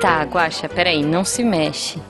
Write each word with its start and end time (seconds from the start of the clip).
Tá, 0.00 0.22
Guaxa, 0.24 0.68
peraí, 0.68 1.02
não 1.02 1.24
se 1.24 1.42
mexe. 1.42 2.00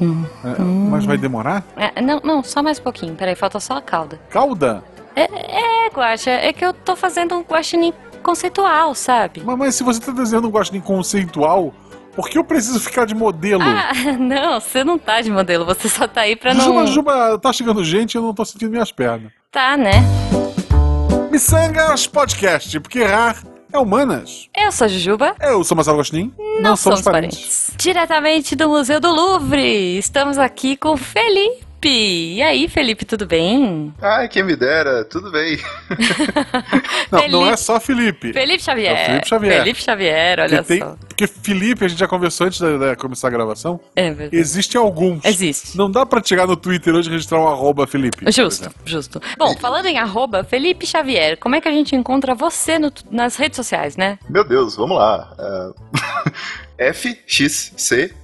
É, 0.00 0.62
mas 0.90 1.04
vai 1.04 1.16
demorar? 1.16 1.64
É, 1.76 2.00
não, 2.00 2.20
não, 2.24 2.42
só 2.42 2.62
mais 2.62 2.78
um 2.78 2.82
pouquinho, 2.82 3.14
peraí, 3.14 3.34
falta 3.34 3.60
só 3.60 3.76
a 3.76 3.82
cauda. 3.82 4.18
Cauda? 4.28 4.82
É, 5.14 5.22
é 5.22 5.88
Guaxa, 5.90 6.30
é 6.30 6.52
que 6.52 6.64
eu 6.64 6.72
tô 6.72 6.96
fazendo 6.96 7.34
um 7.36 7.42
guaxinim 7.42 7.92
conceitual, 8.22 8.94
sabe? 8.94 9.42
Mas, 9.44 9.58
mas 9.58 9.74
se 9.74 9.84
você 9.84 10.00
tá 10.00 10.12
desenhando 10.12 10.48
um 10.48 10.50
guaxinim 10.50 10.80
conceitual, 10.80 11.72
por 12.16 12.28
que 12.28 12.38
eu 12.38 12.44
preciso 12.44 12.80
ficar 12.80 13.04
de 13.04 13.14
modelo? 13.14 13.62
Ah, 13.62 13.92
não, 14.18 14.60
você 14.60 14.82
não 14.82 14.98
tá 14.98 15.20
de 15.20 15.30
modelo, 15.30 15.64
você 15.64 15.88
só 15.88 16.08
tá 16.08 16.22
aí 16.22 16.34
pra 16.34 16.54
não... 16.54 16.64
Juba, 16.64 16.86
Juba, 16.86 17.38
tá 17.38 17.52
chegando 17.52 17.84
gente 17.84 18.14
e 18.14 18.18
eu 18.18 18.22
não 18.22 18.34
tô 18.34 18.44
sentindo 18.44 18.70
minhas 18.70 18.90
pernas. 18.90 19.30
Tá, 19.50 19.76
né? 19.76 20.02
Missangas 21.30 22.06
Podcast, 22.06 22.80
porque 22.80 23.00
errar 23.00 23.42
é 23.74 23.78
humanas. 23.78 24.48
Eu 24.56 24.70
sou 24.70 24.84
a 24.84 24.88
Jujuba. 24.88 25.34
Eu 25.40 25.64
sou 25.64 25.74
Marcelo 25.74 25.96
Agostinho. 25.96 26.32
Não, 26.60 26.76
somos 26.76 27.02
parentes. 27.02 27.72
Diretamente 27.76 28.54
do 28.54 28.68
Museu 28.68 29.00
do 29.00 29.10
Louvre, 29.10 29.98
estamos 29.98 30.38
aqui 30.38 30.76
com 30.76 30.96
Felipe. 31.88 32.34
E 32.36 32.42
aí, 32.42 32.68
Felipe, 32.68 33.04
tudo 33.04 33.26
bem? 33.26 33.92
Ai, 34.00 34.28
quem 34.28 34.42
me 34.42 34.56
dera, 34.56 35.04
tudo 35.04 35.30
bem. 35.30 35.58
Não, 37.12 37.18
Felipe- 37.20 37.32
não 37.32 37.46
é 37.48 37.56
só 37.56 37.78
Felipe. 37.78 38.32
Felipe 38.32 38.62
Xavier. 38.62 38.92
É 38.96 39.04
Felipe 39.06 39.28
Xavier. 39.28 39.58
Felipe 39.62 39.82
Xavier, 39.82 40.40
olha 40.40 40.62
Porque, 40.62 40.64
tem- 40.64 40.78
só. 40.80 40.96
porque 41.08 41.26
Felipe, 41.28 41.84
a 41.84 41.88
gente 41.88 41.98
já 41.98 42.08
conversou 42.08 42.46
antes 42.46 42.58
de, 42.58 42.96
começar 42.96 43.28
a 43.28 43.30
gravação, 43.30 43.78
É 43.94 44.10
verdade. 44.10 44.36
existem 44.36 44.80
alguns. 44.80 45.24
Existe. 45.24 45.76
Não 45.76 45.90
dá 45.90 46.04
pra 46.06 46.22
chegar 46.24 46.46
no 46.46 46.56
Twitter 46.56 46.94
hoje 46.94 47.08
e 47.08 47.12
registrar 47.12 47.38
um 47.40 47.46
arroba 47.46 47.86
Felipe. 47.86 48.24
Justo, 48.32 48.70
justo. 48.84 49.20
Bom, 49.38 49.54
falando 49.58 49.86
em 49.86 49.98
arroba, 49.98 50.42
Felipe 50.42 50.86
Xavier, 50.86 51.36
como 51.38 51.54
é 51.54 51.60
que 51.60 51.68
a 51.68 51.72
gente 51.72 51.94
encontra 51.94 52.34
você 52.34 52.78
no- 52.78 52.92
nas 53.10 53.36
redes 53.36 53.56
sociais, 53.56 53.96
né? 53.96 54.18
Meu 54.28 54.42
Deus, 54.44 54.74
vamos 54.76 54.96
lá. 54.96 55.30
É, 56.78 56.88
FXCLSMG. 56.92 58.14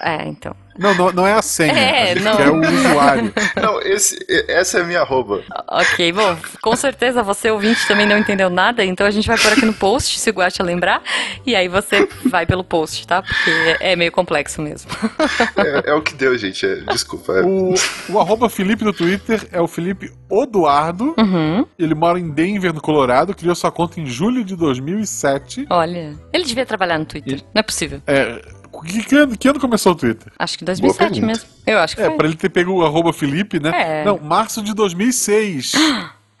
É, 0.00 0.28
então. 0.28 0.54
Não, 0.78 0.94
não, 0.94 1.12
não 1.12 1.26
é 1.26 1.32
a 1.34 1.42
senha. 1.42 1.72
É, 1.72 2.02
a 2.12 2.14
gente 2.14 2.24
não. 2.24 2.36
quer 2.36 2.48
o 2.50 2.60
usuário. 2.60 3.32
Não, 3.60 3.80
esse, 3.82 4.18
essa 4.48 4.78
é 4.78 4.80
a 4.80 4.84
minha 4.84 5.00
arroba. 5.00 5.42
Ok, 5.68 6.12
bom, 6.12 6.36
com 6.60 6.74
certeza 6.74 7.22
você 7.22 7.50
ouvinte 7.50 7.86
também 7.86 8.06
não 8.06 8.18
entendeu 8.18 8.48
nada, 8.50 8.84
então 8.84 9.06
a 9.06 9.10
gente 9.10 9.26
vai 9.28 9.38
pôr 9.38 9.52
aqui 9.52 9.64
no 9.64 9.72
post, 9.74 10.18
se 10.18 10.30
o 10.30 10.32
Guacha 10.32 10.62
lembrar, 10.62 11.02
e 11.46 11.54
aí 11.54 11.68
você 11.68 12.08
vai 12.26 12.46
pelo 12.46 12.64
post, 12.64 13.06
tá? 13.06 13.22
Porque 13.22 13.76
é 13.80 13.94
meio 13.94 14.10
complexo 14.10 14.60
mesmo. 14.62 14.90
É, 15.56 15.90
é 15.90 15.94
o 15.94 16.00
que 16.02 16.14
deu, 16.14 16.36
gente. 16.36 16.64
é, 16.66 16.76
desculpa. 16.90 17.32
é. 17.34 17.42
O, 17.42 17.74
o 18.10 18.18
arroba 18.20 18.48
Felipe 18.48 18.84
no 18.84 18.92
Twitter 18.92 19.46
é 19.52 19.60
o 19.60 19.68
Felipe 19.68 20.10
Oduardo. 20.28 21.14
Uhum, 21.18 21.66
Ele 21.78 21.94
mora 21.94 22.18
em 22.18 22.30
Denver, 22.30 22.72
no 22.72 22.80
Colorado. 22.80 23.34
Criou 23.34 23.54
sua 23.54 23.70
conta 23.70 24.00
em 24.00 24.06
julho 24.06 24.42
de 24.44 24.56
2007. 24.56 25.66
olha, 25.70 26.14
ele 26.32 26.44
devia 26.44 26.64
trabalhar 26.66 26.98
no 26.98 27.04
Twitter, 27.04 27.40
não 27.54 27.60
é 27.60 27.62
possível. 27.62 28.00
É, 28.06 28.40
que, 28.82 29.02
que 29.04 29.16
ano, 29.16 29.36
que 29.38 29.48
ano 29.48 29.60
começou 29.60 29.92
o 29.92 29.94
Twitter? 29.94 30.32
Acho 30.38 30.58
que 30.58 30.64
2007 30.64 30.98
pergunta. 31.10 31.26
mesmo. 31.26 31.44
Eu 31.66 31.78
acho 31.78 31.96
que 31.96 32.02
É, 32.02 32.06
foi. 32.06 32.16
pra 32.16 32.26
ele 32.26 32.36
ter 32.36 32.48
pego 32.48 32.72
o 32.72 32.84
arroba 32.84 33.12
Felipe, 33.12 33.58
né? 33.60 33.70
É. 33.74 34.04
Não, 34.04 34.18
março 34.18 34.62
de 34.62 34.74
2006. 34.74 35.72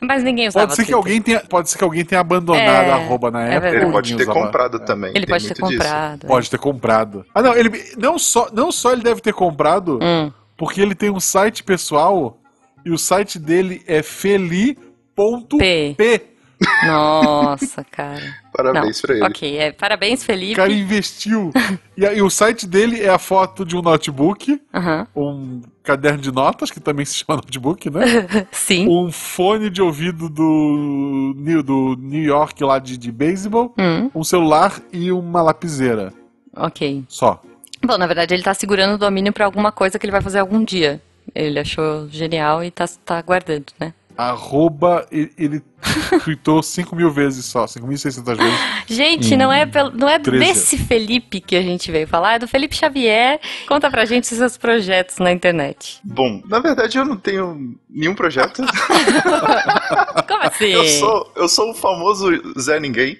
Mas 0.04 0.24
ninguém 0.24 0.48
usava 0.48 0.66
Pode 0.66 0.74
ser, 0.74 0.82
que 0.84 0.90
Twitter. 0.90 0.96
alguém 0.96 1.22
tenha, 1.22 1.40
pode 1.40 1.70
ser 1.70 1.78
que 1.78 1.84
alguém 1.84 2.04
tenha 2.04 2.20
abandonado 2.20 2.60
É, 2.60 2.90
a 2.90 2.96
arroba 2.96 3.30
na 3.30 3.42
é 3.44 3.50
época. 3.54 3.60
verdade. 3.60 3.84
Ele 3.84 3.92
pode 3.92 4.16
ter 4.16 4.22
usava. 4.24 4.40
comprado 4.40 4.80
também. 4.80 5.10
Ele 5.14 5.26
tem 5.26 5.32
pode 5.34 5.48
ter 5.48 5.60
muito 5.60 5.70
disso. 5.78 5.82
comprado. 5.88 6.26
Pode 6.26 6.50
ter 6.50 6.58
comprado. 6.58 7.26
Ah, 7.32 7.40
não, 7.40 7.54
ele 7.54 7.70
não 7.96 8.18
só, 8.18 8.48
não 8.52 8.72
só 8.72 8.92
ele 8.92 9.02
deve 9.02 9.20
ter 9.20 9.32
comprado, 9.32 10.00
Hum. 10.02 10.32
porque 10.56 10.80
ele 10.80 10.96
tem 10.96 11.08
um 11.08 11.20
site 11.20 11.62
pessoal 11.62 12.36
e 12.84 12.90
o 12.90 12.98
site 12.98 13.38
dele 13.38 13.80
é 13.86 14.02
feli.p. 14.02 15.94
P. 15.96 16.20
Nossa, 16.82 17.84
cara. 17.84 18.22
Parabéns 18.52 18.96
Não, 19.00 19.02
pra 19.06 19.14
ele. 19.16 19.24
Ok, 19.24 19.58
é, 19.58 19.72
parabéns, 19.72 20.22
O 20.22 20.26
Felipe. 20.26 20.54
cara 20.56 20.72
investiu. 20.72 21.52
e, 21.96 22.04
aí, 22.06 22.20
o 22.20 22.28
site 22.30 22.66
dele 22.66 23.00
é 23.00 23.08
a 23.08 23.18
foto 23.18 23.64
de 23.64 23.76
um 23.76 23.82
notebook, 23.82 24.60
Aham. 24.74 25.06
um 25.16 25.62
caderno 25.82 26.18
de 26.20 26.30
notas, 26.30 26.70
que 26.70 26.78
também 26.80 27.04
se 27.04 27.14
chama 27.16 27.36
notebook, 27.36 27.88
né? 27.90 28.02
Sim. 28.52 28.88
um 28.88 29.10
fone 29.10 29.70
de 29.70 29.80
ouvido 29.82 30.28
do, 30.28 31.34
New- 31.36 31.62
do 31.62 31.96
New 31.98 32.22
York 32.22 32.62
lá 32.62 32.78
de, 32.78 32.96
de 32.98 33.10
beisebol, 33.10 33.74
Hum, 33.78 34.10
um 34.14 34.22
celular 34.24 34.80
e 34.92 35.10
uma 35.10 35.42
lapiseira. 35.42 36.12
ok. 36.54 37.04
Só. 37.08 37.40
Bom, 37.84 37.98
na 37.98 38.06
verdade, 38.06 38.32
ele 38.34 38.42
tá 38.44 38.54
segurando 38.54 38.94
o 38.94 38.98
domínio 38.98 39.32
pra 39.32 39.44
alguma 39.44 39.72
coisa 39.72 39.98
que 39.98 40.04
ele 40.06 40.12
vai 40.12 40.20
fazer 40.20 40.38
algum 40.38 40.62
dia. 40.62 41.00
Ele 41.34 41.58
achou 41.58 42.08
genial 42.08 42.62
e 42.62 42.70
tá, 42.70 42.84
tá 43.04 43.20
guardando, 43.22 43.66
né? 43.80 43.92
Arroba, 44.16 45.06
ele, 45.10 45.32
ele 45.38 45.62
tweetou 46.24 46.62
5 46.62 46.94
mil 46.94 47.10
vezes 47.10 47.44
só, 47.44 47.64
5.600 47.66 48.36
vezes. 48.36 48.58
Gente, 48.86 49.36
não 49.36 49.52
é, 49.52 49.66
pelo- 49.66 49.90
não 49.90 50.08
é 50.08 50.18
13. 50.18 50.44
desse 50.44 50.78
Felipe 50.78 51.40
que 51.40 51.56
a 51.56 51.62
gente 51.62 51.90
veio 51.90 52.06
falar, 52.06 52.34
é 52.34 52.38
do 52.38 52.48
Felipe 52.48 52.76
Xavier. 52.76 53.40
Conta 53.66 53.90
pra 53.90 54.04
gente 54.04 54.24
os 54.24 54.28
seus 54.38 54.56
projetos 54.56 55.18
na 55.18 55.32
internet. 55.32 55.98
Bom, 56.04 56.42
na 56.46 56.58
verdade 56.60 56.98
eu 56.98 57.04
não 57.04 57.16
tenho 57.16 57.76
nenhum 57.90 58.14
projeto. 58.14 58.62
Como 60.28 60.42
assim? 60.42 60.66
eu, 60.72 60.84
sou, 60.88 61.32
eu 61.36 61.48
sou 61.48 61.70
o 61.70 61.74
famoso 61.74 62.30
Zé 62.60 62.78
Ninguém. 62.80 63.18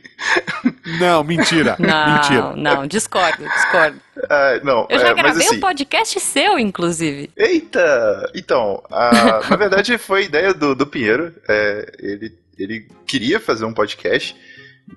Não, 1.00 1.22
mentira. 1.24 1.76
Não, 1.78 2.14
mentira. 2.14 2.52
não, 2.56 2.86
discordo, 2.86 3.44
discordo. 3.44 4.00
Ah, 4.30 4.60
não, 4.62 4.86
Eu 4.90 4.98
já 4.98 5.08
é, 5.08 5.14
mas 5.14 5.22
gravei 5.22 5.46
assim, 5.46 5.56
um 5.56 5.60
podcast 5.60 6.20
seu, 6.20 6.58
inclusive. 6.58 7.30
Eita! 7.36 8.30
Então, 8.34 8.82
a- 8.90 9.40
na 9.48 9.56
verdade 9.56 9.96
foi 9.98 10.24
ideia 10.24 10.52
do, 10.54 10.74
do 10.74 10.86
Pinheiro. 10.86 11.32
É, 11.48 11.92
ele, 11.98 12.32
ele 12.58 12.88
queria 13.06 13.40
fazer 13.40 13.64
um 13.64 13.72
podcast, 13.72 14.36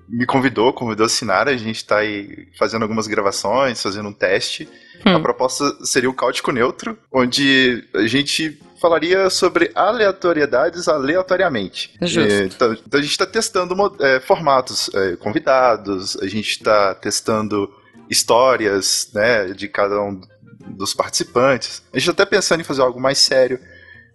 me 0.08 0.26
convidou, 0.26 0.72
convidou 0.72 1.06
a 1.06 1.08
Sinara, 1.08 1.50
a 1.50 1.56
gente 1.56 1.84
tá 1.84 1.98
aí 1.98 2.48
fazendo 2.58 2.82
algumas 2.82 3.06
gravações, 3.06 3.82
fazendo 3.82 4.08
um 4.08 4.12
teste. 4.12 4.68
Hum. 5.04 5.16
A 5.16 5.20
proposta 5.20 5.84
seria 5.84 6.10
o 6.10 6.14
Cáutico 6.14 6.50
Neutro, 6.50 6.98
onde 7.12 7.84
a 7.94 8.06
gente 8.06 8.60
falaria 8.80 9.30
sobre 9.30 9.70
aleatoriedades 9.74 10.88
aleatoriamente. 10.88 11.94
Justo. 12.02 12.20
É, 12.20 12.44
então, 12.44 12.72
então 12.72 13.00
a 13.00 13.02
gente 13.02 13.12
está 13.12 13.26
testando 13.26 13.74
é, 14.00 14.20
formatos, 14.20 14.90
é, 14.94 15.16
convidados, 15.16 16.16
a 16.16 16.26
gente 16.26 16.50
está 16.50 16.94
testando 16.94 17.72
histórias 18.10 19.10
né, 19.14 19.46
de 19.52 19.68
cada 19.68 20.00
um 20.02 20.20
dos 20.68 20.94
participantes. 20.94 21.82
A 21.92 21.98
gente 21.98 22.06
tá 22.06 22.22
até 22.22 22.26
pensando 22.26 22.60
em 22.60 22.64
fazer 22.64 22.82
algo 22.82 23.00
mais 23.00 23.18
sério, 23.18 23.58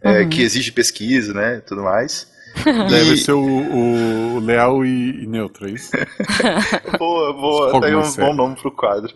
é, 0.04 0.22
Uhum. 0.22 0.30
que 0.30 0.42
exige 0.42 0.72
pesquisa, 0.72 1.34
né, 1.34 1.58
e 1.58 1.62
tudo 1.62 1.84
mais. 1.84 2.28
Deve 2.90 3.14
E- 3.14 3.18
ser 3.18 3.32
o, 3.34 4.36
o 4.36 4.40
Leal 4.40 4.86
e, 4.86 5.24
e 5.24 5.28
Neutro, 5.28 5.68
é 5.68 5.72
isso? 5.72 5.92
Boa, 7.00 7.34
boa, 7.34 7.86
aí 7.86 7.96
um 7.96 8.04
sério. 8.04 8.30
bom 8.32 8.36
nome 8.36 8.56
pro 8.56 8.72
quadro. 8.72 9.14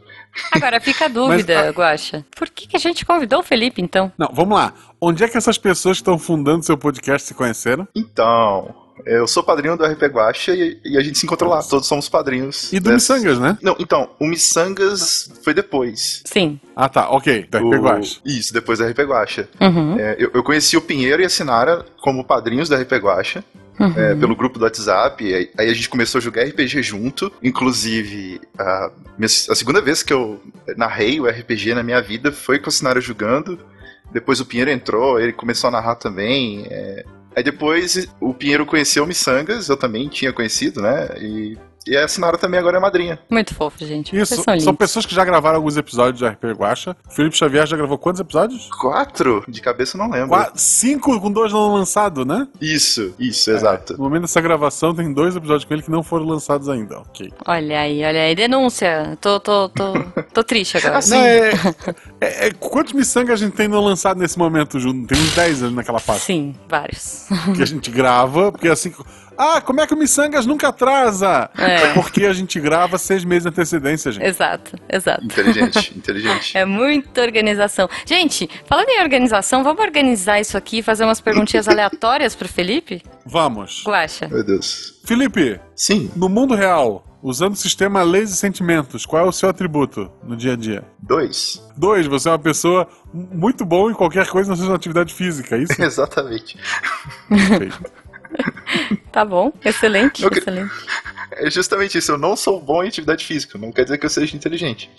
Agora 0.51 0.79
fica 0.79 1.05
a 1.05 1.07
dúvida, 1.07 1.65
Mas, 1.65 1.75
Guaxa. 1.75 2.25
Por 2.35 2.49
que, 2.49 2.67
que 2.67 2.75
a 2.75 2.79
gente 2.79 3.05
convidou 3.05 3.39
o 3.39 3.43
Felipe, 3.43 3.81
então? 3.81 4.11
Não, 4.17 4.29
vamos 4.33 4.57
lá. 4.57 4.73
Onde 4.99 5.23
é 5.23 5.27
que 5.27 5.37
essas 5.37 5.57
pessoas 5.57 5.97
que 5.97 6.01
estão 6.01 6.17
fundando 6.17 6.63
seu 6.63 6.77
podcast 6.77 7.27
se 7.27 7.33
conheceram? 7.33 7.87
Então, 7.95 8.73
eu 9.05 9.27
sou 9.27 9.43
padrinho 9.43 9.75
do 9.77 9.83
RP 9.85 10.03
Guacha 10.03 10.53
e, 10.53 10.79
e 10.85 10.97
a 10.97 11.01
gente 11.01 11.17
se 11.17 11.25
encontrou 11.25 11.49
lá, 11.49 11.61
todos 11.63 11.87
somos 11.87 12.07
padrinhos. 12.07 12.71
E 12.71 12.79
do 12.79 12.89
dessa- 12.91 13.15
Missangas, 13.15 13.39
né? 13.39 13.57
Não, 13.61 13.75
então, 13.79 14.09
o 14.19 14.25
Missangas 14.27 15.29
foi 15.43 15.53
depois. 15.53 16.21
Sim. 16.25 16.59
Ah, 16.75 16.87
tá, 16.89 17.09
ok. 17.09 17.47
Da 17.49 17.61
O- 17.61 17.69
RP 17.71 17.81
Guacha. 17.81 18.19
Isso, 18.25 18.53
depois 18.53 18.79
da 18.79 18.87
RP 18.87 18.99
Guacha. 19.03 19.49
Uhum. 19.59 19.99
É, 19.99 20.15
eu, 20.19 20.31
eu 20.33 20.43
conheci 20.43 20.77
o 20.77 20.81
Pinheiro 20.81 21.21
e 21.21 21.25
a 21.25 21.29
Sinara 21.29 21.85
como 22.01 22.23
padrinhos 22.23 22.69
da 22.69 22.77
RP 22.77 22.93
Guacha. 22.93 23.43
Uhum. 23.77 23.93
é, 23.97 24.15
pelo 24.15 24.37
grupo 24.37 24.57
do 24.57 24.63
WhatsApp, 24.63 25.21
e 25.21 25.35
aí, 25.35 25.49
aí 25.57 25.69
a 25.69 25.73
gente 25.73 25.89
começou 25.89 26.19
a 26.19 26.21
jogar 26.21 26.43
RPG 26.45 26.81
junto. 26.81 27.29
Inclusive, 27.43 28.39
a, 28.57 28.89
minha- 29.17 29.25
a 29.25 29.53
segunda 29.55 29.81
vez 29.81 30.01
que 30.01 30.13
eu 30.13 30.39
narrei 30.77 31.19
o 31.19 31.27
RPG 31.27 31.73
na 31.73 31.83
minha 31.83 32.01
vida 32.01 32.31
foi 32.31 32.57
com 32.57 32.69
a 32.69 32.71
Sinara 32.71 33.01
jogando. 33.01 33.59
Depois 34.13 34.39
o 34.39 34.45
Pinheiro 34.45 34.71
entrou, 34.71 35.19
ele 35.19 35.33
começou 35.33 35.67
a 35.67 35.71
narrar 35.71 35.95
também. 35.95 36.65
é. 36.69 37.03
Aí 37.35 37.43
depois 37.43 38.07
o 38.21 38.33
Pinheiro 38.33 38.65
conheceu 38.65 39.03
o 39.03 39.07
Missangas, 39.07 39.67
eu 39.67 39.75
também 39.75 40.07
tinha 40.07 40.31
conhecido, 40.31 40.81
né? 40.81 41.09
E, 41.19 41.57
e 41.87 41.95
a 41.95 42.07
Sinara 42.07 42.37
também 42.37 42.59
agora 42.59 42.77
é 42.77 42.79
madrinha. 42.79 43.19
Muito 43.29 43.53
fofo, 43.53 43.85
gente. 43.85 44.15
Isso, 44.15 44.35
Vocês 44.35 44.43
são 44.43 44.59
são 44.59 44.75
pessoas 44.75 45.05
que 45.05 45.13
já 45.13 45.23
gravaram 45.23 45.57
alguns 45.57 45.77
episódios 45.77 46.17
de 46.19 46.25
RP 46.27 46.57
Guacha. 46.57 46.95
Felipe 47.09 47.37
Xavier 47.37 47.65
já 47.67 47.77
gravou 47.77 47.97
quantos 47.97 48.19
episódios? 48.21 48.69
Quatro? 48.79 49.43
De 49.47 49.61
cabeça 49.61 49.97
eu 49.97 49.99
não 50.01 50.09
lembro. 50.09 50.29
Qua- 50.29 50.51
cinco 50.55 51.19
com 51.19 51.31
dois 51.31 51.51
não 51.53 51.73
lançados, 51.73 52.25
né? 52.25 52.47
Isso, 52.59 53.13
isso, 53.19 53.51
exato. 53.51 53.93
No 53.93 54.03
momento 54.03 54.21
dessa 54.23 54.41
gravação 54.41 54.93
tem 54.95 55.13
dois 55.13 55.35
episódios 55.35 55.65
com 55.65 55.73
ele 55.73 55.83
que 55.83 55.91
não 55.91 56.01
foram 56.03 56.25
lançados 56.25 56.67
ainda, 56.69 56.99
ok. 56.99 57.31
Olha 57.45 57.79
aí, 57.79 58.03
olha 58.03 58.21
aí. 58.23 58.35
Denúncia. 58.35 59.17
Tô, 59.21 59.39
tô, 59.39 59.69
tô, 59.69 59.93
tô 60.33 60.43
triste 60.43 60.77
agora. 60.77 60.97
Assim, 60.97 61.11
Não, 61.11 61.25
é, 61.25 61.49
é- 62.21 62.47
é- 62.47 62.51
quantos 62.53 62.93
miçangas 62.93 63.41
a 63.41 63.45
gente 63.45 63.55
tem 63.55 63.67
não 63.67 63.83
lançado 63.83 64.19
nesse 64.19 64.37
momento, 64.37 64.79
Ju? 64.79 64.91
Tem 65.05 65.17
uns 65.19 65.35
10 65.35 65.63
ali 65.63 65.73
naquela 65.75 65.99
pasta. 65.99 66.23
Sim, 66.25 66.55
vários. 66.67 67.27
Que 67.55 67.61
a 67.61 67.65
gente 67.65 67.91
grava, 67.91 68.51
porque 68.51 68.67
assim. 68.67 68.93
Ah, 69.37 69.61
como 69.61 69.81
é 69.81 69.87
que 69.87 69.93
o 69.93 69.97
Missangas 69.97 70.45
nunca 70.45 70.69
atrasa? 70.69 71.49
É. 71.57 71.93
porque 71.93 72.25
a 72.25 72.33
gente 72.33 72.59
grava 72.59 72.97
seis 72.97 73.23
meses 73.23 73.43
de 73.43 73.49
antecedência, 73.49 74.11
gente. 74.11 74.25
exato, 74.25 74.75
exato. 74.89 75.23
Inteligente, 75.23 75.93
inteligente. 75.95 76.55
É 76.55 76.65
muita 76.65 77.21
organização. 77.21 77.89
Gente, 78.05 78.49
falando 78.65 78.89
em 78.89 79.01
organização, 79.01 79.63
vamos 79.63 79.81
organizar 79.83 80.39
isso 80.39 80.57
aqui 80.57 80.79
e 80.79 80.83
fazer 80.83 81.03
umas 81.03 81.19
perguntinhas 81.19 81.67
aleatórias 81.67 82.35
pro 82.35 82.47
Felipe? 82.47 83.01
Vamos. 83.25 83.83
Guaxa. 83.85 84.27
Meu 84.27 84.43
Deus. 84.43 84.99
Felipe, 85.05 85.59
Sim. 85.75 86.09
no 86.15 86.29
mundo 86.29 86.55
real, 86.55 87.03
Usando 87.25 87.53
o 87.53 87.57
sistema 87.57 88.03
Leis 88.03 88.29
e 88.29 88.35
Sentimentos, 88.35 89.03
qual 89.03 89.25
é 89.25 89.27
o 89.27 89.31
seu 89.31 89.49
atributo 89.49 90.11
no 90.23 90.37
dia 90.37 90.53
a 90.53 90.55
dia? 90.55 90.83
Dois. 90.99 91.59
Dois, 91.75 92.05
você 92.05 92.29
é 92.29 92.31
uma 92.31 92.37
pessoa 92.37 92.87
muito 93.11 93.65
boa 93.65 93.89
em 93.89 93.95
qualquer 93.95 94.27
coisa 94.27 94.51
na 94.51 94.55
sua 94.55 94.75
atividade 94.75 95.11
física, 95.11 95.55
é 95.55 95.63
isso? 95.63 95.73
Exatamente. 95.81 96.55
Perfeito. 97.27 97.91
Tá 99.11 99.23
bom, 99.23 99.53
excelente, 99.63 100.23
Eu 100.23 100.29
excelente. 100.29 100.71
É 101.31 101.49
justamente 101.49 101.97
isso. 101.97 102.11
Eu 102.11 102.17
não 102.17 102.35
sou 102.35 102.61
bom 102.61 102.83
em 102.83 102.87
atividade 102.87 103.25
física. 103.25 103.57
Não 103.57 103.71
quer 103.71 103.83
dizer 103.83 103.97
que 103.97 104.05
eu 104.05 104.09
seja 104.09 104.35
inteligente. 104.35 104.89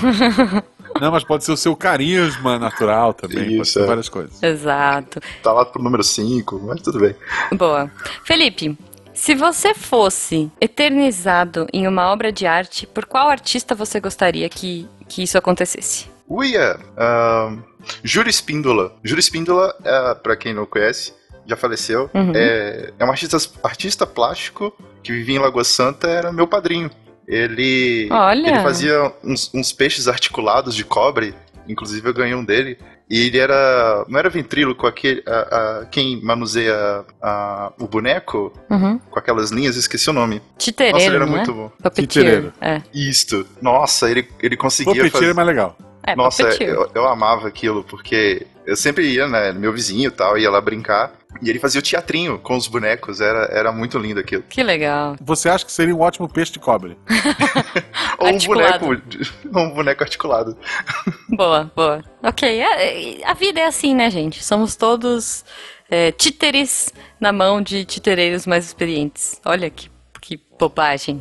Não, 1.00 1.10
mas 1.10 1.24
pode 1.24 1.44
ser 1.44 1.52
o 1.52 1.56
seu 1.56 1.76
carisma 1.76 2.58
natural 2.58 3.14
também, 3.14 3.44
pode 3.44 3.60
Isso, 3.62 3.72
ser 3.72 3.82
é. 3.82 3.86
várias 3.86 4.08
coisas. 4.08 4.42
Exato. 4.42 5.20
Tá 5.42 5.52
lá 5.52 5.64
pro 5.64 5.82
número 5.82 6.02
5, 6.02 6.60
mas 6.60 6.82
tudo 6.82 6.98
bem. 6.98 7.14
Boa. 7.52 7.90
Felipe, 8.24 8.76
se 9.12 9.34
você 9.34 9.74
fosse 9.74 10.50
eternizado 10.60 11.66
em 11.72 11.86
uma 11.86 12.10
obra 12.10 12.32
de 12.32 12.46
arte, 12.46 12.86
por 12.86 13.06
qual 13.06 13.28
artista 13.28 13.74
você 13.74 14.00
gostaria 14.00 14.48
que, 14.48 14.88
que 15.08 15.22
isso 15.22 15.38
acontecesse? 15.38 16.06
Uia! 16.28 16.78
ahn, 16.96 17.62
Júlio 18.02 18.30
Espíndola. 18.30 18.96
Júlio 19.02 19.20
Espíndola, 19.20 19.74
é, 19.84 20.14
pra 20.14 20.36
quem 20.36 20.54
não 20.54 20.66
conhece, 20.66 21.14
já 21.50 21.56
faleceu. 21.56 22.08
Uhum. 22.14 22.32
É, 22.34 22.90
é 22.98 23.04
um 23.04 23.10
artista, 23.10 23.36
artista 23.62 24.06
plástico 24.06 24.72
que 25.02 25.12
vivia 25.12 25.36
em 25.36 25.38
Lagoa 25.38 25.64
Santa, 25.64 26.08
era 26.08 26.32
meu 26.32 26.46
padrinho. 26.46 26.90
Ele, 27.26 28.08
Olha. 28.10 28.48
ele 28.48 28.60
fazia 28.60 29.12
uns, 29.22 29.50
uns 29.54 29.72
peixes 29.72 30.08
articulados 30.08 30.74
de 30.74 30.84
cobre, 30.84 31.34
inclusive 31.68 32.08
eu 32.08 32.14
ganhei 32.14 32.34
um 32.34 32.44
dele. 32.44 32.78
E 33.08 33.26
ele 33.26 33.38
era. 33.38 34.04
Não 34.08 34.18
era 34.20 34.30
ventríloco, 34.30 34.86
aquele, 34.86 35.20
a, 35.26 35.80
a- 35.80 35.86
quem 35.86 36.20
manuseia 36.22 37.04
a- 37.20 37.72
o 37.78 37.88
boneco 37.88 38.52
Uhum. 38.70 38.98
com 39.10 39.18
aquelas 39.18 39.50
linhas, 39.50 39.74
esqueci 39.76 40.08
o 40.08 40.12
nome. 40.12 40.40
Titereiro, 40.56 40.96
Nossa, 40.96 41.06
ele 41.08 41.16
era 41.16 41.26
não 41.26 41.32
muito 41.32 41.50
é? 41.50 41.54
bom. 41.54 41.68
Puppeteer. 41.82 42.06
Titereiro. 42.06 42.52
É, 42.60 42.82
Isto. 42.94 43.44
Nossa, 43.60 44.08
ele, 44.08 44.28
ele 44.40 44.56
conseguia 44.56 44.92
Puppeteer 44.94 45.12
fazer. 45.12 45.30
é 45.30 45.34
mais 45.34 45.48
legal. 45.48 45.76
é 46.04 46.14
Nossa, 46.14 46.42
eu, 46.62 46.88
eu 46.94 47.08
amava 47.08 47.48
aquilo, 47.48 47.82
porque 47.82 48.46
eu 48.64 48.76
sempre 48.76 49.04
ia, 49.12 49.26
né, 49.26 49.52
meu 49.52 49.72
vizinho 49.72 50.06
e 50.06 50.10
tal, 50.12 50.38
ia 50.38 50.48
lá 50.50 50.60
brincar, 50.60 51.12
e 51.42 51.48
ele 51.48 51.58
fazia 51.58 51.78
o 51.78 51.82
teatrinho 51.82 52.38
com 52.38 52.56
os 52.56 52.66
bonecos, 52.66 53.20
era, 53.20 53.48
era 53.50 53.72
muito 53.72 53.98
lindo 53.98 54.20
aquilo. 54.20 54.42
Que 54.48 54.62
legal. 54.62 55.16
Você 55.20 55.48
acha 55.48 55.64
que 55.64 55.72
seria 55.72 55.94
um 55.94 56.00
ótimo 56.00 56.28
peixe 56.28 56.52
de 56.52 56.58
cobre? 56.58 56.96
Ou 58.18 58.28
um 58.28 58.38
boneco, 58.38 58.86
um 59.54 59.70
boneco 59.70 60.02
articulado. 60.02 60.56
Boa, 61.30 61.70
boa. 61.74 62.04
Ok, 62.22 62.62
a, 62.62 63.30
a 63.30 63.34
vida 63.34 63.60
é 63.60 63.66
assim, 63.66 63.94
né, 63.94 64.10
gente? 64.10 64.44
Somos 64.44 64.76
todos 64.76 65.44
é, 65.88 66.12
títeres 66.12 66.92
na 67.18 67.32
mão 67.32 67.62
de 67.62 67.84
titereiros 67.84 68.46
mais 68.46 68.66
experientes. 68.66 69.40
Olha 69.44 69.70
que, 69.70 69.88
que 70.20 70.38
bobagem. 70.58 71.20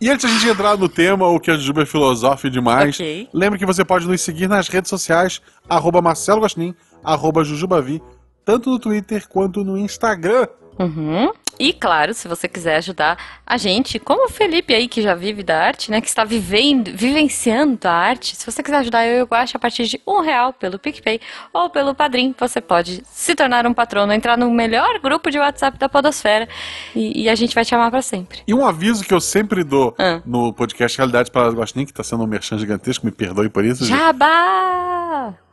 E 0.00 0.08
antes 0.08 0.28
de 0.28 0.36
a 0.36 0.38
gente 0.38 0.48
entrar 0.48 0.76
no 0.76 0.88
tema, 0.88 1.26
o 1.26 1.40
que 1.40 1.50
a 1.50 1.56
Juba 1.56 1.82
é 1.82 1.86
filosofe 1.86 2.48
demais, 2.48 2.94
Ok. 2.96 3.28
lembre 3.34 3.58
que 3.58 3.66
você 3.66 3.84
pode 3.84 4.06
nos 4.06 4.20
seguir 4.20 4.48
nas 4.48 4.68
redes 4.68 4.88
sociais, 4.88 5.42
arroba 5.68 6.00
Marcelo 6.00 6.40
Guaxinim, 6.40 6.74
arroba 7.02 7.42
Jujubavi, 7.42 8.00
tanto 8.48 8.70
no 8.70 8.78
Twitter 8.78 9.28
quanto 9.28 9.62
no 9.62 9.76
Instagram. 9.76 10.48
Uhum. 10.78 11.30
E 11.60 11.72
claro, 11.72 12.14
se 12.14 12.26
você 12.28 12.48
quiser 12.48 12.76
ajudar 12.76 13.18
a 13.44 13.58
gente, 13.58 13.98
como 13.98 14.24
o 14.26 14.28
Felipe 14.30 14.72
aí 14.72 14.88
que 14.88 15.02
já 15.02 15.14
vive 15.14 15.42
da 15.42 15.60
arte, 15.60 15.90
né, 15.90 16.00
que 16.00 16.06
está 16.08 16.24
vivendo, 16.24 16.92
vivenciando 16.94 17.86
a 17.86 17.90
arte, 17.92 18.34
se 18.36 18.46
você 18.50 18.62
quiser 18.62 18.78
ajudar 18.78 19.06
eu 19.06 19.18
e 19.18 19.22
o 19.22 19.26
Guaxa 19.26 19.58
a 19.58 19.60
partir 19.60 19.84
de 19.86 20.00
um 20.06 20.20
real 20.22 20.52
pelo 20.52 20.78
PicPay 20.78 21.20
ou 21.52 21.68
pelo 21.68 21.94
Padrim, 21.94 22.34
você 22.38 22.60
pode 22.60 23.02
se 23.04 23.34
tornar 23.34 23.66
um 23.66 23.74
patrono, 23.74 24.12
entrar 24.14 24.38
no 24.38 24.50
melhor 24.50 24.98
grupo 25.00 25.30
de 25.30 25.38
WhatsApp 25.38 25.76
da 25.78 25.88
Podosfera 25.90 26.48
e, 26.94 27.24
e 27.24 27.28
a 27.28 27.34
gente 27.34 27.54
vai 27.54 27.66
te 27.66 27.74
amar 27.74 27.90
pra 27.90 28.00
sempre. 28.00 28.38
E 28.46 28.54
um 28.54 28.64
aviso 28.64 29.04
que 29.04 29.12
eu 29.12 29.20
sempre 29.20 29.62
dou 29.62 29.94
Ah. 29.98 30.22
no 30.24 30.54
podcast 30.54 30.96
Realidade 30.96 31.30
para 31.30 31.50
Guaxinim, 31.50 31.84
que 31.84 31.90
está 31.92 32.04
sendo 32.04 32.22
um 32.22 32.26
merchan 32.26 32.56
gigantesco, 32.56 33.04
me 33.04 33.12
perdoe 33.12 33.50
por 33.50 33.64
isso. 33.64 33.84
gente. 33.84 33.98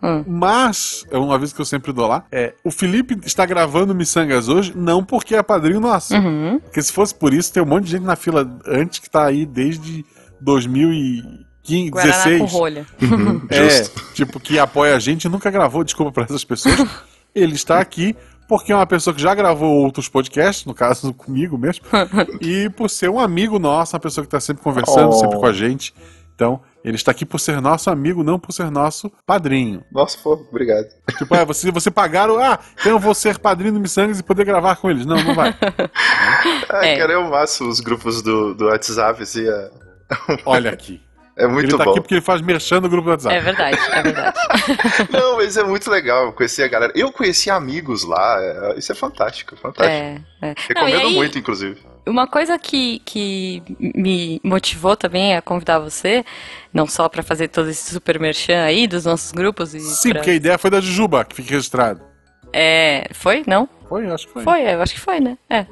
Hum. 0.05 0.23
Mas, 0.27 1.05
é 1.09 1.17
um 1.17 1.31
aviso 1.31 1.55
que 1.55 1.61
eu 1.61 1.65
sempre 1.65 1.91
dou 1.91 2.07
lá, 2.07 2.23
é, 2.31 2.53
o 2.63 2.71
Felipe 2.71 3.17
está 3.25 3.45
gravando 3.45 3.95
Missangas 3.95 4.47
hoje, 4.47 4.73
não 4.75 5.03
porque 5.03 5.35
é 5.35 5.41
padrinho 5.43 5.79
nosso. 5.79 6.13
Uhum. 6.15 6.59
Porque 6.59 6.81
se 6.81 6.91
fosse 6.91 7.13
por 7.15 7.33
isso, 7.33 7.51
tem 7.51 7.63
um 7.63 7.65
monte 7.65 7.85
de 7.85 7.91
gente 7.91 8.03
na 8.03 8.15
fila 8.15 8.47
antes 8.67 8.99
que 8.99 9.09
tá 9.09 9.25
aí 9.25 9.45
desde 9.45 10.05
2015, 10.41 11.89
Guaraná 11.89 12.13
com 12.13 12.29
16. 12.29 12.51
rolha. 12.51 12.85
É, 13.49 13.69
Justo. 13.69 14.13
tipo, 14.13 14.39
que 14.39 14.57
apoia 14.59 14.95
a 14.95 14.99
gente, 14.99 15.27
nunca 15.29 15.49
gravou, 15.49 15.83
desculpa 15.83 16.11
pra 16.11 16.23
essas 16.23 16.43
pessoas. 16.43 16.75
Ele 17.33 17.53
está 17.55 17.79
aqui 17.79 18.15
porque 18.47 18.71
é 18.71 18.75
uma 18.75 18.85
pessoa 18.85 19.13
que 19.13 19.21
já 19.21 19.33
gravou 19.33 19.83
outros 19.83 20.07
podcasts, 20.07 20.65
no 20.65 20.73
caso 20.73 21.11
comigo 21.15 21.57
mesmo, 21.57 21.83
e 22.39 22.69
por 22.69 22.89
ser 22.89 23.09
um 23.09 23.19
amigo 23.19 23.57
nosso, 23.57 23.95
uma 23.95 23.99
pessoa 23.99 24.23
que 24.23 24.27
está 24.27 24.39
sempre 24.39 24.61
conversando, 24.63 25.09
Oh. 25.09 25.13
sempre 25.13 25.37
com 25.39 25.45
a 25.45 25.51
gente. 25.53 25.93
Então, 26.35 26.61
ele 26.85 26.95
está 26.95 27.11
aqui 27.11 27.25
por 27.25 27.39
ser 27.39 27.59
nosso 27.61 27.89
amigo, 27.89 28.23
não 28.23 28.39
por 28.39 28.51
ser 28.53 28.69
nosso 28.69 29.11
padrinho. 29.25 29.83
Nossa, 29.91 30.17
pô, 30.23 30.33
obrigado. 30.33 30.85
Tipo, 31.17 31.33
ah, 31.35 31.43
você, 31.43 31.71
você 31.71 31.89
pagaram, 31.91 32.37
ah, 32.39 32.59
então 32.79 32.91
eu 32.93 32.99
vou 32.99 33.13
ser 33.15 33.39
padrinho 33.39 33.73
do 33.73 33.79
Missangas 33.79 34.19
e 34.19 34.23
poder 34.23 34.45
gravar 34.45 34.75
com 34.75 34.89
eles. 34.89 35.05
Não, 35.05 35.15
não 35.23 35.33
vai. 35.33 35.55
Ah, 36.69 36.85
É. 36.85 36.97
cara, 36.97 37.13
eu 37.13 37.23
maço 37.29 37.67
os 37.67 37.79
grupos 37.79 38.21
do, 38.21 38.53
do 38.53 38.65
WhatsApp, 38.67 39.21
assim, 39.23 39.47
é, 39.47 39.69
Olha 40.45 40.71
aqui. 40.71 41.01
é 41.37 41.47
muito 41.47 41.69
ele 41.71 41.77
tá 41.77 41.83
bom. 41.83 41.91
aqui 41.91 42.01
porque 42.01 42.13
ele 42.15 42.21
faz 42.21 42.41
merchan 42.41 42.79
no 42.81 42.89
grupo 42.89 43.05
do 43.05 43.11
WhatsApp. 43.11 43.35
É 43.35 43.41
verdade, 43.41 43.77
é 43.91 44.01
verdade. 44.03 44.37
Não, 45.11 45.37
mas 45.37 45.57
é 45.57 45.63
muito 45.63 45.89
legal 45.89 46.31
conhecer 46.33 46.63
a 46.63 46.67
galera. 46.67 46.93
Eu 46.95 47.11
conheci 47.11 47.49
amigos 47.49 48.03
lá, 48.03 48.37
é- 48.39 48.77
isso 48.77 48.91
é 48.91 48.95
fantástico, 48.95 49.55
fantástico. 49.55 49.91
É, 49.91 50.21
é. 50.41 50.47
Não, 50.49 50.55
Recomendo 50.67 51.07
aí- 51.07 51.15
muito, 51.15 51.37
inclusive. 51.39 51.79
Uma 52.05 52.27
coisa 52.27 52.57
que, 52.59 52.99
que 53.05 53.63
me 53.79 54.39
motivou 54.43 54.95
também 54.95 55.35
a 55.35 55.41
convidar 55.41 55.79
você, 55.79 56.23
não 56.73 56.87
só 56.87 57.09
pra 57.09 57.23
fazer 57.23 57.47
todo 57.47 57.69
esse 57.69 57.91
super 57.93 58.19
merchan 58.19 58.63
aí 58.63 58.85
dos 58.87 59.05
nossos 59.05 59.31
grupos 59.31 59.73
e 59.73 59.79
Sim, 59.79 60.09
pra- 60.09 60.19
porque 60.19 60.31
a 60.31 60.35
ideia 60.35 60.57
foi 60.57 60.69
da 60.69 60.79
Jujuba, 60.79 61.25
que 61.25 61.35
fica 61.35 61.49
registrado. 61.51 62.01
É, 62.53 63.07
foi? 63.13 63.43
Não? 63.47 63.67
Foi, 63.89 64.07
acho 64.09 64.27
que 64.27 64.33
foi. 64.33 64.43
Foi, 64.43 64.61
eu 64.73 64.81
acho 64.81 64.93
que 64.93 64.99
foi, 64.99 65.19
né? 65.19 65.37
É. 65.49 65.65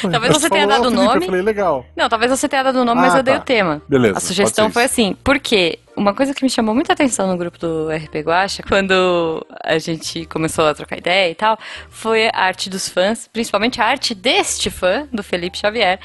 Foi. 0.00 0.10
Talvez 0.10 0.32
Mas 0.32 0.40
você 0.42 0.48
tenha 0.50 0.66
dado 0.66 0.84
"Ah, 0.84 0.88
o 0.88 0.90
Felipe", 0.90 1.04
nome. 1.06 1.16
Eu 1.18 1.26
falei, 1.26 1.42
legal. 1.42 1.86
Não, 1.96 2.08
talvez 2.08 2.30
você 2.30 2.48
tenha 2.48 2.62
dado 2.62 2.80
o 2.80 2.84
nome, 2.84 3.00
mas 3.00 3.14
Ah, 3.14 3.18
eu 3.18 3.22
dei 3.22 3.34
tá. 3.34 3.40
o 3.40 3.44
tema. 3.44 3.82
Beleza. 3.88 4.16
A 4.16 4.20
sugestão 4.20 4.70
foi 4.70 4.84
assim, 4.84 5.16
porque 5.22 5.78
uma 5.98 6.14
coisa 6.14 6.32
que 6.32 6.42
me 6.44 6.48
chamou 6.48 6.74
muita 6.74 6.92
atenção 6.92 7.26
no 7.26 7.36
grupo 7.36 7.58
do 7.58 7.88
RP 7.90 8.22
Guacha, 8.24 8.62
quando 8.62 9.44
a 9.64 9.78
gente 9.78 10.24
começou 10.26 10.66
a 10.66 10.74
trocar 10.74 10.96
ideia 10.96 11.30
e 11.30 11.34
tal, 11.34 11.58
foi 11.90 12.28
a 12.28 12.38
arte 12.44 12.70
dos 12.70 12.88
fãs, 12.88 13.28
principalmente 13.30 13.80
a 13.80 13.84
arte 13.84 14.14
deste 14.14 14.70
fã, 14.70 15.08
do 15.12 15.22
Felipe 15.22 15.58
Xavier, 15.58 15.98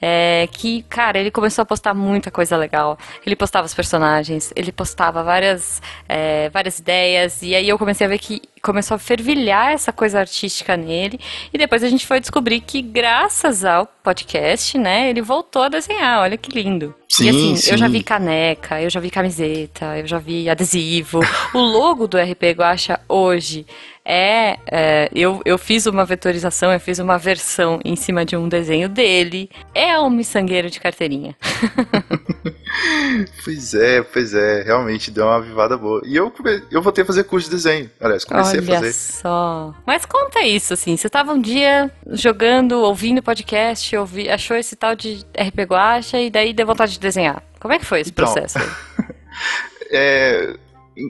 é, 0.00 0.48
que, 0.50 0.82
cara, 0.84 1.18
ele 1.18 1.30
começou 1.30 1.62
a 1.62 1.66
postar 1.66 1.92
muita 1.92 2.30
coisa 2.30 2.56
legal. 2.56 2.96
Ele 3.26 3.36
postava 3.36 3.66
os 3.66 3.74
personagens, 3.74 4.52
ele 4.56 4.72
postava 4.72 5.22
várias, 5.22 5.82
é, 6.08 6.48
várias 6.50 6.78
ideias, 6.78 7.42
e 7.42 7.54
aí 7.54 7.68
eu 7.68 7.76
comecei 7.76 8.06
a 8.06 8.10
ver 8.10 8.18
que 8.18 8.40
começou 8.62 8.94
a 8.94 8.98
fervilhar 8.98 9.72
essa 9.72 9.92
coisa 9.92 10.20
artística 10.20 10.76
nele, 10.76 11.18
e 11.52 11.58
depois 11.58 11.82
a 11.82 11.88
gente 11.88 12.06
foi 12.06 12.20
descobrir 12.20 12.60
que, 12.60 12.80
graças 12.80 13.64
ao 13.64 13.86
podcast, 13.86 14.78
né, 14.78 15.10
ele 15.10 15.20
voltou 15.20 15.62
a 15.62 15.68
desenhar, 15.68 16.20
olha 16.20 16.36
que 16.36 16.50
lindo. 16.50 16.94
Sim, 17.08 17.24
e 17.24 17.28
assim, 17.28 17.70
eu 17.72 17.76
já 17.76 17.86
sim. 17.86 17.92
vi 17.92 18.02
caneca, 18.04 18.80
eu 18.80 18.88
já 18.88 19.00
vi 19.00 19.10
camiseta, 19.10 19.39
eu 19.98 20.06
já 20.06 20.18
vi 20.18 20.48
adesivo. 20.48 21.20
o 21.54 21.58
logo 21.58 22.06
do 22.06 22.18
RP 22.18 22.54
Guacha 22.56 23.00
hoje 23.08 23.66
é, 24.04 24.58
é, 24.70 25.08
eu, 25.14 25.40
eu 25.44 25.58
fiz 25.58 25.86
uma 25.86 26.04
vetorização, 26.04 26.72
eu 26.72 26.80
fiz 26.80 26.98
uma 26.98 27.18
versão 27.18 27.80
em 27.84 27.96
cima 27.96 28.24
de 28.24 28.36
um 28.36 28.48
desenho 28.48 28.88
dele. 28.88 29.50
É 29.74 29.98
um 30.00 30.10
miçangueiro 30.10 30.70
de 30.70 30.80
carteirinha. 30.80 31.36
Pois 33.44 33.74
é, 33.74 34.00
pois 34.02 34.32
é, 34.32 34.62
realmente 34.62 35.10
deu 35.10 35.24
uma 35.26 35.36
avivada 35.36 35.76
boa. 35.76 36.00
E 36.04 36.16
eu, 36.16 36.30
come... 36.30 36.62
eu 36.70 36.80
voltei 36.80 37.02
a 37.02 37.06
fazer 37.06 37.24
curso 37.24 37.50
de 37.50 37.56
desenho. 37.56 37.90
Aliás, 38.00 38.24
comecei 38.24 38.60
a 38.60 38.62
Olha 38.62 38.74
fazer. 38.76 38.92
só. 38.92 39.74
Mas 39.84 40.06
conta 40.06 40.40
isso, 40.42 40.72
assim. 40.72 40.96
Você 40.96 41.08
estava 41.08 41.32
um 41.32 41.40
dia 41.40 41.90
jogando, 42.12 42.80
ouvindo 42.80 43.22
podcast, 43.22 43.94
ouvi, 43.96 44.30
achou 44.30 44.56
esse 44.56 44.76
tal 44.76 44.94
de 44.94 45.26
RP 45.36 45.60
Guacha 45.68 46.20
e 46.20 46.30
daí 46.30 46.52
deu 46.52 46.66
vontade 46.66 46.92
de 46.92 47.00
desenhar. 47.00 47.42
Como 47.58 47.74
é 47.74 47.78
que 47.78 47.84
foi 47.84 48.00
esse 48.00 48.10
Então, 48.10 48.24
processo? 48.24 48.58
É, 49.92 50.54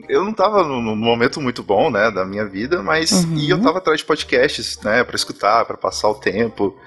eu 0.09 0.23
não 0.23 0.33
tava 0.33 0.63
num 0.63 0.95
momento 0.95 1.41
muito 1.41 1.63
bom, 1.63 1.89
né, 1.89 2.11
da 2.11 2.25
minha 2.25 2.45
vida, 2.45 2.81
mas 2.81 3.11
Uhum. 3.11 3.37
e 3.37 3.49
eu 3.49 3.61
tava 3.61 3.77
atrás 3.79 3.99
de 3.99 4.05
podcasts, 4.05 4.79
né, 4.83 5.03
para 5.03 5.15
escutar, 5.15 5.65
para 5.65 5.77
passar 5.77 6.09
o 6.09 6.15
tempo. 6.15 6.77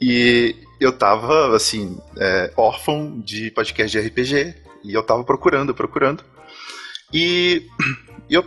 E 0.00 0.56
eu 0.80 0.92
tava 0.92 1.54
assim, 1.56 1.98
é, 2.18 2.52
órfão 2.56 3.20
de 3.20 3.50
podcast 3.50 3.90
de 3.98 4.06
RPG 4.06 4.54
e 4.84 4.92
eu 4.92 5.02
tava 5.02 5.24
procurando, 5.24 5.74
procurando. 5.74 6.22
E 7.12 7.66
eu 8.28 8.44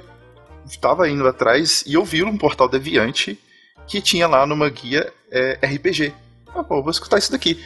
tava 0.82 1.10
indo 1.10 1.28
atrás 1.28 1.84
e 1.88 1.94
eu 1.94 2.04
vi 2.04 2.24
um 2.24 2.38
portal 2.38 2.68
Deviante 2.68 3.40
que 3.88 4.02
tinha 4.02 4.28
lá 4.28 4.46
numa 4.46 4.70
guia 4.70 5.12
é, 5.32 5.58
RPG. 5.64 6.14
Ah, 6.54 6.64
pô, 6.64 6.82
vou 6.82 6.92
escutar 6.92 7.18
isso 7.18 7.32
daqui. 7.32 7.60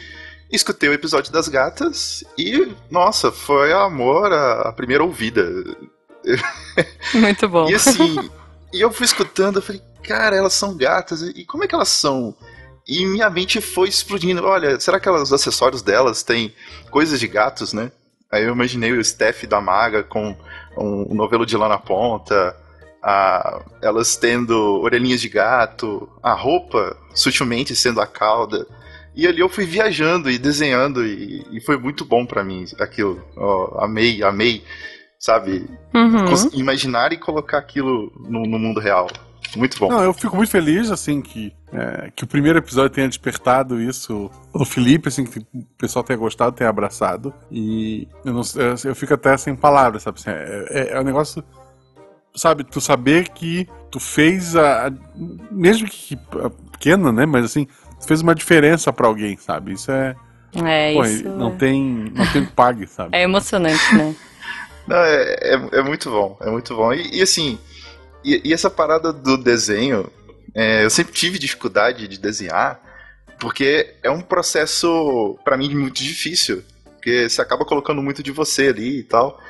Escutei 0.50 0.88
o 0.88 0.92
episódio 0.92 1.32
das 1.32 1.48
gatas 1.48 2.22
e, 2.38 2.72
nossa, 2.90 3.32
foi 3.32 3.72
amor 3.72 4.32
à 4.32 4.70
primeira 4.72 5.02
ouvida. 5.02 5.42
Muito 7.14 7.48
bom. 7.48 7.68
E 7.68 7.74
assim, 7.74 8.30
e 8.72 8.80
eu 8.80 8.92
fui 8.92 9.04
escutando, 9.04 9.56
eu 9.56 9.62
falei, 9.62 9.82
cara, 10.02 10.36
elas 10.36 10.54
são 10.54 10.76
gatas, 10.76 11.22
e 11.22 11.44
como 11.44 11.64
é 11.64 11.66
que 11.66 11.74
elas 11.74 11.88
são? 11.88 12.34
E 12.86 13.06
minha 13.06 13.30
mente 13.30 13.60
foi 13.60 13.88
explodindo. 13.88 14.44
Olha, 14.44 14.78
será 14.80 14.98
que 14.98 15.08
os 15.08 15.32
acessórios 15.32 15.82
delas 15.82 16.22
têm 16.22 16.54
coisas 16.90 17.20
de 17.20 17.28
gatos, 17.28 17.72
né? 17.72 17.92
Aí 18.30 18.44
eu 18.44 18.52
imaginei 18.52 18.92
o 18.92 19.04
Steph 19.04 19.44
da 19.44 19.60
Maga 19.60 20.02
com 20.02 20.36
um 20.76 21.14
novelo 21.14 21.44
de 21.44 21.56
lã 21.56 21.68
na 21.68 21.78
ponta, 21.78 22.56
a, 23.02 23.62
elas 23.82 24.16
tendo 24.16 24.80
orelhinhas 24.80 25.20
de 25.20 25.28
gato, 25.28 26.08
a 26.22 26.32
roupa 26.32 26.96
sutilmente 27.14 27.76
sendo 27.76 28.00
a 28.00 28.06
cauda. 28.06 28.66
E 29.14 29.26
ali 29.26 29.40
eu 29.40 29.48
fui 29.48 29.66
viajando 29.66 30.30
e 30.30 30.38
desenhando 30.38 31.04
e, 31.04 31.46
e 31.52 31.60
foi 31.60 31.76
muito 31.76 32.04
bom 32.04 32.24
para 32.24 32.42
mim 32.42 32.64
aquilo. 32.80 33.22
Oh, 33.36 33.78
amei, 33.78 34.22
amei, 34.22 34.64
sabe? 35.22 35.70
Uhum. 35.94 36.24
Imaginar 36.52 37.12
e 37.12 37.16
colocar 37.16 37.58
aquilo 37.58 38.12
no, 38.28 38.42
no 38.42 38.58
mundo 38.58 38.80
real. 38.80 39.06
Muito 39.56 39.78
bom. 39.78 39.88
Não, 39.88 40.02
eu 40.02 40.12
fico 40.12 40.34
muito 40.34 40.50
feliz, 40.50 40.90
assim, 40.90 41.20
que, 41.20 41.52
é, 41.72 42.10
que 42.14 42.24
o 42.24 42.26
primeiro 42.26 42.58
episódio 42.58 42.90
tenha 42.90 43.06
despertado 43.06 43.80
isso 43.80 44.30
no 44.52 44.64
Felipe, 44.64 45.08
assim, 45.08 45.24
que 45.24 45.38
o 45.38 45.64
pessoal 45.78 46.02
tenha 46.02 46.18
gostado, 46.18 46.56
tenha 46.56 46.70
abraçado. 46.70 47.32
E 47.50 48.08
eu, 48.24 48.32
não, 48.32 48.42
eu, 48.56 48.74
eu 48.84 48.94
fico 48.96 49.14
até 49.14 49.36
sem 49.36 49.54
palavras, 49.54 50.02
sabe? 50.02 50.18
Assim, 50.18 50.30
é, 50.30 50.66
é, 50.70 50.92
é, 50.94 51.00
um 51.00 51.04
negócio, 51.04 51.44
sabe, 52.34 52.64
tu 52.64 52.80
saber 52.80 53.28
que 53.28 53.68
tu 53.90 54.00
fez 54.00 54.56
a. 54.56 54.88
a 54.88 54.92
mesmo 55.50 55.86
que 55.86 56.18
a, 56.42 56.50
pequena, 56.72 57.12
né? 57.12 57.26
Mas 57.26 57.44
assim, 57.44 57.66
tu 58.00 58.06
fez 58.08 58.22
uma 58.22 58.34
diferença 58.34 58.92
para 58.92 59.06
alguém, 59.06 59.36
sabe? 59.36 59.74
Isso 59.74 59.92
é. 59.92 60.16
É, 60.54 60.94
pô, 60.94 61.04
isso. 61.04 61.28
Não, 61.28 61.48
é... 61.48 61.56
tem, 61.56 62.12
não 62.14 62.32
tem 62.32 62.44
pague, 62.44 62.86
sabe? 62.86 63.16
É 63.16 63.22
emocionante, 63.22 63.94
né? 63.94 64.16
Não, 64.86 64.96
é, 64.96 65.36
é, 65.40 65.54
é, 65.72 65.82
muito 65.82 66.10
bom, 66.10 66.36
é 66.40 66.50
muito 66.50 66.74
bom. 66.74 66.92
E, 66.92 67.18
e 67.18 67.22
assim, 67.22 67.58
e, 68.24 68.40
e 68.44 68.52
essa 68.52 68.70
parada 68.70 69.12
do 69.12 69.36
desenho, 69.36 70.10
é, 70.54 70.84
eu 70.84 70.90
sempre 70.90 71.12
tive 71.12 71.38
dificuldade 71.38 72.08
de 72.08 72.18
desenhar, 72.18 72.80
porque 73.38 73.94
é 74.02 74.10
um 74.10 74.20
processo, 74.20 75.38
para 75.44 75.56
mim, 75.56 75.74
muito 75.74 76.02
difícil. 76.02 76.62
Porque 77.02 77.28
você 77.28 77.42
acaba 77.42 77.64
colocando 77.64 78.00
muito 78.00 78.22
de 78.22 78.30
você 78.30 78.68
ali 78.68 79.00
e 79.00 79.02
tal. 79.02 79.40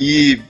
E, 0.00 0.40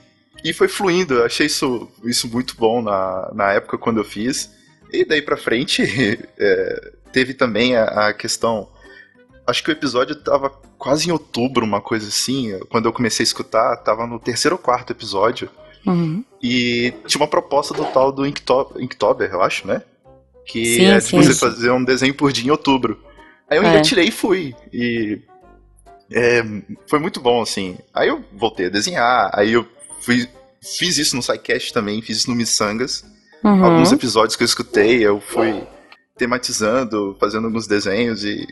e 0.43 0.53
foi 0.53 0.69
fluindo, 0.69 1.15
eu 1.15 1.25
achei 1.25 1.47
isso, 1.47 1.91
isso 2.05 2.29
muito 2.29 2.55
bom 2.55 2.81
na, 2.81 3.29
na 3.33 3.51
época 3.51 3.77
quando 3.77 3.97
eu 3.97 4.05
fiz. 4.05 4.49
E 4.91 5.03
daí 5.03 5.21
pra 5.21 5.35
frente, 5.35 5.83
é, 6.39 6.91
teve 7.11 7.33
também 7.33 7.75
a, 7.75 8.07
a, 8.07 8.13
questão. 8.13 8.69
Acho 9.47 9.63
que 9.63 9.69
o 9.69 9.71
episódio 9.71 10.13
tava 10.15 10.49
quase 10.77 11.07
em 11.07 11.11
outubro, 11.11 11.65
uma 11.65 11.79
coisa 11.79 12.09
assim. 12.09 12.59
Quando 12.69 12.85
eu 12.85 12.93
comecei 12.93 13.23
a 13.23 13.27
escutar, 13.27 13.77
tava 13.77 14.05
no 14.05 14.19
terceiro 14.19 14.55
ou 14.55 14.61
quarto 14.61 14.91
episódio. 14.91 15.49
Uhum. 15.85 16.21
E 16.43 16.93
tinha 17.05 17.21
uma 17.21 17.29
proposta 17.29 17.73
do 17.73 17.85
tal 17.85 18.11
do 18.11 18.27
Inktober, 18.27 18.83
Inktober 18.83 19.29
eu 19.31 19.41
acho, 19.41 19.65
né? 19.65 19.81
Que 20.45 20.65
sim, 20.65 20.85
é 20.85 20.97
de 20.97 21.11
você 21.11 21.33
fazer 21.33 21.71
um 21.71 21.83
desenho 21.83 22.13
por 22.13 22.31
dia 22.33 22.45
em 22.45 22.51
outubro. 22.51 23.01
Aí 23.49 23.57
eu 23.57 23.63
é. 23.63 23.81
tirei 23.81 24.09
e 24.09 24.11
fui. 24.11 24.53
E 24.73 25.21
é, 26.11 26.43
foi 26.87 26.99
muito 26.99 27.21
bom, 27.21 27.41
assim. 27.41 27.77
Aí 27.93 28.09
eu 28.09 28.23
voltei 28.33 28.65
a 28.65 28.69
desenhar, 28.69 29.29
aí 29.33 29.53
eu 29.53 29.65
fui, 30.01 30.27
fiz 30.61 30.97
isso 30.97 31.15
no 31.15 31.23
SciCast 31.23 31.73
também, 31.73 32.01
fiz 32.01 32.17
isso 32.17 32.29
no 32.29 32.35
Missangas. 32.35 33.05
Uhum. 33.43 33.63
Alguns 33.63 33.91
episódios 33.91 34.35
que 34.35 34.43
eu 34.43 34.47
escutei, 34.47 35.05
eu 35.05 35.21
fui 35.21 35.63
tematizando, 36.17 37.15
fazendo 37.19 37.45
alguns 37.45 37.67
desenhos 37.67 38.23
e 38.25 38.45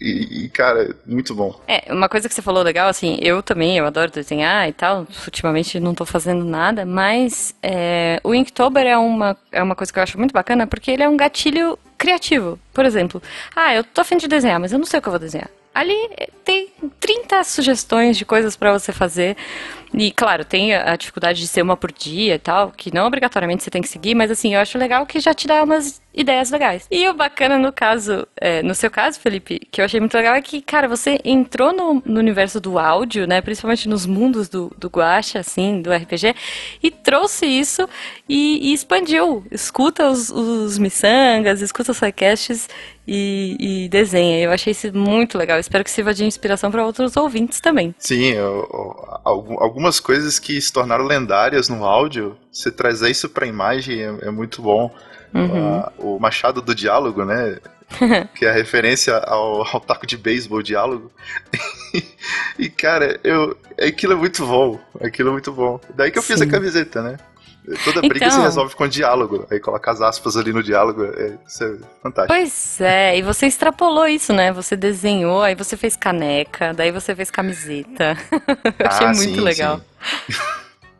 e, 0.00 0.44
e, 0.44 0.48
cara, 0.48 0.94
muito 1.04 1.34
bom. 1.34 1.60
É, 1.66 1.92
uma 1.92 2.08
coisa 2.08 2.28
que 2.28 2.34
você 2.34 2.42
falou 2.42 2.62
legal, 2.62 2.88
assim, 2.88 3.18
eu 3.20 3.42
também, 3.42 3.76
eu 3.76 3.86
adoro 3.86 4.10
desenhar 4.10 4.68
e 4.68 4.72
tal, 4.72 5.06
ultimamente 5.24 5.80
não 5.80 5.94
tô 5.94 6.06
fazendo 6.06 6.44
nada, 6.44 6.86
mas 6.86 7.54
é, 7.62 8.20
o 8.22 8.34
Inktober 8.34 8.86
é 8.86 8.96
uma, 8.96 9.36
é 9.50 9.62
uma 9.62 9.74
coisa 9.74 9.92
que 9.92 9.98
eu 9.98 10.02
acho 10.02 10.18
muito 10.18 10.32
bacana, 10.32 10.66
porque 10.66 10.90
ele 10.90 11.02
é 11.02 11.08
um 11.08 11.16
gatilho 11.16 11.78
criativo. 11.96 12.58
Por 12.72 12.84
exemplo, 12.84 13.20
ah, 13.56 13.74
eu 13.74 13.82
tô 13.82 14.00
afim 14.00 14.16
de 14.16 14.28
desenhar, 14.28 14.60
mas 14.60 14.72
eu 14.72 14.78
não 14.78 14.86
sei 14.86 15.00
o 15.00 15.02
que 15.02 15.08
eu 15.08 15.12
vou 15.12 15.20
desenhar. 15.20 15.50
Ali 15.74 15.96
eh, 16.16 16.28
tem 16.44 16.68
30 16.98 17.44
sugestões 17.44 18.16
de 18.16 18.24
coisas 18.24 18.56
para 18.56 18.72
você 18.72 18.92
fazer. 18.92 19.36
E, 19.92 20.10
claro, 20.10 20.44
tem 20.44 20.74
a 20.74 20.96
dificuldade 20.96 21.40
de 21.40 21.48
ser 21.48 21.62
uma 21.62 21.76
por 21.76 21.90
dia 21.90 22.34
e 22.34 22.38
tal, 22.38 22.70
que 22.70 22.92
não 22.94 23.06
obrigatoriamente 23.06 23.64
você 23.64 23.70
tem 23.70 23.80
que 23.80 23.88
seguir, 23.88 24.14
mas 24.14 24.30
assim, 24.30 24.54
eu 24.54 24.60
acho 24.60 24.76
legal 24.76 25.06
que 25.06 25.18
já 25.18 25.32
te 25.32 25.46
dá 25.46 25.62
umas 25.62 26.00
ideias 26.14 26.50
legais. 26.50 26.86
E 26.90 27.08
o 27.08 27.14
bacana 27.14 27.58
no 27.58 27.72
caso, 27.72 28.26
é, 28.36 28.62
no 28.62 28.74
seu 28.74 28.90
caso, 28.90 29.20
Felipe, 29.20 29.60
que 29.70 29.80
eu 29.80 29.84
achei 29.84 30.00
muito 30.00 30.16
legal 30.16 30.34
é 30.34 30.42
que, 30.42 30.60
cara, 30.60 30.88
você 30.88 31.20
entrou 31.24 31.72
no, 31.72 32.02
no 32.04 32.18
universo 32.18 32.60
do 32.60 32.78
áudio, 32.78 33.26
né, 33.26 33.40
principalmente 33.40 33.88
nos 33.88 34.04
mundos 34.06 34.48
do, 34.48 34.72
do 34.76 34.88
Guacha, 34.88 35.38
assim, 35.38 35.80
do 35.80 35.92
RPG, 35.92 36.34
e 36.82 36.90
trouxe 36.90 37.46
isso 37.46 37.88
e, 38.28 38.70
e 38.70 38.72
expandiu. 38.72 39.44
Escuta 39.50 40.08
os, 40.10 40.30
os 40.30 40.78
miçangas, 40.78 41.62
escuta 41.62 41.92
os 41.92 41.98
sidecasts 41.98 42.68
e, 43.08 43.56
e, 43.58 43.88
desenha. 43.88 44.38
Eu 44.44 44.50
achei 44.50 44.72
isso 44.72 44.94
muito 44.96 45.38
legal. 45.38 45.58
Espero 45.58 45.82
que 45.82 45.90
sirva 45.90 46.12
de 46.12 46.24
inspiração 46.24 46.70
para 46.70 46.84
outros 46.84 47.16
ouvintes 47.16 47.58
também. 47.58 47.94
Sim, 47.98 48.32
eu, 48.32 48.68
eu, 48.70 49.18
algumas 49.24 49.98
coisas 49.98 50.38
que 50.38 50.60
se 50.60 50.70
tornaram 50.70 51.06
lendárias 51.06 51.70
no 51.70 51.84
áudio, 51.86 52.36
você 52.52 52.70
trazer 52.70 53.10
isso 53.10 53.28
para 53.30 53.46
imagem 53.46 54.02
é, 54.02 54.26
é, 54.26 54.30
muito 54.30 54.60
bom. 54.60 54.94
Uhum. 55.34 55.80
Uh, 55.80 56.16
o 56.16 56.20
Machado 56.20 56.60
do 56.60 56.74
Diálogo, 56.74 57.24
né? 57.24 57.58
que 58.34 58.44
é 58.44 58.50
a 58.50 58.52
referência 58.52 59.16
ao, 59.16 59.66
ao 59.66 59.80
taco 59.80 60.06
de 60.06 60.16
beisebol 60.16 60.62
diálogo. 60.62 61.10
e, 62.58 62.68
cara, 62.68 63.18
eu, 63.24 63.56
aquilo 63.80 64.12
é 64.12 64.16
muito 64.16 64.46
bom. 64.46 64.78
Aquilo 65.00 65.30
é 65.30 65.32
muito 65.32 65.52
bom. 65.52 65.80
Daí 65.94 66.10
que 66.10 66.18
eu 66.18 66.22
Sim. 66.22 66.34
fiz 66.34 66.42
a 66.42 66.46
camiseta, 66.46 67.02
né? 67.02 67.16
Toda 67.84 68.00
briga 68.00 68.26
então... 68.26 68.38
se 68.38 68.40
resolve 68.40 68.74
com 68.74 68.88
diálogo. 68.88 69.46
Aí 69.50 69.60
coloca 69.60 69.90
as 69.90 70.00
aspas 70.00 70.36
ali 70.36 70.52
no 70.52 70.62
diálogo. 70.62 71.04
É, 71.04 71.34
isso 71.46 71.64
é 71.64 71.76
fantástico. 72.02 72.34
Pois 72.34 72.80
é, 72.80 73.18
e 73.18 73.22
você 73.22 73.46
extrapolou 73.46 74.06
isso, 74.06 74.32
né? 74.32 74.52
Você 74.52 74.74
desenhou, 74.74 75.42
aí 75.42 75.54
você 75.54 75.76
fez 75.76 75.94
caneca, 75.96 76.72
daí 76.72 76.90
você 76.90 77.14
fez 77.14 77.30
camiseta. 77.30 78.16
Eu 78.78 78.86
achei 78.86 79.06
ah, 79.06 79.12
muito 79.12 79.34
sim, 79.34 79.40
legal. 79.40 79.80
Sim. 80.28 80.34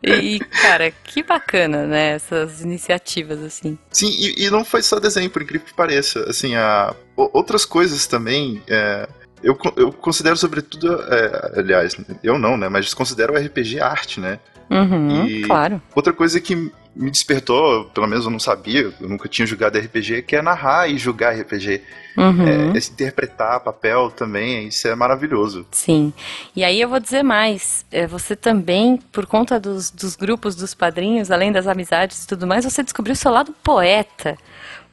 E, 0.02 0.38
cara, 0.38 0.90
que 0.90 1.23
bacana, 1.23 1.87
né? 1.87 2.11
Essas 2.11 2.61
iniciativas, 2.61 3.43
assim. 3.43 3.76
Sim, 3.90 4.11
e, 4.11 4.45
e, 4.45 4.50
não 4.50 4.64
foi 4.64 4.83
só 4.83 5.00
desenho, 5.00 5.31
por 5.31 5.43
incrível 5.43 5.67
que 5.67 5.75
pareça. 5.75 6.28
Assim, 6.28 6.55
a, 6.55 6.95
outras 7.17 7.64
coisas 7.64 8.07
também. 8.07 8.62
É, 8.69 9.09
eu, 9.43 9.59
eu 9.76 9.93
considero, 9.93 10.37
sobretudo. 10.37 11.02
É, 11.02 11.59
aliás, 11.59 11.97
eu 12.23 12.38
não, 12.38 12.57
né? 12.57 12.69
Mas 12.69 12.95
considero 12.95 13.35
o 13.35 13.37
RPG 13.37 13.81
arte, 13.81 14.21
né? 14.21 14.38
Uhum, 14.71 15.26
e 15.26 15.43
claro. 15.43 15.81
Outra 15.95 16.12
coisa 16.12 16.40
que 16.40 16.71
me 16.95 17.11
despertou, 17.11 17.85
pelo 17.87 18.07
menos 18.07 18.25
eu 18.25 18.30
não 18.30 18.38
sabia, 18.38 18.92
eu 19.00 19.09
nunca 19.09 19.28
tinha 19.28 19.47
jogado 19.47 19.78
RPG, 19.78 20.23
que 20.23 20.37
é 20.37 20.42
narrar 20.42 20.88
e 20.88 20.99
jogar 20.99 21.38
RPG. 21.38 21.83
Uhum. 22.16 22.49
É, 22.49 22.76
é 22.76 22.78
interpretar 22.78 23.61
papel 23.61 24.11
também, 24.11 24.68
isso 24.68 24.88
é 24.88 24.95
maravilhoso. 24.95 25.64
Sim. 25.71 26.12
E 26.57 26.64
aí 26.64 26.80
eu 26.80 26.88
vou 26.88 26.99
dizer 26.99 27.23
mais, 27.23 27.87
é, 27.92 28.07
você 28.07 28.35
também, 28.35 28.97
por 29.12 29.26
conta 29.26 29.61
dos, 29.61 29.90
dos 29.90 30.16
grupos 30.16 30.57
dos 30.57 30.75
padrinhos, 30.75 31.30
além 31.30 31.52
das 31.52 31.66
amizades 31.66 32.25
e 32.25 32.26
tudo 32.26 32.47
mais, 32.47 32.64
você 32.64 32.83
descobriu 32.83 33.12
o 33.12 33.16
seu 33.16 33.30
lado 33.30 33.54
poeta. 33.62 34.37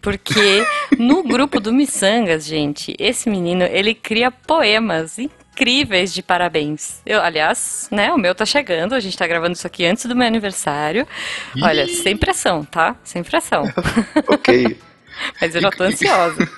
Porque 0.02 0.64
no 1.00 1.24
grupo 1.24 1.60
do 1.60 1.74
Missangas, 1.74 2.46
gente, 2.46 2.96
esse 3.00 3.28
menino, 3.28 3.64
ele 3.64 3.96
cria 3.96 4.30
poemas 4.30 5.18
incríveis 5.18 5.45
de 6.14 6.22
parabéns. 6.22 7.02
Eu, 7.06 7.22
aliás, 7.22 7.88
né, 7.92 8.12
o 8.12 8.18
meu 8.18 8.36
tá 8.36 8.46
chegando, 8.46 8.94
a 8.94 9.00
gente 9.00 9.18
tá 9.18 9.26
gravando 9.26 9.54
isso 9.54 9.66
aqui 9.66 9.86
antes 9.86 10.06
do 10.06 10.16
meu 10.16 10.28
aniversário. 10.28 11.08
Ih. 11.56 11.64
Olha, 11.64 11.88
sem 11.88 12.18
pressão, 12.18 12.66
tá? 12.66 12.96
Sem 13.04 13.24
pressão. 13.24 13.64
ok. 14.28 14.78
Mas 15.40 15.56
eu 15.56 15.62
já 15.62 15.72
tô 15.72 15.84
ansiosa. 15.84 16.50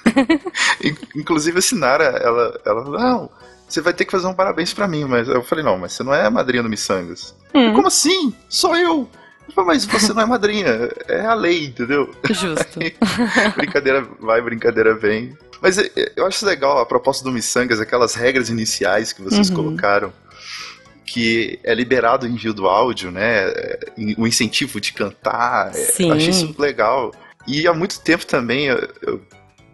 Inclusive 1.16 1.60
a 1.60 1.62
Sinara, 1.62 2.06
ela, 2.06 2.60
ela, 2.66 2.84
não, 2.86 3.30
você 3.68 3.82
vai 3.82 3.94
ter 3.94 4.06
que 4.06 4.12
fazer 4.12 4.28
um 4.28 4.34
parabéns 4.34 4.74
para 4.74 4.88
mim, 4.88 5.06
mas 5.06 5.28
eu 5.28 5.44
falei, 5.44 5.64
não, 5.64 5.78
mas 5.78 5.94
você 5.94 6.04
não 6.04 6.14
é 6.14 6.26
a 6.26 6.32
madrinha 6.32 6.64
do 6.64 6.70
Missangas. 6.70 7.36
Hum. 7.54 7.74
Como 7.74 7.88
assim? 7.88 8.34
Sou 8.50 8.76
eu! 8.76 9.10
Mas 9.56 9.86
você 9.86 10.14
não 10.14 10.24
é 10.24 10.26
madrinha, 10.26 10.90
é 11.08 11.26
a 11.26 11.34
lei, 11.34 11.66
entendeu? 11.66 12.14
Justo. 12.30 12.80
brincadeira 13.56 14.06
vai, 14.20 14.42
brincadeira 14.42 14.94
vem. 14.94 15.38
Mas 15.62 15.78
é, 15.78 15.90
é, 15.96 16.14
eu 16.16 16.26
acho 16.26 16.46
legal 16.46 16.80
a 16.80 16.86
proposta 16.86 17.24
do 17.24 17.32
Missangas, 17.32 17.80
aquelas 17.80 18.16
regras 18.16 18.50
iniciais 18.50 19.14
que 19.14 19.22
vocês 19.22 19.50
uhum. 19.50 19.56
colocaram, 19.56 20.14
que 21.06 21.60
é 21.64 21.74
liberado 21.74 22.26
o 22.26 22.30
envio 22.30 22.54
do 22.54 22.68
áudio, 22.68 23.12
né? 23.12 23.46
O 24.18 24.28
incentivo 24.28 24.80
de 24.80 24.94
cantar. 24.94 25.74
Sim. 25.74 26.10
Eu 26.10 26.16
achei 26.16 26.30
isso 26.30 26.56
legal. 26.58 27.14
E 27.48 27.68
há 27.68 27.74
muito 27.74 28.00
tempo 28.02 28.26
também 28.26 28.66
eu, 28.66 28.90
eu 29.02 29.22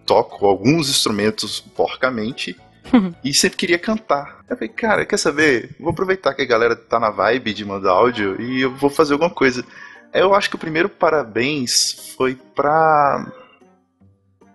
toco 0.05 0.45
alguns 0.45 0.89
instrumentos 0.89 1.59
porcamente. 1.59 2.55
e 3.23 3.33
sempre 3.33 3.57
queria 3.57 3.79
cantar. 3.79 4.43
Eu 4.49 4.55
falei, 4.55 4.69
cara, 4.69 5.05
quer 5.05 5.17
saber? 5.17 5.75
Vou 5.79 5.91
aproveitar 5.91 6.33
que 6.33 6.41
a 6.41 6.45
galera 6.45 6.75
tá 6.75 6.99
na 6.99 7.09
vibe 7.09 7.53
de 7.53 7.65
mandar 7.65 7.91
áudio 7.91 8.39
e 8.39 8.61
eu 8.61 8.75
vou 8.75 8.89
fazer 8.89 9.13
alguma 9.13 9.29
coisa. 9.29 9.65
Eu 10.13 10.35
acho 10.35 10.49
que 10.49 10.55
o 10.55 10.59
primeiro 10.59 10.89
parabéns 10.89 12.13
foi 12.15 12.35
pra 12.55 13.25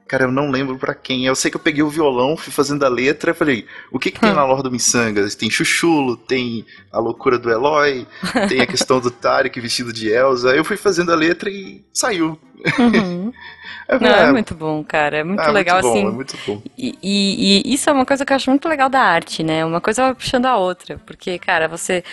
Cara, 0.09 0.25
eu 0.25 0.33
não 0.33 0.51
lembro 0.51 0.79
para 0.79 0.95
quem. 0.95 1.27
Eu 1.27 1.35
sei 1.35 1.51
que 1.51 1.57
eu 1.59 1.61
peguei 1.61 1.83
o 1.83 1.91
violão, 1.91 2.37
fui 2.37 2.51
fazendo 2.51 2.85
a 2.85 2.89
letra 2.89 3.33
e 3.33 3.35
falei: 3.35 3.67
o 3.93 3.99
que, 3.99 4.11
que 4.11 4.19
tem 4.19 4.31
hum. 4.31 4.35
na 4.35 4.45
lore 4.45 4.63
do 4.63 4.71
Missangas? 4.71 5.35
Tem 5.35 5.51
Chuchulo, 5.51 6.17
tem 6.17 6.65
a 6.91 6.99
loucura 6.99 7.39
do 7.39 7.51
Eloy, 7.51 8.07
tem 8.49 8.63
a 8.63 8.67
questão 8.67 9.01
do 9.01 9.11
Tarek 9.11 9.61
vestido 9.61 9.93
de 9.93 10.09
Elsa. 10.09 10.49
Eu 10.57 10.65
fui 10.65 10.79
fazendo 10.79 11.13
a 11.13 11.15
letra 11.15 11.51
e 11.51 11.85
saiu. 11.93 12.41
Uhum. 12.79 13.33
Não, 14.01 14.09
é, 14.09 14.25
é, 14.25 14.33
muito 14.33 14.55
bom, 14.55 14.85
cara. 14.85 15.19
É 15.19 15.25
muito 15.25 15.41
é, 15.41 15.51
legal, 15.51 15.81
muito 15.83 15.87
bom, 15.87 15.99
assim. 15.99 16.07
É 16.07 16.11
muito 16.11 16.39
bom. 16.47 16.63
E, 16.77 16.99
e, 17.03 17.63
e, 17.71 17.75
isso 17.75 17.89
é 17.89 17.93
uma 17.93 18.05
coisa 18.05 18.25
que 18.25 18.33
eu 18.33 18.37
acho 18.37 18.51
muito 18.51 18.69
legal 18.69 18.89
da 18.89 19.01
arte, 19.01 19.43
né? 19.43 19.65
Uma 19.65 19.81
coisa 19.81 20.03
vai 20.03 20.15
puxando 20.15 20.47
a 20.47 20.57
outra. 20.57 21.01
Porque, 21.07 21.39
cara, 21.39 21.69
você 21.69 22.05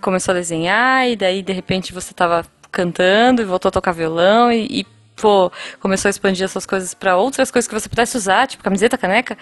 começou 0.00 0.32
a 0.32 0.38
desenhar 0.38 1.08
e 1.08 1.16
daí, 1.16 1.42
de 1.42 1.52
repente, 1.52 1.92
você 1.92 2.14
tava 2.14 2.46
cantando 2.70 3.42
e 3.42 3.44
voltou 3.44 3.68
a 3.68 3.72
tocar 3.72 3.92
violão 3.92 4.50
e, 4.50 4.66
e 4.70 4.86
pô, 5.20 5.50
começou 5.80 6.08
a 6.08 6.10
expandir 6.10 6.44
essas 6.44 6.64
coisas 6.64 6.94
para 6.94 7.16
outras 7.16 7.50
coisas 7.50 7.68
que 7.68 7.74
você 7.74 7.88
pudesse 7.88 8.16
usar, 8.16 8.46
tipo 8.46 8.62
camiseta, 8.62 8.96
caneca, 8.96 9.36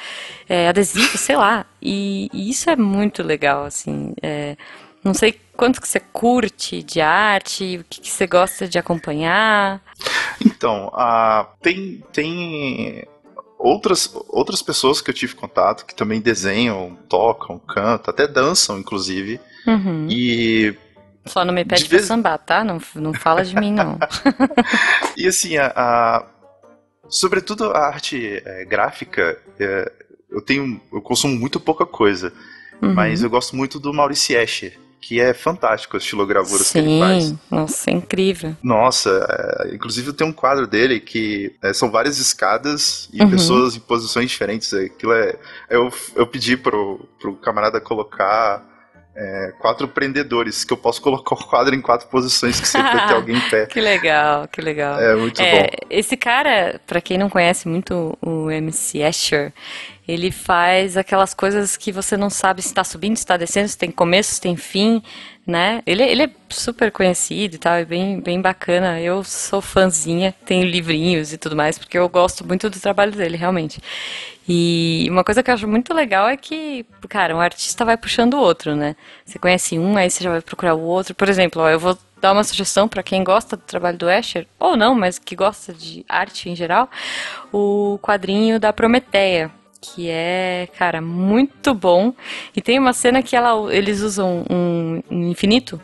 é, 0.49 0.69
adesivo, 0.69 1.17
sei 1.19 1.37
lá. 1.37 1.67
E, 1.81 2.29
e, 2.33 2.51
isso 2.51 2.69
é 2.71 2.77
muito 2.77 3.23
legal, 3.23 3.65
assim. 3.65 4.15
É, 4.23 4.57
não 5.05 5.15
sei 5.15 5.39
quanto 5.57 5.81
que 5.81 5.89
você 5.89 6.01
curte 6.01 6.83
de 6.83 7.01
arte, 7.01 7.79
o 7.79 7.85
que, 7.89 8.01
que 8.01 8.11
você 8.11 8.27
gosta 8.27 8.67
de 8.67 8.79
acompanhar. 8.79 9.81
Então, 10.45 10.89
uh, 10.89 11.47
tem, 11.63 12.03
tem 12.13 13.05
outras, 13.59 14.11
outras 14.29 14.63
pessoas 14.63 15.01
que 15.01 15.11
eu 15.11 15.15
tive 15.15 15.35
contato 15.35 15.87
que 15.87 15.95
também 15.95 16.21
desenham, 16.21 16.97
tocam, 17.09 17.59
cantam, 17.59 18.13
até 18.13 18.27
dançam, 18.27 18.79
inclusive. 18.79 19.41
Uhum. 19.67 20.07
E 20.11 20.77
só 21.27 21.45
não 21.45 21.53
me 21.53 21.65
pede 21.65 21.85
de 21.85 21.89
pra 21.89 21.99
vez... 21.99 22.09
sambar, 22.09 22.39
tá? 22.39 22.65
Não, 22.65 22.81
não 22.95 23.13
fala 23.13 23.45
de 23.45 23.55
mim, 23.55 23.73
não. 23.73 23.99
e 25.17 25.27
assim, 25.27 25.57
a, 25.57 25.73
a, 25.75 26.27
sobretudo 27.09 27.71
a 27.71 27.87
arte 27.87 28.43
é, 28.45 28.65
gráfica, 28.65 29.39
é, 29.59 29.93
eu 30.31 30.41
tenho. 30.41 30.81
Eu 30.93 31.01
consumo 31.01 31.35
muito 31.37 31.61
pouca 31.61 31.87
coisa. 31.87 32.33
Uhum. 32.81 32.95
Mas 32.95 33.23
eu 33.23 33.31
gosto 33.31 33.57
muito 33.57 33.79
do 33.79 33.93
Maurice 33.93 34.35
Escher, 34.35 34.79
que 35.01 35.21
é 35.21 35.33
fantástico 35.33 35.97
as 35.97 36.03
estilogravuras 36.03 36.67
Sim, 36.67 36.73
que 36.73 36.79
ele 36.89 37.01
faz. 37.01 37.35
Nossa, 37.51 37.91
é 37.91 37.95
incrível. 37.95 38.57
Nossa, 38.63 39.65
é, 39.71 39.75
inclusive 39.75 40.13
tem 40.13 40.27
um 40.27 40.33
quadro 40.33 40.67
dele 40.67 41.01
que 41.01 41.55
é, 41.63 41.73
são 41.73 41.91
várias 41.91 42.19
escadas 42.19 43.09
e 43.13 43.23
uhum. 43.23 43.31
pessoas 43.31 43.77
em 43.77 43.81
posições 43.81 44.31
diferentes. 44.31 44.73
Aquilo 44.75 45.13
é. 45.13 45.37
Eu, 45.71 45.93
eu 46.15 46.27
pedi 46.27 46.57
pro, 46.57 47.09
pro 47.19 47.35
camarada 47.37 47.81
colocar 47.81 48.76
é, 49.17 49.53
quatro 49.59 49.89
prendedores, 49.89 50.63
que 50.63 50.73
eu 50.73 50.77
posso 50.77 51.01
colocar 51.01 51.35
o 51.35 51.45
quadro 51.47 51.75
em 51.75 51.81
quatro 51.81 52.07
posições 52.09 52.61
que 52.61 52.69
sempre 52.69 52.93
vai 52.93 53.09
ter 53.09 53.15
alguém 53.17 53.37
em 53.37 53.51
pé. 53.51 53.67
que 53.67 53.81
legal, 53.81 54.47
que 54.47 54.61
legal. 54.61 55.01
É 55.01 55.17
muito 55.17 55.41
é, 55.41 55.63
bom. 55.63 55.67
Esse 55.89 56.17
cara, 56.17 56.79
para 56.87 57.01
quem 57.01 57.17
não 57.17 57.31
conhece 57.31 57.67
muito 57.67 58.17
o 58.21 58.51
MC 58.51 58.99
Escher, 58.99 59.53
ele 60.07 60.31
faz 60.31 60.97
aquelas 60.97 61.33
coisas 61.33 61.77
que 61.77 61.91
você 61.91 62.17
não 62.17 62.29
sabe 62.29 62.61
se 62.61 62.69
está 62.69 62.85
subindo, 62.85 63.17
se 63.17 63.23
está 63.23 63.37
descendo, 63.37 63.69
se 63.69 63.79
tem 63.79 63.91
começo, 63.91 64.35
se 64.35 64.41
tem 64.41 64.57
fim, 64.57 65.03
né? 65.47 65.83
Ele, 65.87 66.03
ele 66.03 66.23
é 66.25 66.31
super 66.49 66.91
conhecido 66.91 67.55
e 67.55 67.59
tal, 67.59 67.75
é 67.75 67.85
bem, 67.85 68.21
bem 68.21 68.41
bacana. 68.41 69.01
Eu 69.01 69.23
sou 69.23 69.61
fãzinha, 69.61 70.35
tenho 70.45 70.67
livrinhos 70.67 71.33
e 71.33 71.39
tudo 71.39 71.55
mais, 71.55 71.79
porque 71.79 71.97
eu 71.97 72.09
gosto 72.09 72.45
muito 72.45 72.69
do 72.69 72.81
trabalho 72.81 73.13
dele, 73.13 73.37
realmente. 73.37 73.81
E 74.49 75.07
uma 75.09 75.23
coisa 75.23 75.43
que 75.43 75.51
eu 75.51 75.55
acho 75.55 75.69
muito 75.69 75.95
legal 75.95 76.29
é 76.29 76.37
que, 76.37 76.85
cara, 77.09 77.35
um 77.35 77.41
artista 77.41 77.85
vai 77.85 77.97
puxando 77.97 78.35
o 78.35 78.41
outro, 78.41 78.75
né? 78.75 78.97
Você 79.25 79.39
conhece 79.39 79.79
um, 79.79 79.97
aí 79.97 80.11
você 80.11 80.25
já 80.25 80.31
vai 80.31 80.41
procurar 80.41 80.75
o 80.75 80.83
outro. 80.83 81.15
Por 81.15 81.29
exemplo, 81.29 81.63
ó, 81.63 81.69
eu 81.69 81.79
vou 81.79 81.97
dar 82.21 82.33
uma 82.33 82.45
sugestão 82.45 82.89
para 82.89 83.03
quem 83.03 83.23
gosta 83.23 83.57
do 83.57 83.63
trabalho 83.63 83.99
do 83.99 84.11
Escher, 84.11 84.47
ou 84.59 84.77
não, 84.77 84.95
mas 84.95 85.19
que 85.19 85.37
gosta 85.37 85.73
de 85.73 86.05
arte 86.09 86.49
em 86.49 86.57
geral, 86.57 86.91
o 87.53 87.99
quadrinho 88.03 88.59
da 88.59 88.73
Prometeia 88.73 89.51
que 89.81 90.09
é, 90.09 90.69
cara, 90.77 91.01
muito 91.01 91.75
bom. 91.75 92.13
E 92.55 92.61
tem 92.61 92.79
uma 92.79 92.93
cena 92.93 93.23
que 93.23 93.37
ela, 93.37 93.75
eles 93.75 94.01
usam 94.01 94.45
um, 94.51 95.03
um 95.11 95.31
infinito 95.31 95.81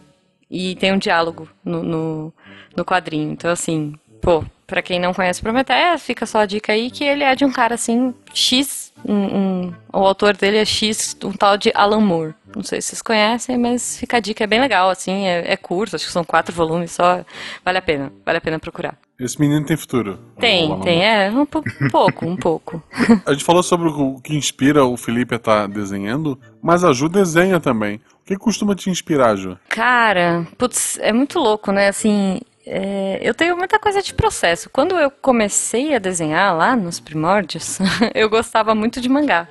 e 0.51 0.75
tem 0.77 0.93
um 0.93 0.99
diálogo 0.99 1.49
no, 1.65 1.83
no, 1.83 2.33
no 2.77 2.85
quadrinho. 2.85 3.33
Então, 3.33 3.51
assim, 3.51 3.95
pô, 4.21 4.45
pra 4.73 4.81
quem 4.81 4.99
não 4.99 5.13
conhece 5.13 5.43
Prometeia, 5.43 5.99
fica 5.99 6.25
só 6.25 6.39
a 6.39 6.47
dica 6.47 6.73
aí 6.73 6.91
que 6.91 7.05
ele 7.05 7.23
é 7.23 7.35
de 7.35 7.45
um 7.45 7.53
cara 7.53 7.75
assim, 7.75 8.15
X. 8.33 8.91
Um, 9.05 9.15
um, 9.15 9.75
o 9.93 9.99
autor 9.99 10.35
dele 10.35 10.57
é 10.57 10.65
X, 10.65 11.15
um 11.25 11.33
tal 11.33 11.59
de 11.59 11.71
Alan 11.75 12.01
Moore. 12.01 12.35
Não 12.57 12.63
sei 12.63 12.81
se 12.81 12.89
vocês 12.89 13.03
conhecem, 13.03 13.59
mas 13.59 13.99
fica 13.99 14.17
a 14.17 14.21
dica, 14.21 14.45
é 14.45 14.47
bem 14.47 14.61
legal, 14.61 14.89
assim, 14.89 15.27
é, 15.27 15.53
é 15.53 15.57
curto, 15.59 15.97
acho 15.97 16.07
que 16.07 16.13
são 16.13 16.25
quatro 16.25 16.55
volumes 16.55 16.93
só. 16.93 17.23
Vale 17.63 17.79
a 17.79 17.83
pena, 17.83 18.11
vale 18.25 18.39
a 18.39 18.41
pena 18.41 18.59
procurar. 18.59 18.97
Esse 19.21 19.39
menino 19.39 19.67
tem 19.67 19.77
futuro. 19.77 20.19
Tem, 20.39 20.81
tem, 20.81 21.05
é, 21.05 21.31
um, 21.31 21.43
um 21.43 21.47
pouco, 21.91 22.27
um 22.27 22.37
pouco. 22.37 22.83
A 23.27 23.33
gente 23.33 23.45
falou 23.45 23.63
sobre 23.63 23.89
o 23.89 24.21
que 24.21 24.35
inspira 24.35 24.85
o 24.85 24.97
Felipe 24.97 25.35
a 25.35 25.37
estar 25.37 25.63
tá 25.63 25.67
desenhando, 25.67 26.39
mas 26.63 26.83
a 26.83 26.93
Ju 26.93 27.09
desenha 27.09 27.61
também. 27.61 28.01
O 28.23 28.25
que 28.25 28.37
costuma 28.37 28.75
te 28.75 28.89
inspirar, 28.89 29.37
Ju? 29.37 29.59
Cara, 29.69 30.47
putz, 30.57 30.99
é 31.03 31.13
muito 31.13 31.39
louco, 31.39 31.71
né? 31.73 31.89
Assim, 31.89 32.41
é, 32.67 33.19
eu 33.21 33.35
tenho 33.35 33.57
muita 33.57 33.79
coisa 33.79 34.03
de 34.03 34.15
processo. 34.15 34.71
Quando 34.71 34.99
eu 34.99 35.11
comecei 35.11 35.95
a 35.95 35.99
desenhar 35.99 36.57
lá 36.57 36.77
nos 36.77 37.01
primórdios, 37.01 37.79
eu 38.15 38.29
gostava 38.29 38.75
muito 38.75 39.01
de 39.01 39.09
mangá. 39.09 39.49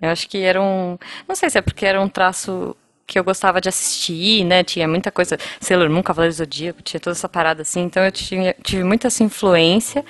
Eu 0.00 0.10
acho 0.10 0.28
que 0.28 0.38
era 0.38 0.60
um. 0.60 0.98
Não 1.28 1.34
sei 1.34 1.50
se 1.50 1.58
é 1.58 1.62
porque 1.62 1.84
era 1.84 2.00
um 2.00 2.08
traço 2.08 2.76
que 3.06 3.18
eu 3.18 3.24
gostava 3.24 3.60
de 3.60 3.68
assistir, 3.68 4.44
né? 4.44 4.62
Tinha 4.62 4.86
muita 4.86 5.10
coisa, 5.10 5.36
Sailor 5.60 5.90
Moon, 5.90 6.02
Cavaleiro 6.02 6.34
Zodíaco, 6.34 6.80
tinha 6.80 7.00
toda 7.00 7.12
essa 7.12 7.28
parada 7.28 7.62
assim. 7.62 7.82
Então 7.82 8.04
eu 8.04 8.12
tinha, 8.12 8.54
tive 8.62 8.84
muita 8.84 9.08
essa 9.08 9.22
influência 9.24 10.04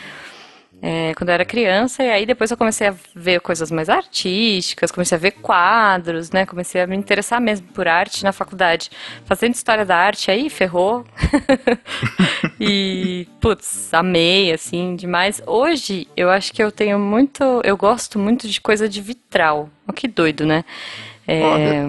é, 0.83 1.15
quando 1.15 1.29
eu 1.29 1.35
era 1.35 1.45
criança. 1.45 2.03
E 2.03 2.11
aí 2.11 2.25
depois 2.25 2.51
eu 2.51 2.57
comecei 2.57 2.89
a 2.89 2.95
ver 3.15 3.41
coisas 3.41 3.71
mais 3.71 3.89
artísticas, 3.89 4.91
comecei 4.91 5.17
a 5.17 5.21
ver 5.21 5.33
quadros, 5.33 6.31
né? 6.31 6.47
Comecei 6.47 6.81
a 6.81 6.87
me 6.87 6.97
interessar 6.97 7.41
mesmo 7.41 7.67
por 7.69 7.87
arte 7.87 8.25
na 8.25 8.33
faculdade. 8.33 8.91
Fazendo 9.25 9.55
história 9.55 9.85
da 9.85 9.97
arte, 9.97 10.31
aí 10.31 10.49
ferrou. 10.49 11.05
e, 12.59 13.27
putz, 13.41 13.93
amei, 13.93 14.53
assim, 14.53 14.97
demais. 14.97 15.43
Hoje 15.47 16.09
eu 16.17 16.31
acho 16.31 16.53
que 16.53 16.63
eu 16.63 16.73
tenho 16.73 16.99
muito. 16.99 17.45
Eu 17.65 17.77
gosto 17.77 18.19
muito 18.19 18.49
de 18.49 18.61
coisa 18.61 18.89
de 18.89 19.01
vitral. 19.01 19.69
Oh, 19.87 19.93
que 19.93 20.09
doido, 20.09 20.47
né? 20.47 20.65
É, 21.27 21.85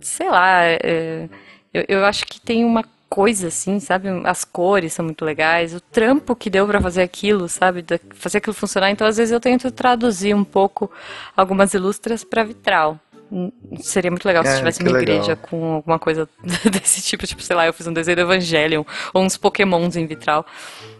sei 0.00 0.28
lá, 0.28 0.62
é, 0.64 1.28
eu, 1.72 1.84
eu 1.88 2.04
acho 2.04 2.26
que 2.26 2.40
tem 2.40 2.64
uma 2.64 2.84
coisa, 3.08 3.48
assim, 3.48 3.80
sabe? 3.80 4.08
As 4.24 4.44
cores 4.44 4.92
são 4.92 5.04
muito 5.04 5.24
legais, 5.24 5.74
o 5.74 5.80
trampo 5.80 6.34
que 6.34 6.50
deu 6.50 6.66
para 6.66 6.80
fazer 6.80 7.02
aquilo, 7.02 7.48
sabe? 7.48 7.84
fazer 8.14 8.38
aquilo 8.38 8.54
funcionar. 8.54 8.90
Então, 8.90 9.06
às 9.06 9.16
vezes, 9.16 9.32
eu 9.32 9.40
tento 9.40 9.70
traduzir 9.70 10.34
um 10.34 10.44
pouco 10.44 10.90
algumas 11.36 11.74
ilustras 11.74 12.24
para 12.24 12.44
vitral. 12.44 12.98
Hum, 13.30 13.50
seria 13.78 14.10
muito 14.10 14.26
legal 14.26 14.44
é, 14.44 14.46
se 14.46 14.58
tivesse 14.58 14.80
uma 14.82 14.92
legal. 14.92 15.02
igreja 15.02 15.36
com 15.36 15.74
alguma 15.74 15.98
coisa 15.98 16.28
desse 16.70 17.02
tipo, 17.02 17.26
tipo, 17.26 17.42
sei 17.42 17.56
lá, 17.56 17.66
eu 17.66 17.72
fiz 17.72 17.86
um 17.86 17.92
desenho 17.92 18.16
do 18.16 18.22
Evangelion 18.22 18.84
ou 19.12 19.22
uns 19.22 19.36
pokémons 19.36 19.96
em 19.96 20.06
vitral. 20.06 20.44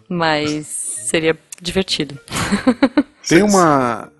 Mas 0.09 0.67
seria 0.67 1.39
divertido. 1.61 2.19
Tem 3.29 3.43
uma. 3.43 4.11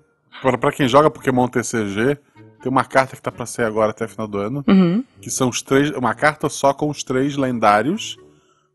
Para 0.41 0.71
quem 0.71 0.87
joga 0.87 1.09
Pokémon 1.09 1.47
TCG, 1.47 2.17
tem 2.65 2.71
uma 2.71 2.83
carta 2.83 3.15
que 3.15 3.21
tá 3.21 3.31
pra 3.31 3.45
sair 3.45 3.67
agora 3.67 3.91
até 3.91 4.05
o 4.05 4.09
final 4.09 4.27
do 4.27 4.39
ano. 4.39 4.65
Uhum. 4.67 5.03
Que 5.21 5.29
são 5.29 5.49
os 5.49 5.61
três. 5.61 5.91
Uma 5.91 6.15
carta 6.15 6.49
só 6.49 6.73
com 6.73 6.89
os 6.89 7.03
três 7.03 7.37
lendários: 7.37 8.17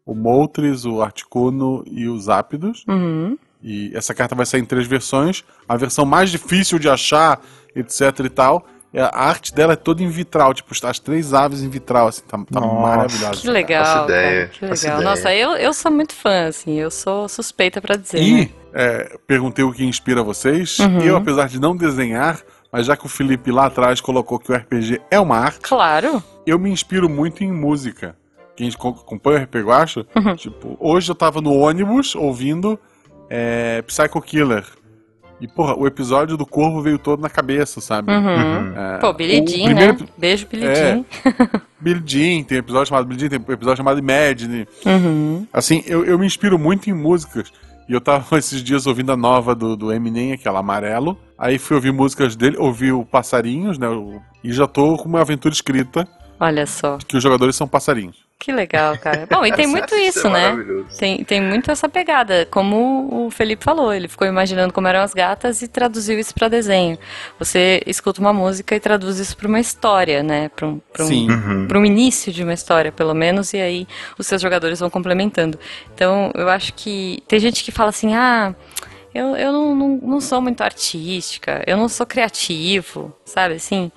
o 0.07 0.15
Moltres, 0.15 0.85
o 0.85 1.03
Articuno 1.03 1.83
e 1.91 2.07
os 2.07 2.29
Ápidos. 2.29 2.85
Uhum. 2.87 3.37
E 3.61 3.91
essa 3.93 4.15
carta 4.15 4.37
vai 4.37 4.47
sair 4.47 4.61
em 4.61 4.65
três 4.65 4.87
versões. 4.87 5.43
A 5.69 5.77
versão 5.77 6.05
mais 6.05 6.31
difícil 6.31 6.79
de 6.79 6.89
achar, 6.89 7.41
etc 7.75 8.21
e 8.25 8.29
tal. 8.29 8.65
É, 8.95 9.03
a 9.03 9.09
arte 9.09 9.53
dela 9.53 9.73
é 9.73 9.77
toda 9.77 10.05
em 10.05 10.09
vitral, 10.09 10.55
tipo, 10.55 10.73
as 10.85 10.99
três 11.01 11.35
aves 11.35 11.63
em 11.63 11.69
vitral, 11.69 12.09
assim, 12.09 12.23
tá, 12.23 12.39
tá 12.53 12.61
maravilhosa. 12.61 13.41
Que 13.41 13.51
legal. 13.51 14.05
Ideia, 14.05 14.51
cara, 14.61 14.75
que 14.75 14.85
legal. 14.87 15.03
Nossa, 15.03 15.35
eu, 15.35 15.51
eu 15.57 15.73
sou 15.73 15.91
muito 15.91 16.13
fã, 16.13 16.47
assim, 16.47 16.79
eu 16.79 16.91
sou 16.93 17.29
suspeita 17.29 17.81
para 17.81 17.97
dizer. 17.97 18.21
E 18.21 18.35
né? 18.35 18.51
é, 18.73 19.17
perguntei 19.27 19.65
o 19.65 19.73
que 19.73 19.85
inspira 19.85 20.23
vocês. 20.23 20.79
Uhum. 20.79 21.01
Eu, 21.03 21.17
apesar 21.17 21.49
de 21.49 21.61
não 21.61 21.77
desenhar, 21.77 22.41
mas 22.73 22.87
já 22.87 22.97
que 22.97 23.07
o 23.07 23.09
Felipe 23.09 23.51
lá 23.51 23.67
atrás 23.67 24.01
colocou 24.01 24.39
que 24.39 24.53
o 24.53 24.55
RPG 24.55 25.01
é 25.11 25.19
uma 25.19 25.37
arte. 25.37 25.61
Claro. 25.61 26.23
Eu 26.47 26.59
me 26.59 26.71
inspiro 26.71 27.09
muito 27.09 27.43
em 27.43 27.53
música. 27.53 28.17
Quem 28.57 28.69
acompanha 28.69 29.41
o 29.41 29.43
RPG 29.43 29.63
Guacha, 29.63 30.07
uhum. 30.15 30.37
tipo, 30.37 30.77
hoje 30.79 31.11
eu 31.11 31.15
tava 31.15 31.41
no 31.41 31.55
ônibus 31.55 32.15
ouvindo 32.15 32.79
é, 33.29 33.83
Psycho 33.83 34.21
Killer. 34.21 34.65
E, 35.41 35.49
porra, 35.49 35.75
o 35.75 35.87
episódio 35.87 36.37
do 36.37 36.45
Corvo 36.45 36.83
veio 36.83 36.99
todo 36.99 37.23
na 37.23 37.31
cabeça, 37.31 37.81
sabe? 37.81 38.13
Uhum. 38.13 38.77
É, 38.77 38.99
Pô, 38.99 39.11
Billy 39.15 39.37
Jean, 39.47 39.65
primeiro... 39.65 39.93
né? 39.95 40.09
Beijo, 40.19 40.47
Billy 40.47 40.67
é, 40.67 40.75
Jean. 40.75 41.05
Billy 41.81 42.03
Jean, 42.05 42.43
tem 42.45 42.59
episódio 42.59 42.89
chamado 42.89 43.07
Billy 43.07 43.21
Jean, 43.21 43.29
tem 43.31 43.55
episódio 43.55 43.79
chamado 43.79 43.99
Imagine. 43.99 44.69
Uhum. 44.85 45.47
Assim, 45.51 45.83
eu, 45.87 46.05
eu 46.05 46.19
me 46.19 46.27
inspiro 46.27 46.59
muito 46.59 46.91
em 46.91 46.93
músicas. 46.93 47.51
E 47.91 47.93
eu 47.93 48.01
tava 48.01 48.39
esses 48.39 48.63
dias 48.63 48.87
ouvindo 48.87 49.11
a 49.11 49.17
nova 49.17 49.53
do, 49.53 49.77
do 49.77 49.93
Eminem, 49.93 50.33
aquela 50.33 50.61
amarelo. 50.61 51.19
Aí 51.37 51.59
fui 51.59 51.75
ouvir 51.75 51.93
músicas 51.93 52.37
dele, 52.37 52.57
ouvi 52.57 52.93
o 52.93 53.05
Passarinhos, 53.05 53.79
né? 53.79 53.89
E 54.45 54.53
já 54.53 54.69
tô 54.69 54.97
com 54.97 55.09
uma 55.09 55.21
aventura 55.21 55.53
escrita. 55.53 56.07
Olha 56.39 56.65
só. 56.67 56.99
Que 56.99 57.17
os 57.17 57.23
jogadores 57.23 57.57
são 57.57 57.67
passarinhos. 57.67 58.30
Que 58.41 58.53
legal, 58.53 58.97
cara. 58.97 59.29
Bom, 59.31 59.45
e 59.45 59.53
tem 59.53 59.67
muito 59.67 59.95
isso, 59.97 60.27
é 60.27 60.31
né? 60.31 60.85
Tem, 60.99 61.23
tem 61.23 61.43
muito 61.43 61.71
essa 61.71 61.91
pegada. 61.91 62.49
Como 62.51 63.27
o 63.27 63.31
Felipe 63.31 63.63
falou, 63.63 63.93
ele 63.93 64.09
ficou 64.09 64.27
imaginando 64.27 64.73
como 64.73 64.89
eram 64.89 65.01
as 65.01 65.13
gatas 65.13 65.61
e 65.61 65.69
traduziu 65.69 66.19
isso 66.19 66.35
para 66.35 66.49
desenho. 66.49 66.99
Você 67.39 67.83
escuta 67.87 68.19
uma 68.19 68.33
música 68.33 68.75
e 68.75 68.81
traduz 68.81 69.19
isso 69.19 69.37
para 69.37 69.47
uma 69.47 69.61
história, 69.61 70.23
né? 70.23 70.49
Para 70.49 70.67
um, 70.67 70.81
pra 70.91 71.05
um, 71.05 71.07
Sim. 71.07 71.29
pra 71.69 71.79
um 71.79 71.85
início 71.85 72.33
de 72.33 72.43
uma 72.43 72.55
história, 72.55 72.91
pelo 72.91 73.13
menos, 73.13 73.53
e 73.53 73.59
aí 73.59 73.87
os 74.19 74.27
seus 74.27 74.41
jogadores 74.41 74.81
vão 74.81 74.89
complementando. 74.89 75.59
Então, 75.95 76.33
eu 76.35 76.49
acho 76.49 76.73
que 76.73 77.23
tem 77.29 77.39
gente 77.39 77.63
que 77.63 77.71
fala 77.71 77.91
assim, 77.91 78.15
ah. 78.15 78.55
Eu, 79.13 79.35
eu 79.35 79.53
não, 79.53 79.75
não, 79.75 79.89
não 80.01 80.21
sou 80.21 80.41
muito 80.41 80.61
artística, 80.63 81.65
eu 81.67 81.77
não 81.77 81.89
sou 81.89 82.07
criativo, 82.07 83.13
sabe 83.25 83.55
assim? 83.55 83.91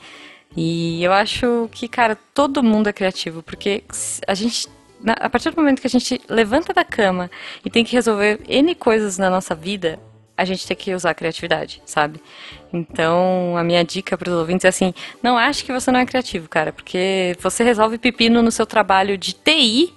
E 0.56 1.04
eu 1.04 1.12
acho 1.12 1.70
que, 1.72 1.88
cara, 1.88 2.18
todo 2.34 2.64
mundo 2.64 2.88
é 2.88 2.94
criativo, 2.94 3.42
porque 3.42 3.84
a 4.28 4.34
gente. 4.34 4.68
A 5.06 5.30
partir 5.30 5.50
do 5.50 5.58
momento 5.58 5.82
que 5.82 5.88
a 5.88 5.90
gente 5.90 6.22
levanta 6.30 6.74
da 6.74 6.86
cama 6.86 7.30
e 7.66 7.70
tem 7.70 7.84
que 7.84 7.92
resolver 7.92 8.40
N 8.48 8.74
coisas 8.74 9.18
na 9.18 9.30
nossa 9.30 9.54
vida, 9.54 10.00
a 10.38 10.46
gente 10.46 10.66
tem 10.66 10.78
que 10.78 10.94
usar 10.94 11.12
a 11.12 11.14
criatividade, 11.14 11.82
sabe? 11.86 12.22
Então, 12.72 13.58
a 13.58 13.64
minha 13.64 13.84
dica 13.84 14.18
para 14.18 14.30
os 14.30 14.36
ouvintes 14.36 14.66
é 14.66 14.70
assim: 14.70 14.94
não 15.22 15.38
ache 15.38 15.64
que 15.64 15.74
você 15.74 15.92
não 15.92 16.00
é 16.00 16.06
criativo, 16.06 16.48
cara, 16.48 16.72
porque 16.72 17.36
você 17.40 17.64
resolve 17.64 17.98
pepino 17.98 18.42
no 18.42 18.52
seu 18.52 18.66
trabalho 18.66 19.18
de 19.18 19.34
TI 19.34 19.94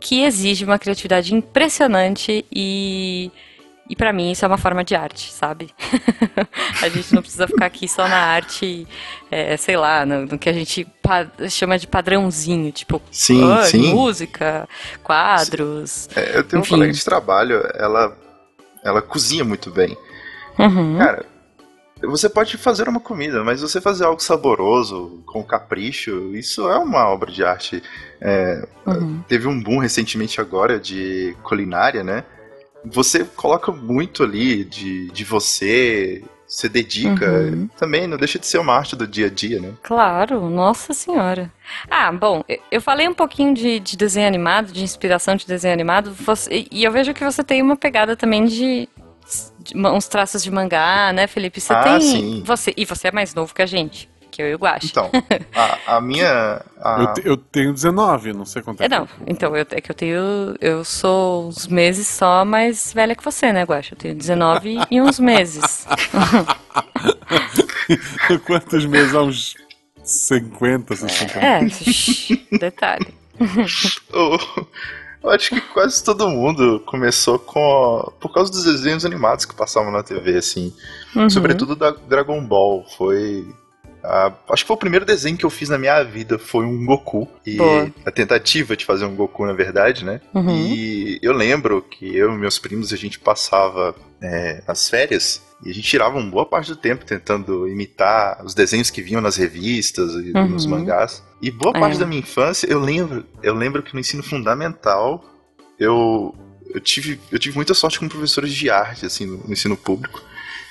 que 0.00 0.22
exige 0.22 0.64
uma 0.64 0.78
criatividade 0.78 1.34
impressionante 1.34 2.44
e 2.52 3.30
e 3.88 3.96
para 3.96 4.12
mim 4.12 4.30
isso 4.30 4.44
é 4.44 4.48
uma 4.48 4.58
forma 4.58 4.84
de 4.84 4.94
arte, 4.94 5.32
sabe? 5.32 5.70
a 6.82 6.88
gente 6.88 7.14
não 7.14 7.22
precisa 7.22 7.46
ficar 7.46 7.66
aqui 7.66 7.88
só 7.88 8.06
na 8.06 8.18
arte, 8.18 8.86
é, 9.30 9.56
sei 9.56 9.76
lá, 9.76 10.04
no, 10.04 10.26
no, 10.26 10.38
que 10.38 10.48
a 10.48 10.52
gente 10.52 10.86
chama 11.48 11.78
de 11.78 11.86
padrãozinho, 11.86 12.70
tipo 12.70 13.00
sim, 13.10 13.42
oh, 13.42 13.62
sim. 13.64 13.94
música, 13.94 14.68
quadros. 15.02 16.08
É, 16.14 16.38
eu 16.38 16.44
tenho 16.44 16.60
enfim. 16.60 16.74
um 16.74 16.76
colega 16.78 16.92
de 16.92 17.04
trabalho, 17.04 17.62
ela, 17.74 18.16
ela 18.84 19.00
cozinha 19.00 19.44
muito 19.44 19.70
bem. 19.70 19.96
Uhum. 20.58 20.98
Cara, 20.98 21.24
você 22.02 22.28
pode 22.28 22.56
fazer 22.56 22.88
uma 22.88 23.00
comida, 23.00 23.42
mas 23.42 23.60
você 23.60 23.80
fazer 23.80 24.04
algo 24.04 24.22
saboroso, 24.22 25.22
com 25.26 25.42
capricho, 25.42 26.34
isso 26.34 26.68
é 26.68 26.76
uma 26.78 27.08
obra 27.08 27.32
de 27.32 27.42
arte. 27.42 27.82
É, 28.20 28.66
uhum. 28.86 29.22
Teve 29.26 29.48
um 29.48 29.60
boom 29.60 29.78
recentemente 29.78 30.40
agora 30.40 30.78
de 30.78 31.34
culinária, 31.42 32.04
né? 32.04 32.24
Você 32.84 33.24
coloca 33.24 33.72
muito 33.72 34.22
ali 34.22 34.64
de, 34.64 35.10
de 35.10 35.24
você, 35.24 36.22
você 36.46 36.68
dedica. 36.68 37.30
Uhum. 37.30 37.68
Também 37.76 38.06
não 38.06 38.16
deixa 38.16 38.38
de 38.38 38.46
ser 38.46 38.58
uma 38.58 38.74
arte 38.74 38.96
do 38.96 39.06
dia 39.06 39.26
a 39.26 39.30
dia, 39.30 39.60
né? 39.60 39.72
Claro, 39.82 40.48
nossa 40.48 40.94
senhora. 40.94 41.52
Ah, 41.90 42.10
bom, 42.10 42.42
eu 42.70 42.80
falei 42.80 43.06
um 43.06 43.14
pouquinho 43.14 43.54
de, 43.54 43.78
de 43.78 43.96
desenho 43.96 44.26
animado, 44.26 44.72
de 44.72 44.82
inspiração 44.82 45.36
de 45.36 45.46
desenho 45.46 45.74
animado, 45.74 46.12
você, 46.12 46.66
e 46.70 46.84
eu 46.84 46.90
vejo 46.90 47.12
que 47.12 47.24
você 47.24 47.44
tem 47.44 47.60
uma 47.60 47.76
pegada 47.76 48.16
também 48.16 48.46
de, 48.46 48.88
de 49.58 49.76
uns 49.76 50.08
traços 50.08 50.42
de 50.42 50.50
mangá, 50.50 51.12
né, 51.12 51.26
Felipe? 51.26 51.60
Você 51.60 51.72
ah, 51.72 51.82
tem. 51.82 52.00
Sim. 52.00 52.42
Você, 52.44 52.72
e 52.76 52.84
você 52.84 53.08
é 53.08 53.12
mais 53.12 53.34
novo 53.34 53.54
que 53.54 53.62
a 53.62 53.66
gente 53.66 54.08
que 54.38 54.42
eu 54.42 54.50
e 54.50 54.54
o 54.54 54.58
Guache. 54.58 54.86
Então, 54.86 55.10
a, 55.52 55.96
a 55.96 56.00
minha... 56.00 56.62
A... 56.80 57.00
Eu, 57.00 57.12
te, 57.12 57.22
eu, 57.26 57.36
tenho 57.36 57.72
19, 57.72 58.32
não 58.32 58.46
sei 58.46 58.62
quanto 58.62 58.80
é. 58.80 58.86
É, 58.86 58.88
não, 58.88 59.08
então, 59.26 59.56
eu, 59.56 59.66
é 59.68 59.80
que 59.80 59.90
eu 59.90 59.94
tenho... 59.96 60.54
Eu 60.60 60.84
sou 60.84 61.48
uns 61.48 61.66
meses 61.66 62.06
só 62.06 62.44
mais 62.44 62.92
velha 62.92 63.16
que 63.16 63.24
você, 63.24 63.52
né, 63.52 63.64
Guache? 63.64 63.92
Eu 63.92 63.98
tenho 63.98 64.14
19 64.14 64.78
e 64.88 65.02
uns 65.02 65.18
meses. 65.18 65.88
Quantos 68.46 68.86
meses? 68.86 69.12
Há 69.12 69.22
uns 69.22 69.56
50, 70.04 70.94
60. 70.94 71.38
É, 71.40 71.60
detalhe. 72.58 73.08
Eu 75.20 75.30
acho 75.30 75.50
que 75.50 75.60
quase 75.60 76.04
todo 76.04 76.28
mundo 76.28 76.80
começou 76.86 77.40
com 77.40 78.12
por 78.20 78.32
causa 78.32 78.52
dos 78.52 78.62
desenhos 78.62 79.04
animados 79.04 79.44
que 79.44 79.54
passavam 79.54 79.90
na 79.90 80.04
TV, 80.04 80.36
assim. 80.36 80.72
Uhum. 81.16 81.28
Sobretudo 81.28 81.74
da 81.74 81.90
Dragon 81.90 82.40
Ball. 82.46 82.86
Foi 82.96 83.44
Uh, 84.04 84.32
acho 84.52 84.62
que 84.62 84.68
foi 84.68 84.76
o 84.76 84.78
primeiro 84.78 85.04
desenho 85.04 85.36
que 85.36 85.44
eu 85.44 85.50
fiz 85.50 85.68
na 85.68 85.76
minha 85.78 86.02
vida, 86.04 86.38
foi 86.38 86.64
um 86.64 86.84
Goku. 86.86 87.28
E 87.44 87.56
Boa. 87.56 87.92
a 88.06 88.10
tentativa 88.10 88.76
de 88.76 88.84
fazer 88.84 89.04
um 89.04 89.14
Goku, 89.14 89.44
na 89.44 89.52
verdade, 89.52 90.04
né? 90.04 90.20
Uhum. 90.32 90.56
E 90.56 91.18
eu 91.20 91.32
lembro 91.32 91.82
que 91.82 92.16
eu 92.16 92.32
e 92.32 92.38
meus 92.38 92.58
primos, 92.58 92.92
a 92.92 92.96
gente 92.96 93.18
passava 93.18 93.94
é, 94.22 94.62
as 94.66 94.88
férias 94.88 95.42
e 95.64 95.70
a 95.70 95.74
gente 95.74 95.88
tirava 95.88 96.16
uma 96.16 96.30
boa 96.30 96.46
parte 96.46 96.68
do 96.68 96.76
tempo 96.76 97.04
tentando 97.04 97.66
imitar 97.68 98.40
os 98.44 98.54
desenhos 98.54 98.90
que 98.90 99.02
vinham 99.02 99.20
nas 99.20 99.36
revistas 99.36 100.12
e 100.14 100.30
Uhum. 100.34 100.48
nos 100.48 100.64
mangás. 100.66 101.22
E 101.42 101.50
boa 101.50 101.72
parte 101.72 101.96
É. 101.96 101.98
da 101.98 102.06
minha 102.06 102.20
infância, 102.20 102.66
eu 102.70 102.78
lembro, 102.78 103.26
eu 103.42 103.54
lembro 103.54 103.82
que 103.82 103.92
no 103.94 103.98
ensino 104.00 104.22
fundamental 104.22 105.24
eu, 105.78 106.34
eu, 106.72 106.80
tive, 106.80 107.18
eu 107.32 107.38
tive 107.38 107.56
muita 107.56 107.74
sorte 107.74 107.98
com 107.98 108.08
professores 108.08 108.52
de 108.54 108.70
arte, 108.70 109.06
assim, 109.06 109.26
no, 109.26 109.38
no 109.38 109.52
ensino 109.52 109.76
público. 109.76 110.22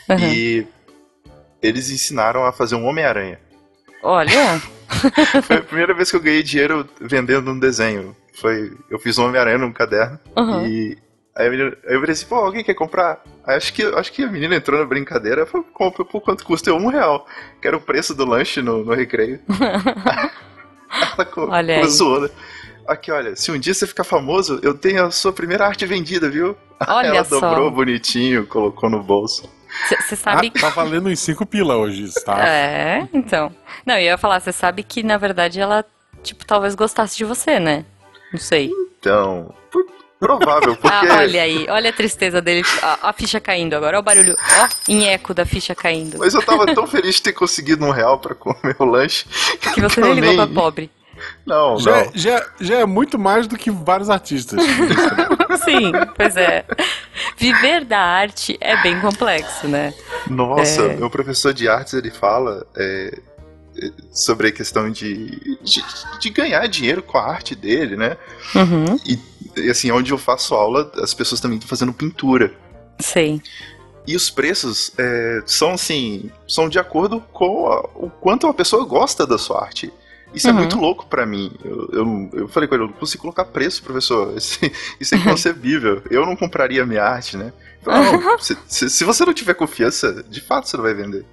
Uhum. 0.09 0.17
E 0.19 0.67
eles 1.61 1.89
ensinaram 1.89 2.45
a 2.45 2.51
fazer 2.51 2.75
um 2.75 2.85
Homem-Aranha. 2.85 3.39
Olha, 4.03 4.59
Foi 5.43 5.57
a 5.57 5.61
primeira 5.61 5.93
vez 5.93 6.09
que 6.09 6.15
eu 6.15 6.21
ganhei 6.21 6.41
dinheiro 6.43 6.87
vendendo 7.01 7.51
um 7.51 7.59
desenho. 7.59 8.15
Foi, 8.39 8.71
eu 8.89 8.99
fiz 8.99 9.17
um 9.17 9.25
Homem-Aranha 9.25 9.57
num 9.57 9.71
caderno 9.73 10.19
Uhum. 10.35 10.65
e 10.65 10.97
aí, 11.35 11.49
menina, 11.49 11.75
aí 11.85 11.95
eu 11.95 11.99
falei 11.99 12.13
assim, 12.13 12.25
pô, 12.25 12.35
alguém 12.35 12.63
quer 12.63 12.73
comprar? 12.73 13.21
Aí 13.45 13.55
acho 13.57 13.73
que, 13.73 13.83
acho 13.83 14.11
que 14.13 14.23
a 14.23 14.31
menina 14.31 14.55
entrou 14.55 14.79
na 14.79 14.85
brincadeira 14.85 15.43
e 15.43 15.45
falou, 15.45 15.65
compra 15.73 16.05
por 16.05 16.21
quanto 16.21 16.45
custa? 16.45 16.69
Eu, 16.69 16.77
um 16.77 16.87
real. 16.87 17.27
Que 17.61 17.67
era 17.67 17.75
o 17.77 17.81
preço 17.81 18.13
do 18.13 18.25
lanche 18.25 18.61
no, 18.61 18.83
no 18.85 18.93
recreio. 18.93 19.39
Ela 20.89 21.27
Olha 21.49 21.87
zoou, 21.87 22.21
né? 22.21 22.29
Aqui, 22.87 23.11
olha, 23.11 23.35
se 23.35 23.51
um 23.51 23.59
dia 23.59 23.73
você 23.73 23.85
ficar 23.85 24.05
famoso, 24.05 24.59
eu 24.63 24.73
tenho 24.73 25.03
a 25.05 25.11
sua 25.11 25.33
primeira 25.33 25.65
arte 25.65 25.85
vendida, 25.85 26.29
viu? 26.29 26.55
Olha 26.87 27.07
Ela 27.19 27.23
só. 27.25 27.39
dobrou 27.41 27.69
bonitinho, 27.69 28.47
colocou 28.47 28.89
no 28.89 29.03
bolso. 29.03 29.49
Você 30.01 30.15
sabe 30.15 30.51
Ah, 30.55 30.59
tá 30.61 30.69
valendo 30.69 31.09
uns 31.09 31.19
5 31.19 31.45
pila 31.45 31.75
hoje 31.77 32.03
isso, 32.03 32.23
tá? 32.25 32.45
É, 32.47 33.07
então. 33.13 33.51
Não, 33.85 33.95
eu 33.95 34.01
ia 34.01 34.17
falar, 34.17 34.39
você 34.39 34.51
sabe 34.51 34.83
que 34.83 35.03
na 35.03 35.17
verdade 35.17 35.59
ela, 35.59 35.85
tipo, 36.23 36.45
talvez 36.45 36.75
gostasse 36.75 37.15
de 37.17 37.25
você, 37.25 37.59
né? 37.59 37.85
Não 38.31 38.39
sei. 38.39 38.69
Então, 38.99 39.53
provável, 40.19 40.75
porque... 40.75 41.07
Ah, 41.07 41.17
olha 41.19 41.41
aí, 41.43 41.65
olha 41.69 41.89
a 41.89 41.93
tristeza 41.93 42.41
dele, 42.41 42.63
a, 42.81 43.09
a 43.09 43.13
ficha 43.13 43.39
caindo 43.39 43.75
agora, 43.75 43.97
olha 43.97 44.01
o 44.01 44.03
barulho, 44.03 44.35
ó, 44.59 44.67
em 44.89 45.05
eco 45.07 45.33
da 45.33 45.45
ficha 45.45 45.73
caindo. 45.75 46.17
Mas 46.17 46.33
eu 46.33 46.41
tava 46.43 46.65
tão 46.73 46.85
feliz 46.87 47.15
de 47.15 47.21
ter 47.21 47.33
conseguido 47.33 47.85
um 47.85 47.91
real 47.91 48.19
pra 48.19 48.33
comer 48.35 48.75
o 48.79 48.85
lanche. 48.85 49.25
Que 49.73 49.79
você 49.81 50.01
nem 50.01 50.13
ligou 50.13 50.29
nem- 50.29 50.37
pra 50.37 50.47
pobre. 50.47 50.91
Não, 51.45 51.79
Já, 51.79 52.03
não. 52.05 52.11
já, 52.13 52.45
já 52.59 52.75
é 52.79 52.85
muito 52.85 53.17
mais 53.17 53.47
do 53.47 53.57
que 53.57 53.71
vários 53.71 54.09
artistas. 54.09 54.59
Sim, 55.57 55.91
pois 56.15 56.35
é. 56.37 56.65
Viver 57.37 57.83
da 57.85 57.99
arte 57.99 58.57
é 58.61 58.81
bem 58.81 58.99
complexo, 58.99 59.67
né? 59.67 59.93
Nossa, 60.29 60.83
É. 60.83 60.95
meu 60.95 61.09
professor 61.09 61.53
de 61.53 61.67
artes 61.67 61.93
ele 61.93 62.11
fala 62.11 62.65
é, 62.75 63.19
é, 63.77 63.91
sobre 64.11 64.47
a 64.47 64.51
questão 64.51 64.89
de, 64.91 65.57
de, 65.63 65.83
de 66.19 66.29
ganhar 66.29 66.65
dinheiro 66.67 67.01
com 67.01 67.17
a 67.17 67.25
arte 67.25 67.55
dele, 67.55 67.95
né? 67.95 68.17
Uhum, 68.55 68.97
E 69.55 69.69
assim, 69.69 69.91
onde 69.91 70.11
eu 70.11 70.17
faço 70.17 70.53
aula, 70.55 70.91
as 71.01 71.13
pessoas 71.13 71.41
também 71.41 71.57
estão 71.57 71.69
fazendo 71.69 71.93
pintura. 71.93 72.53
sei. 72.99 73.41
E 74.05 74.15
os 74.15 74.29
preços 74.29 74.93
é, 74.97 75.41
são 75.45 75.71
assim, 75.73 76.31
são 76.47 76.69
de 76.69 76.79
acordo 76.79 77.19
com 77.33 77.67
a- 77.67 77.81
o 77.95 78.09
quanto 78.09 78.45
uma 78.47 78.53
pessoa 78.53 78.85
gosta 78.85 79.27
da 79.27 79.37
sua 79.37 79.61
arte. 79.61 79.91
Isso 80.33 80.47
é 80.47 80.51
Uhum. 80.51 80.57
muito 80.57 80.77
louco 80.77 81.05
pra 81.07 81.25
mim. 81.25 81.51
Eu, 81.63 81.89
eu, 81.93 82.29
eu 82.33 82.47
falei 82.47 82.67
com 82.67 82.75
ele, 82.75 82.83
eu 82.83 82.87
não 82.87 82.93
consigo 82.93 83.21
colocar 83.21 83.45
preço, 83.45 83.81
professor. 83.83 84.33
Isso, 84.37 84.59
isso 84.99 85.15
é 85.15 85.17
inconcebível. 85.17 86.01
Eu 86.09 86.25
não 86.25 86.35
compraria 86.35 86.85
minha 86.85 87.03
arte, 87.03 87.37
né? 87.37 87.51
Eu 87.85 87.91
falei, 87.91 88.11
não, 88.19 88.37
se, 88.39 88.57
se- 88.67 88.89
se 88.89 89.03
você 89.03 89.25
não 89.25 89.33
tiver 89.33 89.53
confiança, 89.53 90.23
de 90.29 90.41
fato 90.41 90.67
você 90.67 90.75
não 90.77 90.83
vai 90.83 90.93
vender. 90.93 91.25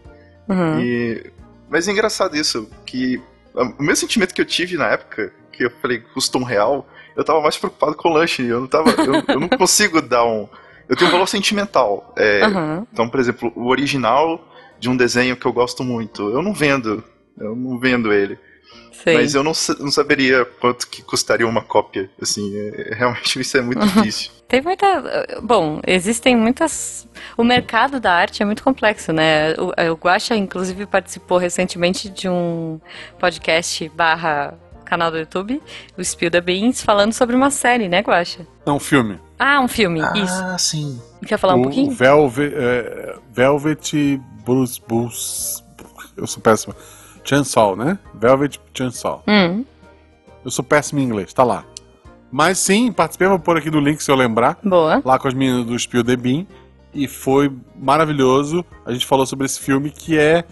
Uhum. 0.48 0.80
E- 0.80 1.26
mas 1.68 1.88
é 1.88 1.92
engraçado 1.92 2.37
isso, 2.37 2.68
que 2.87 3.20
o 3.54 3.83
meu 3.83 3.96
sentimento 3.96 4.33
que 4.35 4.40
eu 4.40 4.44
tive 4.44 4.76
na 4.76 4.87
época, 4.87 5.33
que 5.52 5.64
eu 5.64 5.70
falei 5.83 5.98
que 5.98 6.12
custa 6.12 6.38
um 6.38 6.42
real, 6.44 6.87
eu 7.16 7.24
tava 7.24 7.40
mais 7.40 7.57
preocupado 7.57 7.94
com 7.96 8.09
o 8.09 8.12
lanche. 8.12 8.42
Eu 8.44 8.61
não 8.61 8.66
tava. 8.66 8.90
Eu, 8.90 9.22
eu 9.35 9.40
não 9.40 9.48
consigo 9.48 10.00
dar 10.00 10.24
um. 10.24 10.48
Eu 10.88 10.96
tenho 10.96 11.09
um 11.09 11.12
valor 11.12 11.26
sentimental. 11.28 12.12
É, 12.16 12.46
Uhum. 12.46 12.87
Então, 12.92 13.09
por 13.09 13.18
exemplo, 13.20 13.52
o 13.57 13.68
original 13.68 14.46
de 14.78 14.88
um 14.88 14.96
desenho 14.96 15.37
que 15.37 15.46
eu 15.46 15.52
gosto 15.52 15.83
muito, 15.85 16.28
eu 16.30 16.42
não 16.42 16.52
vendo. 16.52 17.02
Eu 17.38 17.54
não 17.57 17.78
vendo 17.78 18.12
ele. 18.12 18.38
Sei. 19.02 19.14
Mas 19.14 19.35
eu 19.35 19.42
não, 19.42 19.52
não 19.80 19.90
saberia 19.90 20.44
quanto 20.44 20.87
que 20.88 21.02
custaria 21.02 21.46
uma 21.46 21.62
cópia. 21.62 22.09
Assim, 22.20 22.57
é- 22.57 22.94
realmente 22.94 23.38
isso 23.40 23.57
é 23.57 23.61
muito 23.61 23.80
Uhum. 23.80 23.87
difícil. 23.88 24.30
Tem 24.48 24.61
muita. 24.61 24.87
Bom, 25.42 25.80
existem 25.87 26.37
muitas. 26.37 27.09
O 27.37 27.42
mercado 27.42 27.98
da 27.98 28.12
arte 28.12 28.42
é 28.42 28.46
muito 28.46 28.62
complexo, 28.62 29.12
né? 29.12 29.54
O, 29.54 29.72
o 29.92 29.94
Guaxa, 29.96 30.37
inclusive, 30.37 30.87
participou 30.87 31.38
recentemente 31.38 32.09
de 32.09 32.28
um 32.28 32.78
podcast 33.18 33.88
barra 33.90 34.54
canal 34.85 35.11
do 35.11 35.18
YouTube, 35.18 35.62
o 35.96 36.04
Spill 36.04 36.30
the 36.30 36.40
Beans, 36.42 36.83
falando 36.83 37.12
sobre 37.14 37.35
uma 37.35 37.50
série, 37.50 37.88
né, 37.88 38.00
Guaxa? 38.00 38.46
Não, 38.66 38.78
filme. 38.78 39.18
Ah, 39.38 39.61
um 39.61 39.66
filme, 39.66 40.00
isso. 40.14 40.59
sim. 40.59 41.00
Quer 41.26 41.38
falar 41.38 41.54
um 41.54 41.61
o 41.61 41.62
pouquinho? 41.64 41.90
Velvet, 41.90 42.52
é, 42.54 43.16
Velvet 43.33 44.20
Bruce 44.44 44.80
Bruce. 44.87 45.64
Eu 46.16 46.26
sou 46.26 46.40
péssimo. 46.42 46.74
Chainsaw, 47.25 47.75
né? 47.77 47.99
Velvet 48.15 48.61
Chainsaw. 48.73 49.23
Hum, 49.27 49.65
Eu 50.45 50.51
sou 50.51 50.65
péssimo 50.65 51.01
em 51.01 51.05
inglês, 51.05 51.33
tá 51.33 51.43
lá. 51.43 51.65
Mas 52.31 52.59
sim, 52.59 52.91
participei, 52.93 53.29
vou 53.29 53.39
pôr 53.39 53.57
aqui 53.57 53.71
no 53.71 53.79
link 53.81 54.03
se 54.03 54.11
eu 54.11 54.17
lembrar. 54.17 54.59
Boa. 54.63 55.01
Lá 55.05 55.19
com 55.19 55.29
as 55.29 55.35
meninas 55.35 55.65
do 55.67 55.79
Spiel 55.79 56.05
the 56.05 56.17
Bean. 56.17 56.47
E 56.93 57.09
foi 57.09 57.51
maravilhoso. 57.77 58.65
A 58.85 58.93
gente 58.93 59.07
falou 59.07 59.25
sobre 59.25 59.47
esse 59.47 59.61
filme 59.61 59.91
que 59.91 60.19
é, 60.19 60.45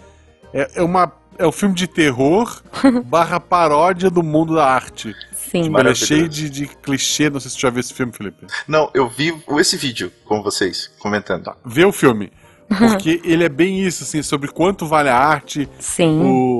é, 0.53 0.71
é 0.75 0.81
uma. 0.81 1.11
É 1.37 1.47
um 1.47 1.51
filme 1.51 1.73
de 1.73 1.87
terror 1.87 2.61
barra 3.05 3.39
paródia 3.39 4.09
do 4.09 4.21
mundo 4.23 4.55
da 4.55 4.65
arte. 4.65 5.15
Sim. 5.33 5.71
Ele 5.77 5.89
é 5.89 5.95
cheio 5.95 6.29
de, 6.29 6.49
de 6.49 6.67
clichê. 6.67 7.29
Não 7.29 7.39
sei 7.39 7.49
se 7.49 7.55
você 7.57 7.61
já 7.61 7.69
viu 7.69 7.79
esse 7.79 7.93
filme, 7.93 8.11
Felipe. 8.13 8.45
Não, 8.67 8.89
eu 8.93 9.09
vi 9.09 9.33
esse 9.59 9.75
vídeo 9.77 10.11
com 10.25 10.41
vocês, 10.41 10.91
comentando. 10.99 11.51
Vê 11.65 11.85
o 11.85 11.91
filme. 11.91 12.31
Porque 12.77 13.21
ele 13.23 13.43
é 13.43 13.49
bem 13.49 13.81
isso, 13.81 14.03
assim, 14.03 14.23
sobre 14.23 14.49
quanto 14.51 14.85
vale 14.85 15.09
a 15.09 15.17
arte, 15.17 15.67
Sim. 15.79 16.21
o. 16.23 16.52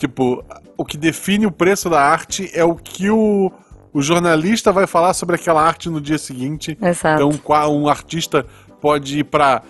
Tipo, 0.00 0.42
o 0.78 0.84
que 0.84 0.96
define 0.96 1.44
o 1.44 1.52
preço 1.52 1.90
da 1.90 2.00
arte 2.00 2.50
é 2.54 2.64
o 2.64 2.74
que 2.74 3.10
o, 3.10 3.52
o 3.92 4.00
jornalista 4.00 4.72
vai 4.72 4.86
falar 4.86 5.12
sobre 5.12 5.36
aquela 5.36 5.62
arte 5.62 5.90
no 5.90 6.00
dia 6.00 6.16
seguinte. 6.16 6.76
Exato. 6.80 7.22
Então, 7.22 7.70
um 7.70 7.86
artista 7.86 8.46
pode 8.80 9.18
ir 9.18 9.24
pra, 9.24 9.60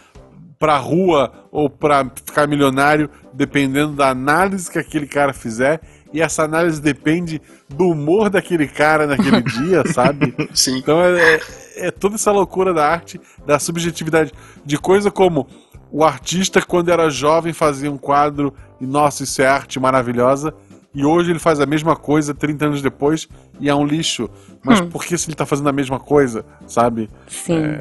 pra 0.56 0.76
rua 0.76 1.32
ou 1.50 1.68
pra 1.68 2.08
ficar 2.24 2.46
milionário, 2.46 3.10
dependendo 3.32 3.94
da 3.94 4.10
análise 4.10 4.70
que 4.70 4.78
aquele 4.78 5.08
cara 5.08 5.32
fizer. 5.32 5.80
E 6.12 6.22
essa 6.22 6.44
análise 6.44 6.80
depende 6.80 7.42
do 7.68 7.88
humor 7.88 8.30
daquele 8.30 8.68
cara 8.68 9.08
naquele 9.08 9.42
dia, 9.50 9.82
sabe? 9.92 10.32
Sim. 10.54 10.78
Então 10.78 11.00
é, 11.02 11.34
é- 11.34 11.40
é 11.86 11.90
toda 11.90 12.14
essa 12.14 12.30
loucura 12.30 12.72
da 12.72 12.86
arte, 12.86 13.20
da 13.44 13.58
subjetividade, 13.58 14.32
de 14.64 14.78
coisa 14.78 15.10
como 15.10 15.48
o 15.90 16.04
artista, 16.04 16.62
quando 16.62 16.88
era 16.90 17.10
jovem, 17.10 17.52
fazia 17.52 17.90
um 17.90 17.98
quadro 17.98 18.54
e, 18.80 18.86
nossa, 18.86 19.22
isso 19.24 19.40
é 19.42 19.46
arte 19.46 19.78
maravilhosa. 19.78 20.54
E 20.92 21.04
hoje 21.04 21.30
ele 21.30 21.38
faz 21.38 21.60
a 21.60 21.66
mesma 21.66 21.94
coisa 21.94 22.34
30 22.34 22.64
anos 22.66 22.82
depois 22.82 23.28
e 23.60 23.68
é 23.68 23.74
um 23.74 23.84
lixo. 23.86 24.28
Mas 24.64 24.80
Hum. 24.80 24.88
por 24.90 25.04
que 25.04 25.16
se 25.16 25.28
ele 25.28 25.36
tá 25.36 25.46
fazendo 25.46 25.68
a 25.68 25.72
mesma 25.72 26.00
coisa, 26.00 26.44
sabe? 26.66 27.08
Sim. 27.28 27.78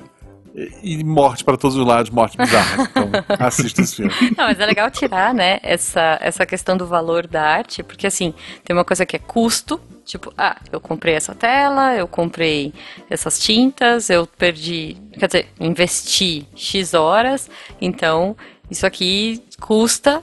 E, 0.84 1.00
e 1.00 1.04
morte 1.04 1.44
para 1.44 1.58
todos 1.58 1.76
os 1.76 1.86
lados, 1.86 2.12
morte 2.12 2.38
bizarra. 2.38 2.84
Então 2.84 3.10
assista 3.40 3.82
esse 3.82 3.96
filme. 3.96 4.12
Não, 4.38 4.46
mas 4.46 4.60
é 4.60 4.66
legal 4.66 4.92
tirar, 4.92 5.34
né, 5.34 5.60
essa, 5.64 6.20
essa 6.22 6.46
questão 6.46 6.78
do 6.78 6.86
valor 6.86 7.26
da 7.26 7.42
arte, 7.42 7.82
porque 7.82 8.06
assim, 8.06 8.34
tem 8.64 8.76
uma 8.76 8.86
coisa 8.86 9.06
que 9.06 9.16
é 9.16 9.20
custo, 9.20 9.80
tipo, 10.06 10.32
ah, 10.38 10.58
eu 10.72 10.80
comprei 10.80 11.16
essa 11.16 11.34
tela, 11.34 11.96
eu 11.96 12.08
comprei 12.08 12.74
essas 13.10 13.40
tintas, 13.40 14.10
eu 14.10 14.28
perdi, 14.28 14.98
quer 15.20 15.28
dizer, 15.28 15.48
investi 15.60 16.48
X 16.56 16.94
horas, 16.94 17.50
então 17.82 18.36
isso 18.70 18.86
aqui 18.86 19.42
custa 19.60 20.22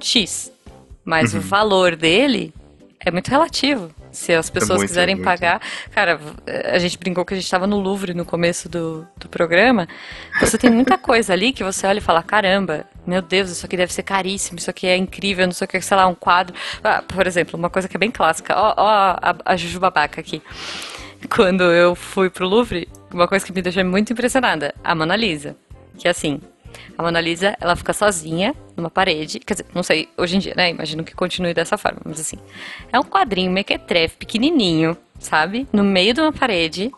X. 0.00 0.52
Mas 1.04 1.34
o 1.34 1.40
valor 1.40 1.96
dele 1.96 2.52
é 3.00 3.10
muito 3.10 3.28
relativo. 3.28 3.90
Se 4.10 4.32
as 4.34 4.50
pessoas 4.50 4.78
muito, 4.78 4.88
quiserem 4.88 5.14
muito. 5.14 5.24
pagar. 5.24 5.60
Cara, 5.90 6.20
a 6.72 6.78
gente 6.78 6.98
brincou 6.98 7.24
que 7.24 7.34
a 7.34 7.36
gente 7.36 7.44
estava 7.44 7.66
no 7.66 7.78
Louvre 7.78 8.14
no 8.14 8.24
começo 8.24 8.68
do, 8.68 9.06
do 9.16 9.28
programa. 9.28 9.86
Você 10.40 10.58
tem 10.58 10.70
muita 10.70 10.96
coisa 10.98 11.32
ali 11.32 11.52
que 11.52 11.62
você 11.62 11.86
olha 11.86 11.98
e 11.98 12.02
fala: 12.02 12.22
caramba, 12.22 12.84
meu 13.06 13.22
Deus, 13.22 13.50
isso 13.50 13.64
aqui 13.64 13.76
deve 13.76 13.92
ser 13.92 14.02
caríssimo, 14.02 14.58
isso 14.58 14.70
aqui 14.70 14.86
é 14.86 14.96
incrível, 14.96 15.46
não 15.46 15.52
sei 15.52 15.66
o 15.66 15.68
que, 15.68 15.80
sei 15.80 15.96
lá, 15.96 16.06
um 16.06 16.14
quadro. 16.14 16.54
Ah, 16.82 17.02
por 17.06 17.26
exemplo, 17.26 17.58
uma 17.58 17.70
coisa 17.70 17.88
que 17.88 17.96
é 17.96 18.00
bem 18.00 18.10
clássica: 18.10 18.54
ó, 18.56 18.74
ó 18.76 18.88
a, 19.22 19.36
a 19.44 19.56
Juju 19.56 19.78
Babaca 19.78 20.20
aqui. 20.20 20.42
Quando 21.30 21.64
eu 21.64 21.94
fui 21.94 22.30
pro 22.30 22.46
Louvre, 22.46 22.88
uma 23.12 23.26
coisa 23.28 23.44
que 23.44 23.52
me 23.52 23.62
deixou 23.62 23.84
muito 23.84 24.12
impressionada: 24.12 24.74
a 24.82 24.94
Mona 24.94 25.16
Lisa. 25.16 25.56
Que 25.96 26.08
é 26.08 26.10
assim. 26.10 26.40
A 26.98 27.02
Mona 27.04 27.20
Lisa, 27.20 27.56
ela 27.60 27.76
fica 27.76 27.92
sozinha 27.92 28.52
numa 28.76 28.90
parede. 28.90 29.38
Quer 29.38 29.54
dizer, 29.54 29.66
não 29.72 29.84
sei, 29.84 30.08
hoje 30.18 30.34
em 30.34 30.40
dia, 30.40 30.54
né? 30.56 30.68
Imagino 30.68 31.04
que 31.04 31.14
continue 31.14 31.54
dessa 31.54 31.78
forma, 31.78 32.00
mas 32.04 32.18
assim. 32.18 32.36
É 32.92 32.98
um 32.98 33.04
quadrinho 33.04 33.52
mequetrefe, 33.52 34.16
pequenininho, 34.16 34.98
sabe? 35.20 35.68
No 35.72 35.84
meio 35.84 36.12
de 36.12 36.20
uma 36.20 36.32
parede. 36.32 36.90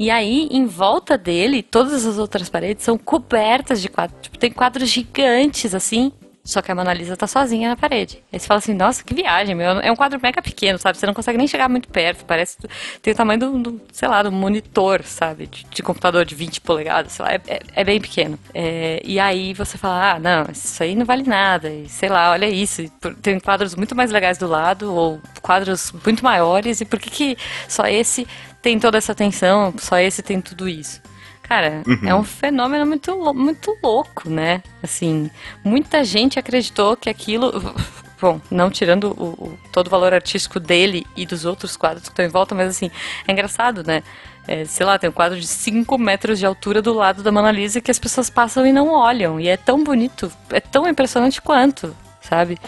E 0.00 0.10
aí, 0.10 0.48
em 0.50 0.66
volta 0.66 1.16
dele, 1.16 1.62
todas 1.62 2.04
as 2.04 2.18
outras 2.18 2.48
paredes 2.48 2.82
são 2.82 2.98
cobertas 2.98 3.80
de 3.80 3.88
quadros. 3.88 4.20
Tipo, 4.20 4.36
tem 4.36 4.50
quadros 4.50 4.88
gigantes, 4.88 5.76
assim. 5.76 6.10
Só 6.42 6.62
que 6.62 6.72
a 6.72 6.74
Mona 6.74 6.92
Lisa 6.94 7.16
tá 7.16 7.26
sozinha 7.26 7.68
na 7.68 7.76
parede. 7.76 8.22
Aí 8.32 8.40
você 8.40 8.46
fala 8.46 8.58
assim, 8.58 8.72
nossa, 8.74 9.04
que 9.04 9.14
viagem, 9.14 9.54
meu. 9.54 9.78
É 9.80 9.92
um 9.92 9.94
quadro 9.96 10.18
mega 10.20 10.40
pequeno, 10.40 10.78
sabe? 10.78 10.96
Você 10.96 11.06
não 11.06 11.12
consegue 11.14 11.36
nem 11.36 11.46
chegar 11.46 11.68
muito 11.68 11.88
perto. 11.88 12.24
Parece. 12.24 12.56
Tem 13.02 13.12
o 13.12 13.16
tamanho 13.16 13.38
do, 13.38 13.58
do, 13.58 13.80
sei 13.92 14.08
lá, 14.08 14.22
do 14.22 14.32
monitor, 14.32 15.02
sabe? 15.04 15.46
De, 15.46 15.64
de 15.64 15.82
computador 15.82 16.24
de 16.24 16.34
20 16.34 16.60
polegadas, 16.62 17.12
sei 17.12 17.24
lá. 17.24 17.32
É, 17.32 17.40
é- 17.46 17.60
é 17.76 17.84
bem 17.84 18.00
pequeno. 18.00 18.38
É, 18.54 19.00
e 19.04 19.20
aí 19.20 19.52
você 19.52 19.76
fala, 19.76 20.14
ah, 20.14 20.18
não, 20.18 20.46
isso 20.50 20.82
aí 20.82 20.94
não 20.94 21.04
vale 21.04 21.22
nada. 21.24 21.68
E 21.68 21.88
sei 21.88 22.08
lá, 22.08 22.30
olha 22.32 22.48
isso. 22.48 22.82
Tem 23.22 23.38
quadros 23.38 23.74
muito 23.74 23.94
mais 23.94 24.10
legais 24.10 24.38
do 24.38 24.46
lado, 24.48 24.92
ou 24.94 25.20
quadros 25.42 25.92
muito 26.04 26.24
maiores. 26.24 26.80
E 26.80 26.84
por 26.86 26.98
que, 26.98 27.10
que 27.10 27.36
só 27.68 27.86
esse 27.86 28.26
tem 28.62 28.78
toda 28.78 28.96
essa 28.98 29.12
atenção, 29.12 29.74
só 29.78 29.98
esse 29.98 30.22
tem 30.22 30.40
tudo 30.40 30.68
isso? 30.68 31.00
Cara, 31.50 31.82
é 32.06 32.14
um 32.14 32.22
fenômeno 32.22 32.86
muito, 32.86 33.34
muito 33.34 33.76
louco, 33.82 34.30
né? 34.30 34.62
Assim, 34.80 35.28
muita 35.64 36.04
gente 36.04 36.38
acreditou 36.38 36.96
que 36.96 37.10
aquilo. 37.10 37.52
Bom, 38.22 38.40
não 38.50 38.70
tirando 38.70 39.06
o, 39.18 39.24
o- 39.46 39.58
todo 39.72 39.88
o 39.88 39.90
valor 39.90 40.14
artístico 40.14 40.60
dele 40.60 41.04
e 41.16 41.26
dos 41.26 41.44
outros 41.44 41.76
quadros 41.76 42.04
que 42.04 42.10
estão 42.10 42.24
em 42.24 42.28
volta, 42.28 42.54
mas 42.54 42.68
assim, 42.68 42.88
é 43.26 43.32
engraçado, 43.32 43.82
né? 43.84 44.04
É, 44.46 44.64
sei 44.64 44.86
lá, 44.86 44.96
tem 44.96 45.10
um 45.10 45.12
quadro 45.12 45.40
de 45.40 45.46
5 45.46 45.98
metros 45.98 46.38
de 46.38 46.46
altura 46.46 46.80
do 46.80 46.94
lado 46.94 47.20
da 47.22 47.32
Mona 47.32 47.50
Lisa 47.50 47.80
que 47.80 47.90
as 47.90 47.98
pessoas 47.98 48.30
passam 48.30 48.64
e 48.64 48.72
não 48.72 48.88
olham. 48.88 49.40
E 49.40 49.48
é 49.48 49.56
tão 49.56 49.82
bonito, 49.82 50.30
é 50.50 50.60
tão 50.60 50.86
impressionante 50.86 51.42
quanto, 51.42 51.96
sabe? 52.20 52.58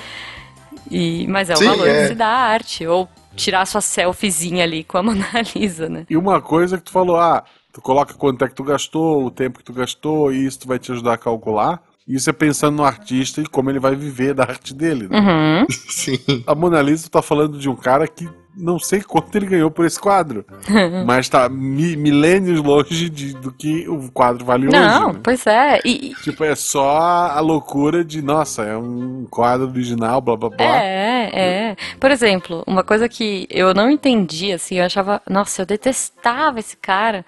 E, 0.91 1.27
mas 1.29 1.51
é 1.51 1.55
o 1.55 1.57
Sim, 1.59 1.67
valor 1.67 1.89
é. 1.89 2.03
que 2.03 2.09
se 2.09 2.15
dá 2.15 2.27
à 2.27 2.39
arte. 2.49 2.87
Ou 2.87 3.09
tirar 3.35 3.65
sua 3.67 3.81
selfiezinha 3.81 4.65
ali 4.65 4.85
com 4.85 4.99
a 4.99 5.03
Mona 5.05 5.27
Lisa, 5.55 5.89
né? 5.89 6.05
E 6.09 6.17
uma 6.17 6.41
coisa 6.41 6.77
que 6.79 6.85
tu 6.85 6.93
falou, 6.93 7.17
ah, 7.17 7.45
tu 7.73 7.81
coloca 7.81 8.15
quanto 8.15 8.45
é 8.45 8.49
que 8.49 8.55
tu 8.55 8.65
gastou, 8.65 9.25
o 9.27 9.31
tempo 9.31 9.59
que 9.59 9.65
tu 9.65 9.73
gastou, 9.73 10.33
e 10.33 10.45
isso 10.47 10.61
tu 10.61 10.69
vai 10.69 10.79
te 10.79 10.93
ajudar 10.93 11.15
a 11.15 11.19
calcular. 11.19 11.83
Isso 12.07 12.29
é 12.29 12.33
pensando 12.33 12.77
no 12.77 12.85
artista 12.85 13.41
e 13.41 13.47
como 13.47 13.71
ele 13.71 13.79
vai 13.79 13.95
viver 13.95 14.35
da 14.35 14.43
arte 14.43 14.75
dele. 14.75 15.07
Né? 15.09 15.19
Uhum. 15.19 15.67
Sim. 15.89 16.19
A 16.47 16.55
Mona 16.55 16.83
Lisa 16.83 17.09
tá 17.09 17.23
falando 17.23 17.57
de 17.59 17.69
um 17.69 17.77
cara 17.77 18.09
que 18.09 18.29
não 18.55 18.79
sei 18.79 19.01
quanto 19.01 19.35
ele 19.37 19.47
ganhou 19.47 19.71
por 19.71 19.87
esse 19.87 19.99
quadro. 20.01 20.45
mas 21.07 21.29
tá 21.29 21.49
mi- 21.49 21.97
milênios 21.97 22.61
longe 22.61 23.09
de, 23.09 23.33
do 23.35 23.53
que 23.53 23.89
o 23.89 24.11
quadro 24.11 24.45
vale 24.45 24.67
Não, 24.67 25.05
hoje. 25.07 25.13
né? 25.15 25.21
pois 25.23 25.47
é. 25.47 25.81
E- 25.85 26.13
Tipo, 26.23 26.43
é 26.43 26.57
só 26.57 26.99
a 26.99 27.39
loucura 27.41 28.05
de, 28.05 28.21
nossa, 28.21 28.63
é 28.65 28.77
um 28.77 29.25
quadro 29.31 29.69
original, 29.69 30.21
blá 30.21 30.37
blá 30.37 30.51
blá. 30.51 30.77
É, 30.83 31.31
é. 31.33 31.77
Por 32.01 32.11
exemplo, 32.11 32.65
uma 32.67 32.83
coisa 32.83 33.09
que 33.09 33.47
eu 33.49 33.73
não 33.73 33.89
entendi, 33.89 34.53
assim, 34.53 34.75
eu 34.81 34.85
achava, 34.85 35.23
nossa, 35.31 35.63
eu 35.63 35.67
detestava 35.67 36.59
esse 36.59 36.77
cara 36.77 37.25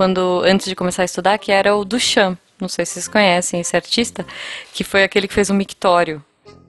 quando 0.00 0.40
antes 0.46 0.66
de 0.66 0.74
começar 0.74 1.02
a 1.02 1.04
estudar, 1.04 1.36
que 1.36 1.52
era 1.52 1.76
o 1.76 1.84
Duchamp. 1.84 2.38
Não 2.58 2.68
sei 2.68 2.86
se 2.86 2.94
vocês 2.94 3.06
conhecem 3.06 3.60
esse 3.60 3.76
artista, 3.76 4.24
que 4.72 4.82
foi 4.82 5.02
aquele 5.02 5.28
que 5.28 5.34
fez 5.34 5.50
um 5.50 5.54
mictório, 5.54 6.24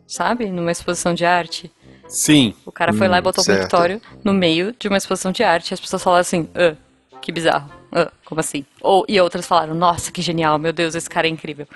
sabe? 0.06 0.48
Numa 0.48 0.70
exposição 0.70 1.13
de 1.13 1.24
arte. 1.24 1.72
Sim. 2.10 2.54
O 2.65 2.74
cara 2.74 2.91
foi 2.91 3.08
lá 3.08 3.20
e 3.20 3.22
botou 3.22 3.41
um 3.41 3.46
certo. 3.46 3.62
mictório 3.62 4.02
no 4.22 4.34
meio 4.34 4.76
de 4.78 4.89
uma 4.89 4.98
exposição 4.98 5.32
de 5.32 5.44
arte 5.44 5.72
e 5.72 5.74
as 5.74 5.80
pessoas 5.80 6.04
falaram 6.04 6.20
assim, 6.20 6.50
ah, 6.54 6.76
que 7.22 7.32
bizarro. 7.32 7.72
Ah, 7.94 8.10
como 8.24 8.40
assim? 8.40 8.66
Ou, 8.80 9.06
e 9.10 9.20
outras 9.20 9.46
falaram, 9.46 9.74
nossa, 9.76 10.12
que 10.12 10.22
genial, 10.22 10.58
meu 10.58 10.72
Deus, 10.72 10.96
esse 10.96 11.10
cara 11.10 11.28
é 11.28 11.30
incrível. 11.30 11.68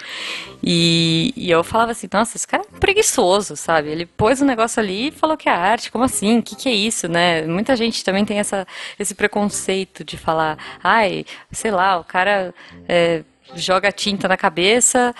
E, 0.64 1.34
e 1.36 1.52
eu 1.52 1.64
falava 1.64 1.92
assim, 1.92 2.08
nossa, 2.12 2.38
esse 2.38 2.48
cara 2.48 2.64
é 2.64 2.80
preguiçoso, 2.80 3.56
sabe? 3.58 3.90
Ele 3.90 4.06
pôs 4.06 4.42
o 4.42 4.46
negócio 4.46 4.82
ali 4.82 5.10
e 5.10 5.12
falou 5.12 5.36
que 5.36 5.50
é 5.50 5.52
arte, 5.52 5.92
como 5.92 6.04
assim? 6.04 6.40
O 6.40 6.44
que, 6.44 6.56
que 6.56 6.70
é 6.70 6.74
isso, 6.74 7.08
né? 7.08 7.42
Muita 7.44 7.76
gente 7.76 8.04
também 8.04 8.24
tem 8.26 8.40
essa, 8.40 8.66
esse 8.98 9.14
preconceito 9.14 10.04
de 10.04 10.18
falar, 10.18 10.58
ai, 10.84 11.26
sei 11.52 11.72
lá, 11.72 11.98
o 12.00 12.04
cara 12.04 12.54
é, 12.88 13.24
joga 13.56 13.92
tinta 13.92 14.28
na 14.28 14.38
cabeça, 14.38 15.14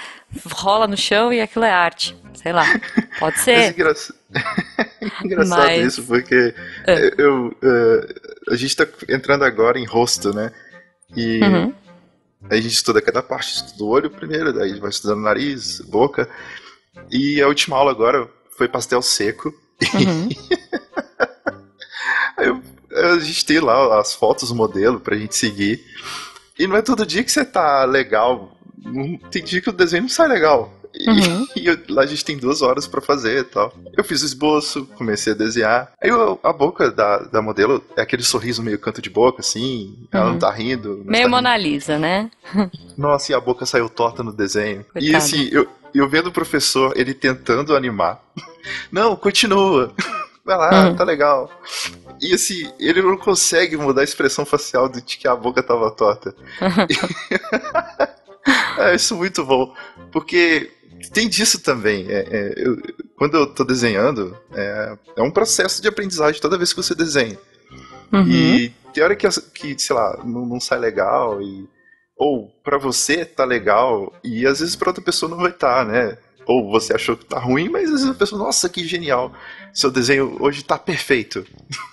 rola 0.52 0.88
no 0.88 0.98
chão 0.98 1.32
e 1.34 1.42
aquilo 1.42 1.66
é 1.66 1.72
arte. 1.72 2.16
Sei 2.36 2.54
lá, 2.54 2.66
pode 3.20 3.36
Mas 3.38 3.42
ser. 3.44 3.72
engraça- 3.74 4.14
engraçado 5.24 5.60
Mas- 5.68 5.86
isso, 5.94 6.04
porque 6.04 6.54
É. 6.86 7.12
eu, 7.18 7.56
eh, 7.64 8.14
a 8.52 8.56
gente 8.56 8.76
tá 8.76 8.86
entrando 9.10 9.44
agora 9.44 9.80
em 9.80 9.86
rosto, 9.86 10.34
né? 10.34 10.52
E 11.16 11.40
Uhum. 11.44 11.74
a 12.50 12.56
gente 12.56 12.70
estuda 12.74 13.02
cada 13.02 13.22
parte 13.22 13.78
do 13.78 13.88
olho 13.88 14.10
primeiro, 14.10 14.54
daí 14.54 14.80
vai 14.80 14.90
estudando 14.90 15.22
nariz, 15.22 15.82
boca. 15.82 16.30
E 17.12 17.42
a 17.42 17.48
última 17.48 17.76
aula 17.78 17.92
agora 17.92 18.30
foi 18.58 18.68
pastel 18.68 19.02
seco. 19.02 19.54
Uhum. 19.94 20.30
Aí 22.38 22.48
eu- 22.48 22.62
a 23.14 23.20
gente 23.20 23.46
tem 23.46 23.60
lá 23.60 24.00
as 24.00 24.14
fotos 24.14 24.52
modelo 24.52 25.00
pra 25.00 25.18
gente 25.18 25.36
seguir. 25.36 25.84
E 26.58 26.66
não 26.66 26.78
é 26.78 26.82
todo 26.82 27.06
dia 27.06 27.24
que 27.24 27.32
você 27.32 27.44
tá 27.44 27.84
legal. 27.84 28.58
Tem 29.32 29.44
dia 29.44 29.60
que 29.62 29.70
o 29.70 29.74
desenho 29.74 30.04
não 30.04 30.10
sai 30.10 30.28
legal. 30.30 30.74
E, 30.98 31.10
Uhum. 31.10 31.48
e 31.58 31.68
eu- 31.68 31.78
lá 31.90 32.04
a 32.04 32.06
gente 32.06 32.24
tem 32.24 32.38
duas 32.38 32.62
horas 32.62 32.88
pra 32.88 33.02
fazer 33.02 33.40
e 33.40 33.44
tal. 33.44 33.74
Eu 33.98 34.04
fiz 34.04 34.22
o 34.22 34.26
esboço, 34.26 34.86
comecei 34.96 35.34
a 35.34 35.36
desenhar. 35.36 35.92
Aí 36.02 36.10
eu- 36.10 36.40
a 36.44 36.54
boca 36.54 36.90
da, 36.92 37.18
da 37.20 37.42
modelo 37.42 37.84
é 37.98 38.02
aquele 38.02 38.24
sorriso 38.24 38.64
meio 38.64 38.80
canto 38.80 39.02
de 39.02 39.10
boca, 39.10 39.42
assim. 39.42 39.96
Ela 40.12 40.26
Uhum. 40.28 40.32
não 40.34 40.40
tá 40.40 40.52
rindo. 40.52 41.02
Meio 41.06 41.24
tá 41.26 41.30
Mona 41.30 41.58
Lisa, 41.58 41.98
né? 42.00 42.30
Nossa, 42.98 43.32
e 43.32 43.36
a 43.36 43.40
boca 43.40 43.66
saiu 43.66 43.90
torta 43.90 44.24
no 44.24 44.32
desenho. 44.32 44.82
E 44.96 45.00
Coitada. 45.12 45.18
assim, 45.18 45.50
eu, 45.52 45.68
eu 45.94 46.08
vendo 46.10 46.28
o 46.28 46.32
professor, 46.32 46.94
ele 46.96 47.14
tentando 47.14 47.76
animar. 47.76 48.22
Não, 48.92 49.16
continua. 49.16 49.94
vai 50.46 50.58
lá, 50.58 50.88
uhum. 50.90 50.96
tá 50.96 51.04
legal. 51.04 51.52
E 52.22 52.34
assim, 52.34 52.72
ele 52.80 53.02
não 53.02 53.18
consegue 53.18 53.76
mudar 53.76 54.02
a 54.02 54.04
expressão 54.06 54.46
facial 54.46 54.88
de 54.88 55.02
que 55.02 55.28
a 55.28 55.36
boca 55.36 55.62
tava 55.62 55.92
torta. 55.92 56.34
é 58.78 58.96
isso 58.96 59.16
muito 59.16 59.44
bom. 59.46 59.74
Porque 60.12 60.72
tem 61.16 61.30
disso 61.30 61.62
também. 61.62 62.06
É, 62.10 62.28
é, 62.30 62.54
eu, 62.58 62.78
quando 63.18 63.36
eu 63.38 63.48
tô 63.48 63.64
desenhando, 63.64 64.38
é, 64.54 64.98
é, 65.16 65.22
um 65.24 65.32
processo 65.32 65.82
de 65.82 65.88
aprendizagem 65.88 66.42
toda 66.42 66.58
vez 66.58 66.74
que 66.74 66.84
você 66.84 66.94
desenha. 66.94 67.40
Uhum. 68.12 68.28
E 68.28 68.74
tem 68.94 69.02
hora 69.02 69.16
que, 69.16 69.26
que 69.54 69.80
sei 69.80 69.96
lá, 69.96 70.22
não, 70.26 70.46
não 70.46 70.60
sai 70.60 70.78
legal 70.78 71.42
e 71.42 71.68
ou 72.18 72.50
para 72.64 72.78
você 72.78 73.26
tá 73.26 73.44
legal 73.44 74.14
e 74.24 74.46
às 74.46 74.60
vezes 74.60 74.76
para 74.76 74.90
outra 74.90 75.04
pessoa 75.04 75.30
não 75.30 75.38
vai 75.38 75.52
estar, 75.52 75.86
tá, 75.86 75.92
né? 75.92 76.18
Ou 76.46 76.70
você 76.70 76.94
achou 76.94 77.18
que 77.18 77.26
tá 77.26 77.40
ruim, 77.40 77.70
mas 77.70 77.86
às 77.86 78.02
vezes 78.02 78.10
a 78.10 78.14
pessoa, 78.14 78.44
nossa, 78.44 78.70
que 78.70 78.86
genial. 78.86 79.34
Seu 79.74 79.92
desenho 79.92 80.38
hoje 80.40 80.64
tá 80.64 80.78
perfeito. 80.78 81.46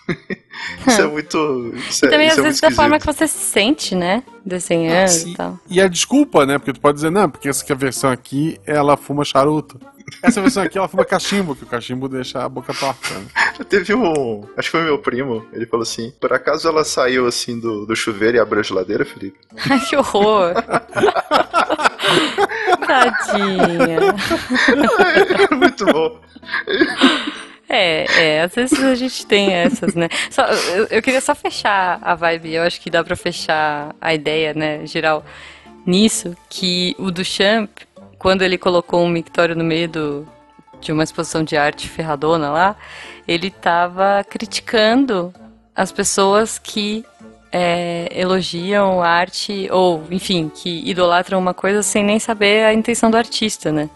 isso 0.87 1.01
é 1.01 1.07
muito. 1.09 1.73
Isso 1.89 2.05
e 2.05 2.09
também, 2.09 2.29
é, 2.29 2.33
às 2.33 2.39
é 2.39 2.43
vezes, 2.43 2.61
da 2.61 2.71
forma 2.71 2.99
que 2.99 3.07
você 3.07 3.27
se 3.27 3.39
sente, 3.39 3.95
né? 3.95 4.23
Desenhando 4.45 5.11
ah, 5.11 5.29
e 5.29 5.35
tal. 5.35 5.61
E 5.69 5.81
a 5.81 5.89
desculpa, 5.89 6.45
né? 6.47 6.59
Porque 6.59 6.73
tu 6.73 6.81
pode 6.81 6.97
dizer, 6.97 7.11
não, 7.11 7.29
porque 7.29 7.49
essa 7.49 7.63
aqui, 7.63 7.73
a 7.73 7.77
versão 7.77 8.11
aqui, 8.11 8.61
ela 8.67 8.97
fuma 8.97 9.25
charuto. 9.25 9.81
Essa 10.23 10.41
versão 10.41 10.63
aqui, 10.63 10.79
ela 10.79 10.89
fuma 10.89 11.05
cachimbo, 11.05 11.57
que 11.57 11.65
o 11.65 11.67
cachimbo 11.67 12.09
deixa 12.09 12.45
a 12.45 12.49
boca 12.49 12.75
torta. 12.75 13.15
Né? 13.15 13.27
Teve 13.69 13.95
um. 13.95 14.45
Acho 14.57 14.71
que 14.71 14.77
foi 14.77 14.83
meu 14.83 14.99
primo. 14.99 15.47
Ele 15.53 15.67
falou 15.67 15.83
assim: 15.83 16.13
por 16.21 16.33
acaso 16.33 16.69
ela 16.69 16.85
saiu 16.85 17.27
assim 17.27 17.59
do, 17.59 17.87
do 17.87 17.97
chuveiro 17.97 18.37
e 18.37 18.41
abriu 18.41 18.61
a 18.61 18.65
geladeira, 18.65 19.05
Felipe? 19.05 19.39
Ai, 19.71 19.81
que 19.81 19.97
horror! 19.97 20.55
Tadinha. 22.87 23.99
Muito 25.57 25.87
bom. 25.87 26.21
É, 27.69 28.05
é, 28.19 28.43
às 28.43 28.55
vezes 28.55 28.83
a 28.85 28.95
gente 28.95 29.27
tem 29.27 29.53
essas, 29.53 29.95
né? 29.95 30.09
Só, 30.31 30.45
eu, 30.45 30.87
eu, 30.91 31.03
queria 31.03 31.21
só 31.21 31.35
fechar 31.35 31.99
a 32.03 32.15
vibe, 32.15 32.55
eu 32.55 32.63
acho 32.63 32.81
que 32.81 32.91
dá 32.91 33.03
pra 33.03 33.17
fechar 33.17 33.95
a 33.99 34.13
ideia, 34.13 34.53
né, 34.53 34.85
geral, 34.85 35.25
nisso, 35.87 36.37
que 36.51 36.95
o 36.99 37.11
Duchamp, 37.11 37.71
quando 38.19 38.43
ele 38.43 38.59
colocou 38.59 39.03
um 39.03 39.09
mictório 39.09 39.57
no 39.57 39.65
meio 39.65 39.89
do, 39.89 40.29
de 40.83 40.93
uma 40.93 41.03
exposição 41.03 41.43
de 41.43 41.57
arte 41.57 41.89
ferradona 41.89 42.51
lá, 42.51 42.77
ele 43.27 43.51
tava 43.51 44.23
criticando 44.29 45.33
as 45.75 45.91
pessoas 45.91 46.59
que 46.59 47.05
é, 47.53 48.09
elogiam 48.15 49.03
arte, 49.03 49.69
ou, 49.71 50.03
enfim, 50.11 50.51
que 50.53 50.89
idolatram 50.89 51.39
uma 51.39 51.53
coisa 51.53 51.83
sem 51.83 52.03
nem 52.03 52.19
saber 52.19 52.65
a 52.65 52.73
intenção 52.73 53.11
do 53.11 53.17
artista, 53.17 53.71
né? 53.71 53.91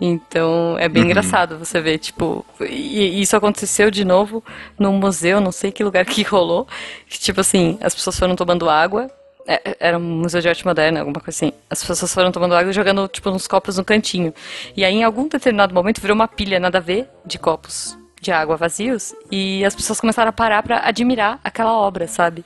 Então 0.00 0.78
é 0.78 0.88
bem 0.88 1.02
uhum. 1.02 1.10
engraçado 1.10 1.58
você 1.58 1.78
ver, 1.78 1.98
tipo, 1.98 2.44
e 2.58 3.20
isso 3.20 3.36
aconteceu 3.36 3.90
de 3.90 4.02
novo 4.02 4.42
num 4.78 4.92
museu, 4.94 5.42
não 5.42 5.52
sei 5.52 5.70
que 5.70 5.84
lugar 5.84 6.06
que 6.06 6.22
rolou, 6.22 6.66
que 7.06 7.20
tipo 7.20 7.42
assim, 7.42 7.78
as 7.82 7.94
pessoas 7.94 8.18
foram 8.18 8.34
tomando 8.34 8.70
água, 8.70 9.10
é, 9.46 9.76
era 9.78 9.98
um 9.98 10.20
museu 10.22 10.40
de 10.40 10.48
arte 10.48 10.64
moderna, 10.64 11.00
alguma 11.00 11.20
coisa 11.20 11.36
assim. 11.36 11.52
As 11.68 11.84
pessoas 11.84 12.14
foram 12.14 12.32
tomando 12.32 12.54
água 12.54 12.70
e 12.70 12.74
jogando, 12.74 13.08
tipo, 13.08 13.28
uns 13.30 13.46
copos 13.46 13.78
no 13.78 13.84
cantinho. 13.84 14.32
E 14.76 14.84
aí, 14.84 14.94
em 14.94 15.02
algum 15.02 15.26
determinado 15.26 15.74
momento, 15.74 16.00
virou 16.00 16.14
uma 16.14 16.28
pilha 16.28 16.60
nada 16.60 16.78
a 16.78 16.80
ver 16.80 17.08
de 17.26 17.38
copos 17.38 17.99
de 18.20 18.30
água 18.30 18.56
vazios 18.56 19.14
e 19.30 19.64
as 19.64 19.74
pessoas 19.74 20.00
começaram 20.00 20.28
a 20.28 20.32
parar 20.32 20.62
para 20.62 20.86
admirar 20.86 21.40
aquela 21.42 21.72
obra, 21.72 22.06
sabe? 22.06 22.44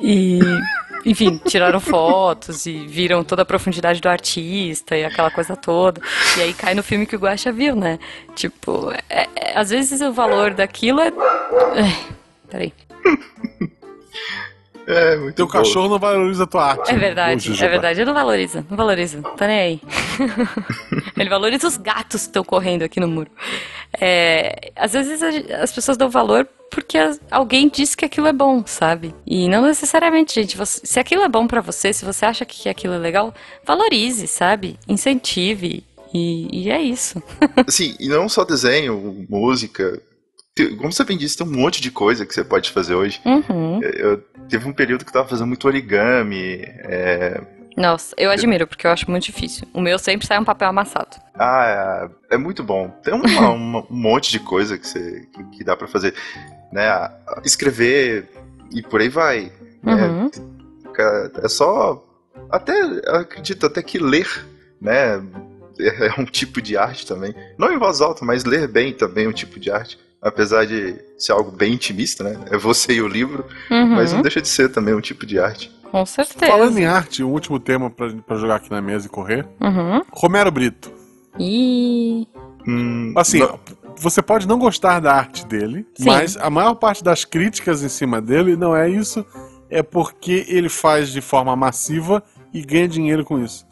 E, 0.00 0.38
enfim, 1.04 1.40
tiraram 1.46 1.80
fotos 1.80 2.66
e 2.66 2.86
viram 2.86 3.24
toda 3.24 3.42
a 3.42 3.44
profundidade 3.44 4.00
do 4.00 4.08
artista 4.08 4.96
e 4.96 5.04
aquela 5.04 5.30
coisa 5.30 5.56
toda. 5.56 6.00
E 6.36 6.42
aí 6.42 6.54
cai 6.54 6.74
no 6.74 6.82
filme 6.82 7.06
que 7.06 7.16
o 7.16 7.18
Guaxa 7.18 7.50
viu, 7.50 7.74
né? 7.74 7.98
Tipo, 8.36 8.92
é, 9.08 9.26
é, 9.34 9.58
às 9.58 9.70
vezes 9.70 10.00
o 10.00 10.12
valor 10.12 10.54
daquilo 10.54 11.00
é. 11.00 11.08
é 11.08 12.14
peraí. 12.48 12.72
É, 14.88 15.16
muito 15.18 15.34
Teu 15.34 15.44
bom. 15.44 15.52
cachorro 15.52 15.86
não 15.86 15.98
valoriza 15.98 16.44
a 16.44 16.46
tua 16.46 16.64
arte. 16.64 16.90
É 16.90 16.96
verdade, 16.96 17.52
é 17.52 17.68
verdade. 17.68 18.00
Ele 18.00 18.06
não 18.06 18.14
valoriza, 18.14 18.64
não 18.70 18.76
valoriza. 18.76 19.20
Tá 19.36 19.46
nem 19.46 19.60
aí. 19.60 19.80
Ele 21.14 21.28
valoriza 21.28 21.68
os 21.68 21.76
gatos 21.76 22.22
que 22.22 22.28
estão 22.28 22.42
correndo 22.42 22.84
aqui 22.84 22.98
no 22.98 23.06
muro. 23.06 23.30
É, 24.00 24.72
às 24.74 24.94
vezes 24.94 25.22
as 25.52 25.72
pessoas 25.72 25.98
dão 25.98 26.08
valor 26.08 26.48
porque 26.70 26.96
alguém 27.30 27.68
disse 27.68 27.94
que 27.94 28.04
aquilo 28.06 28.28
é 28.28 28.32
bom, 28.32 28.62
sabe? 28.64 29.14
E 29.26 29.46
não 29.46 29.60
necessariamente, 29.62 30.34
gente. 30.34 30.56
Você, 30.56 30.80
se 30.82 30.98
aquilo 30.98 31.22
é 31.22 31.28
bom 31.28 31.46
para 31.46 31.60
você, 31.60 31.92
se 31.92 32.06
você 32.06 32.24
acha 32.24 32.46
que 32.46 32.66
aquilo 32.66 32.94
é 32.94 32.98
legal, 32.98 33.34
valorize, 33.66 34.26
sabe? 34.26 34.78
Incentive. 34.88 35.84
E, 36.14 36.64
e 36.64 36.70
é 36.70 36.80
isso. 36.80 37.22
Sim, 37.68 37.94
e 38.00 38.08
não 38.08 38.26
só 38.26 38.42
desenho, 38.42 39.26
música, 39.28 40.00
como 40.66 40.92
você 40.92 41.04
bem 41.04 41.16
disse, 41.16 41.36
tem 41.36 41.46
um 41.46 41.50
monte 41.50 41.80
de 41.80 41.90
coisa 41.90 42.26
que 42.26 42.34
você 42.34 42.44
pode 42.44 42.70
fazer 42.70 42.94
hoje. 42.94 43.20
Uhum. 43.24 43.80
Eu, 43.82 43.90
eu, 43.90 44.18
teve 44.48 44.68
um 44.68 44.72
período 44.72 45.04
que 45.04 45.10
eu 45.10 45.14
tava 45.14 45.28
fazendo 45.28 45.46
muito 45.46 45.66
origami. 45.66 46.62
É... 46.62 47.40
Nossa, 47.76 48.14
eu 48.18 48.30
admiro, 48.30 48.66
porque 48.66 48.86
eu 48.86 48.90
acho 48.90 49.10
muito 49.10 49.24
difícil. 49.24 49.66
O 49.72 49.80
meu 49.80 49.98
sempre 49.98 50.26
sai 50.26 50.38
um 50.38 50.44
papel 50.44 50.68
amassado. 50.68 51.16
Ah, 51.34 52.10
é, 52.30 52.34
é 52.34 52.38
muito 52.38 52.62
bom. 52.64 52.88
Tem 53.02 53.14
uma, 53.14 53.24
uma, 53.50 53.80
um 53.80 53.86
monte 53.90 54.30
de 54.32 54.40
coisa 54.40 54.76
que, 54.76 54.86
você, 54.86 55.28
que, 55.52 55.62
dá 55.62 55.76
para 55.76 55.86
fazer. 55.86 56.14
Né? 56.72 56.82
Escrever 57.44 58.28
e 58.72 58.82
por 58.82 59.00
aí 59.00 59.08
vai. 59.08 59.52
Né? 59.82 59.94
Uhum. 59.94 60.30
É, 60.98 61.44
é 61.44 61.48
só. 61.48 62.04
Até, 62.50 62.80
acredito 63.08 63.66
até 63.66 63.82
que 63.82 63.98
ler, 63.98 64.28
né? 64.80 65.22
É 65.80 66.20
um 66.20 66.24
tipo 66.24 66.60
de 66.60 66.76
arte 66.76 67.06
também. 67.06 67.32
Não 67.56 67.72
em 67.72 67.78
voz 67.78 68.00
alta, 68.00 68.24
mas 68.24 68.44
ler 68.44 68.66
bem 68.66 68.92
também 68.92 69.26
é 69.26 69.28
um 69.28 69.32
tipo 69.32 69.60
de 69.60 69.70
arte 69.70 69.96
apesar 70.20 70.66
de 70.66 70.96
ser 71.16 71.32
algo 71.32 71.50
bem 71.50 71.74
intimista, 71.74 72.24
né? 72.24 72.44
É 72.50 72.58
você 72.58 72.94
e 72.94 73.02
o 73.02 73.08
livro, 73.08 73.44
uhum. 73.70 73.96
mas 73.96 74.12
não 74.12 74.22
deixa 74.22 74.40
de 74.40 74.48
ser 74.48 74.70
também 74.70 74.94
um 74.94 75.00
tipo 75.00 75.24
de 75.24 75.38
arte. 75.38 75.70
Com 75.90 76.04
certeza. 76.04 76.52
Falando 76.52 76.78
em 76.78 76.84
arte, 76.84 77.22
um 77.22 77.30
último 77.30 77.58
tema 77.58 77.90
para 77.90 78.36
jogar 78.36 78.56
aqui 78.56 78.70
na 78.70 78.82
mesa 78.82 79.06
e 79.06 79.10
correr. 79.10 79.46
Uhum. 79.60 80.02
Romero 80.12 80.50
Brito. 80.50 80.92
E 81.38 82.26
hum, 82.66 83.14
assim, 83.16 83.38
não. 83.38 83.58
você 83.96 84.20
pode 84.20 84.46
não 84.46 84.58
gostar 84.58 85.00
da 85.00 85.14
arte 85.14 85.46
dele, 85.46 85.86
Sim. 85.94 86.04
mas 86.06 86.36
a 86.36 86.50
maior 86.50 86.74
parte 86.74 87.02
das 87.02 87.24
críticas 87.24 87.82
em 87.82 87.88
cima 87.88 88.20
dele 88.20 88.56
não 88.56 88.76
é 88.76 88.88
isso, 88.88 89.24
é 89.70 89.82
porque 89.82 90.44
ele 90.48 90.68
faz 90.68 91.10
de 91.10 91.20
forma 91.20 91.54
massiva 91.54 92.22
e 92.52 92.60
ganha 92.62 92.88
dinheiro 92.88 93.24
com 93.24 93.38
isso 93.38 93.67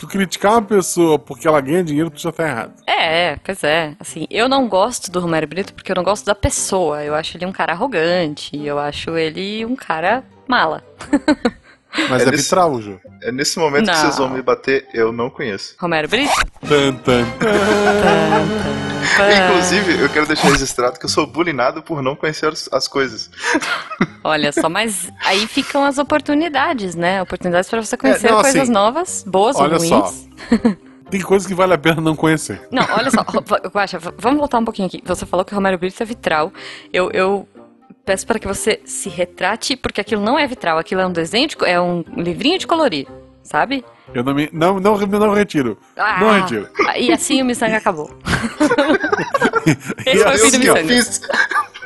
tu 0.00 0.06
criticar 0.06 0.52
uma 0.52 0.62
pessoa 0.62 1.18
porque 1.18 1.46
ela 1.46 1.60
ganha 1.60 1.84
dinheiro, 1.84 2.10
tu 2.10 2.20
já 2.20 2.32
tá 2.32 2.46
errado. 2.46 2.72
É, 2.86 3.36
pois 3.36 3.62
é. 3.62 3.94
Assim, 4.00 4.26
eu 4.30 4.48
não 4.48 4.68
gosto 4.68 5.10
do 5.10 5.20
Romero 5.20 5.46
Brito 5.46 5.74
porque 5.74 5.92
eu 5.92 5.96
não 5.96 6.02
gosto 6.02 6.24
da 6.24 6.34
pessoa. 6.34 7.04
Eu 7.04 7.14
acho 7.14 7.36
ele 7.36 7.46
um 7.46 7.52
cara 7.52 7.72
arrogante. 7.72 8.56
Eu 8.56 8.78
acho 8.78 9.16
ele 9.16 9.64
um 9.64 9.76
cara 9.76 10.24
mala. 10.48 10.82
Mas 12.08 12.22
é, 12.22 12.28
é 12.28 12.30
nesse. 12.30 12.54
É 13.22 13.32
nesse 13.32 13.58
momento 13.58 13.86
não. 13.86 13.94
que 13.94 14.00
vocês 14.00 14.16
vão 14.16 14.28
me 14.28 14.42
bater, 14.42 14.86
eu 14.94 15.12
não 15.12 15.28
conheço. 15.28 15.74
Romero 15.78 16.08
Brito? 16.08 16.32
Tan, 16.68 16.94
tan. 16.94 17.24
Inclusive, 19.48 20.02
eu 20.02 20.08
quero 20.08 20.26
deixar 20.26 20.48
registrado 20.48 20.98
que 20.98 21.04
eu 21.04 21.08
sou 21.08 21.26
bulinado 21.26 21.82
por 21.82 22.02
não 22.02 22.14
conhecer 22.14 22.52
as 22.72 22.88
coisas. 22.88 23.30
Olha 24.22 24.52
só, 24.52 24.68
mas 24.68 25.10
aí 25.24 25.46
ficam 25.46 25.84
as 25.84 25.98
oportunidades, 25.98 26.94
né? 26.94 27.20
Oportunidades 27.22 27.68
para 27.68 27.82
você 27.82 27.96
conhecer 27.96 28.28
é, 28.28 28.30
não, 28.30 28.40
coisas 28.40 28.62
assim, 28.62 28.72
novas, 28.72 29.24
boas 29.26 29.56
ou 29.56 29.66
ruins. 29.68 29.88
Só. 29.88 30.12
Tem 31.10 31.20
coisas 31.20 31.46
que 31.46 31.54
vale 31.54 31.74
a 31.74 31.78
pena 31.78 32.00
não 32.00 32.14
conhecer. 32.14 32.68
Não, 32.70 32.84
olha 32.96 33.10
só, 33.10 33.22
Guaxa, 33.68 33.98
vamos 34.16 34.38
voltar 34.38 34.58
um 34.58 34.64
pouquinho 34.64 34.86
aqui. 34.86 35.02
Você 35.04 35.26
falou 35.26 35.44
que 35.44 35.52
Romero 35.52 35.76
Brito 35.76 36.00
é 36.00 36.06
vitral. 36.06 36.52
Eu, 36.92 37.10
eu 37.10 37.48
peço 38.10 38.26
para 38.26 38.40
que 38.40 38.48
você 38.48 38.80
se 38.84 39.08
retrate, 39.08 39.76
porque 39.76 40.00
aquilo 40.00 40.20
não 40.20 40.36
é 40.36 40.44
vitral, 40.44 40.78
aquilo 40.78 41.00
é 41.00 41.06
um 41.06 41.12
desenho, 41.12 41.46
de, 41.46 41.56
é 41.64 41.80
um 41.80 42.02
livrinho 42.16 42.58
de 42.58 42.66
colorir, 42.66 43.06
sabe? 43.40 43.84
Eu 44.12 44.24
não 44.24 44.34
me. 44.34 44.50
Não, 44.52 44.80
não, 44.80 44.98
não 44.98 45.32
retiro. 45.32 45.78
Ah, 45.96 46.18
não 46.18 46.40
retiro. 46.40 46.68
E 46.96 47.12
assim 47.12 47.40
o 47.40 47.44
Missanga 47.44 47.76
acabou. 47.76 48.10
Esse 50.04 50.24
foi 50.24 50.34
o 50.34 50.50
fim 50.50 50.58
do 50.58 50.74
Missanga. 50.84 51.28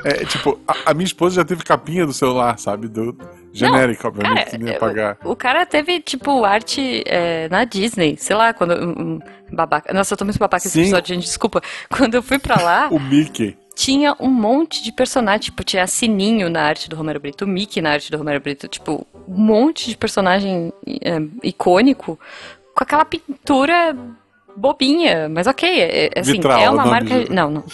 É, 0.03 0.25
tipo, 0.25 0.59
a, 0.67 0.91
a, 0.91 0.95
minha 0.95 1.05
esposa 1.05 1.37
já 1.37 1.45
teve 1.45 1.63
capinha 1.63 2.07
do 2.07 2.13
celular, 2.15 2.59
sabe? 2.59 2.89
Do 2.89 3.17
genérico, 3.53 4.09
obviamente, 4.09 4.45
cara, 4.51 4.59
que 4.59 4.65
ia 4.65 4.79
pagar. 4.79 5.19
O, 5.25 5.31
o, 5.33 5.37
cara 5.37 5.67
teve, 5.67 6.01
tipo, 6.01 6.45
arte 6.45 7.03
é, 7.07 7.49
na 7.51 7.65
Disney, 7.65 8.17
sei 8.19 8.37
lá, 8.37 8.55
quando. 8.55 8.75
Um, 8.75 9.19
babaca. 9.51 9.93
Nossa, 9.93 10.15
eu 10.15 10.19
tô 10.19 10.25
muito 10.25 10.39
babaca 10.39 10.67
esse 10.67 10.81
episódio, 10.81 11.15
gente, 11.15 11.25
desculpa. 11.25 11.63
Quando 11.91 12.15
eu 12.15 12.23
fui 12.23 12.39
pra 12.39 12.63
lá. 12.63 12.89
o 12.91 12.99
Mickey 12.99 13.57
tinha 13.75 14.17
um 14.21 14.29
monte 14.29 14.83
de 14.83 14.93
personagem, 14.93 15.41
tipo, 15.41 15.65
tinha 15.65 15.87
Sininho 15.87 16.49
na 16.49 16.63
arte 16.63 16.89
do 16.89 16.97
Romero 16.97 17.21
Brito, 17.21 17.47
Mickey 17.47 17.81
na 17.81 17.93
arte 17.93 18.11
do 18.11 18.17
Romero 18.17 18.41
Brito, 18.41 18.69
tipo, 18.69 19.07
um 19.29 19.39
monte 19.39 19.89
de 19.89 19.97
personagem 19.97 20.73
é, 20.87 21.21
icônico 21.43 22.19
com 22.75 22.85
aquela 22.85 23.05
pintura 23.05 23.97
bobinha, 24.57 25.28
mas 25.28 25.46
ok, 25.46 25.68
é, 25.68 26.11
é 26.14 26.20
assim, 26.20 26.32
Vitral, 26.32 26.61
é 26.61 26.70
uma 26.70 26.86
marca... 26.86 27.24
Não, 27.30 27.50
não, 27.50 27.64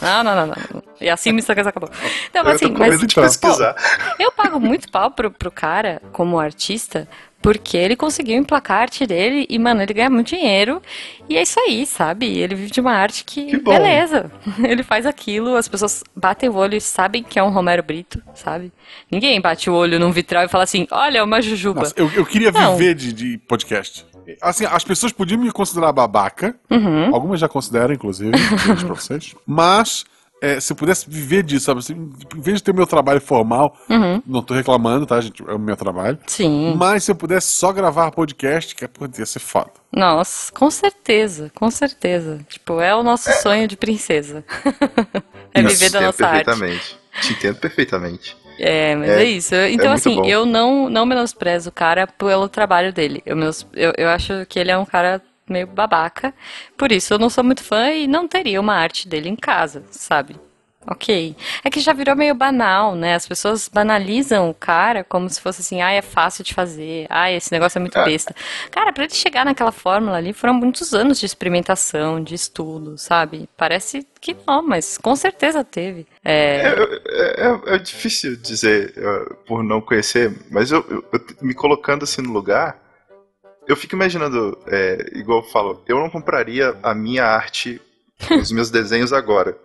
não, 0.00 0.24
não, 0.24 0.34
não, 0.34 0.46
não. 0.46 0.82
E 1.00 1.08
assim 1.08 1.30
Mr. 1.30 1.54
Cast 1.54 1.68
acabou. 1.68 1.90
Então, 2.28 2.42
eu 2.42 2.50
assim, 2.50 2.74
mas 2.76 3.00
de 3.00 3.14
pô, 3.14 3.20
pesquisar. 3.20 3.76
eu 4.18 4.32
pago 4.32 4.58
muito 4.58 4.90
pau 4.90 5.10
pro, 5.10 5.30
pro 5.30 5.50
cara, 5.50 6.00
como 6.12 6.38
artista, 6.38 7.08
porque 7.46 7.76
ele 7.76 7.94
conseguiu 7.94 8.36
emplacar 8.36 8.78
a 8.78 8.80
arte 8.80 9.06
dele 9.06 9.46
e, 9.48 9.56
mano, 9.56 9.80
ele 9.80 9.94
ganha 9.94 10.10
muito 10.10 10.28
dinheiro. 10.28 10.82
E 11.28 11.36
é 11.36 11.42
isso 11.42 11.60
aí, 11.60 11.86
sabe? 11.86 12.26
Ele 12.26 12.56
vive 12.56 12.72
de 12.72 12.80
uma 12.80 12.92
arte 12.92 13.24
que, 13.24 13.46
Que 13.46 13.58
beleza. 13.58 14.32
Ele 14.66 14.82
faz 14.82 15.06
aquilo, 15.06 15.54
as 15.54 15.68
pessoas 15.68 16.02
batem 16.14 16.48
o 16.48 16.56
olho 16.56 16.76
e 16.76 16.80
sabem 16.80 17.22
que 17.22 17.38
é 17.38 17.42
um 17.42 17.50
Romero 17.50 17.84
Brito, 17.84 18.20
sabe? 18.34 18.72
Ninguém 19.08 19.40
bate 19.40 19.70
o 19.70 19.74
olho 19.74 20.00
num 20.00 20.10
vitral 20.10 20.44
e 20.44 20.48
fala 20.48 20.64
assim: 20.64 20.88
olha, 20.90 21.22
uma 21.22 21.40
jujuba. 21.40 21.82
Nossa, 21.82 21.94
eu, 21.96 22.10
eu 22.16 22.26
queria 22.26 22.50
Não. 22.50 22.76
viver 22.76 22.94
de, 22.94 23.12
de 23.12 23.38
podcast. 23.38 24.04
Assim, 24.40 24.64
as 24.64 24.84
pessoas 24.84 25.12
podiam 25.12 25.40
me 25.40 25.50
considerar 25.52 25.92
babaca. 25.92 26.54
Uhum. 26.70 27.14
Algumas 27.14 27.40
já 27.40 27.48
consideram, 27.48 27.94
inclusive, 27.94 28.30
pra 28.86 28.94
vocês. 28.94 29.34
Mas, 29.46 30.04
é, 30.42 30.60
se 30.60 30.72
eu 30.72 30.76
pudesse 30.76 31.08
viver 31.08 31.42
disso, 31.42 31.66
sabe? 31.66 31.80
Assim, 31.80 31.94
em 32.34 32.40
vez 32.40 32.58
de 32.58 32.64
ter 32.64 32.74
meu 32.74 32.86
trabalho 32.86 33.20
formal, 33.20 33.76
Uhum. 33.88 34.22
não 34.26 34.42
tô 34.42 34.54
reclamando, 34.54 35.06
tá, 35.06 35.20
gente? 35.20 35.42
É 35.48 35.54
o 35.54 35.58
meu 35.58 35.76
trabalho. 35.76 36.18
Sim. 36.26 36.74
Mas 36.76 37.04
se 37.04 37.10
eu 37.10 37.14
pudesse 37.16 37.48
só 37.52 37.72
gravar 37.72 38.10
podcast, 38.10 38.74
que 38.74 38.84
é, 38.84 38.88
pô, 38.88 39.06
ia 39.18 39.26
ser 39.26 39.38
foda. 39.40 39.70
Nossa, 39.92 40.52
com 40.52 40.70
certeza, 40.70 41.50
com 41.54 41.70
certeza. 41.70 42.44
Tipo, 42.48 42.80
é 42.80 42.94
o 42.94 43.02
nosso 43.02 43.30
sonho 43.40 43.66
de 43.66 43.76
princesa. 43.76 44.44
é 45.54 45.62
viver 45.62 45.90
da 45.90 46.00
nossa 46.02 46.26
arte. 46.26 46.44
perfeitamente. 46.44 46.98
Te 47.22 47.32
entendo 47.32 47.56
perfeitamente. 47.56 48.36
É, 48.58 48.94
mas 48.96 49.08
É, 49.08 49.22
é, 49.22 49.24
isso. 49.24 49.54
Então, 49.54 49.90
muito 49.90 50.00
assim, 50.00 50.16
bom. 50.16 50.24
eu 50.24 50.46
não, 50.46 50.88
não 50.88 51.06
menosprezo 51.06 51.68
o 51.68 51.72
cara 51.72 52.06
pelo 52.06 52.48
trabalho 52.48 52.92
dele. 52.92 53.22
Eu, 53.26 53.36
menos, 53.36 53.66
eu, 53.74 53.92
eu 53.96 54.08
acho 54.08 54.46
que 54.46 54.58
ele 54.58 54.70
é 54.70 54.78
um 54.78 54.84
cara 54.84 55.22
meio 55.48 55.66
babaca. 55.66 56.34
Por 56.76 56.90
isso, 56.90 57.14
eu 57.14 57.18
não 57.18 57.30
sou 57.30 57.44
muito 57.44 57.62
fã 57.62 57.90
e 57.90 58.06
não 58.06 58.26
teria 58.26 58.60
uma 58.60 58.74
arte 58.74 59.08
dele 59.08 59.28
em 59.28 59.36
casa, 59.36 59.84
sabe? 59.90 60.36
Ok. 60.88 61.34
É 61.64 61.70
que 61.70 61.80
já 61.80 61.92
virou 61.92 62.14
meio 62.14 62.34
banal, 62.34 62.94
né? 62.94 63.14
As 63.14 63.26
pessoas 63.26 63.68
banalizam 63.68 64.48
o 64.48 64.54
cara 64.54 65.02
como 65.02 65.28
se 65.28 65.40
fosse 65.40 65.60
assim, 65.60 65.82
ah, 65.82 65.90
é 65.90 66.00
fácil 66.00 66.44
de 66.44 66.54
fazer, 66.54 67.06
ah, 67.10 67.30
esse 67.30 67.50
negócio 67.50 67.78
é 67.78 67.80
muito 67.80 67.98
É. 67.98 68.04
besta. 68.04 68.34
Cara, 68.70 68.92
pra 68.92 69.04
ele 69.04 69.12
chegar 69.14 69.44
naquela 69.44 69.72
fórmula 69.72 70.16
ali, 70.16 70.32
foram 70.32 70.54
muitos 70.54 70.94
anos 70.94 71.18
de 71.18 71.26
experimentação, 71.26 72.22
de 72.22 72.34
estudo, 72.34 72.96
sabe? 72.96 73.48
Parece 73.56 74.06
que 74.20 74.36
não, 74.46 74.62
mas 74.62 74.96
com 74.96 75.16
certeza 75.16 75.64
teve. 75.64 76.06
É, 76.24 76.56
É, 76.68 76.74
é- 77.08 77.46
é- 77.72 77.74
é 77.74 77.78
difícil 77.78 78.36
dizer 78.36 78.94
por 79.46 79.62
não 79.64 79.80
conhecer, 79.80 80.32
mas 80.50 80.70
eu, 80.70 80.84
eu- 80.88 81.04
eu 81.12 81.20
me 81.42 81.54
colocando 81.54 82.04
assim 82.04 82.22
no 82.22 82.32
lugar, 82.32 82.78
eu 83.66 83.74
fico 83.76 83.96
imaginando, 83.96 84.56
é, 84.68 85.10
igual 85.14 85.40
eu 85.40 85.48
falo, 85.50 85.82
eu 85.88 85.98
não 85.98 86.08
compraria 86.08 86.76
a 86.82 86.94
minha 86.94 87.24
arte, 87.24 87.80
os 88.30 88.52
meus 88.52 88.70
desenhos 88.70 89.12
agora. 89.12 89.56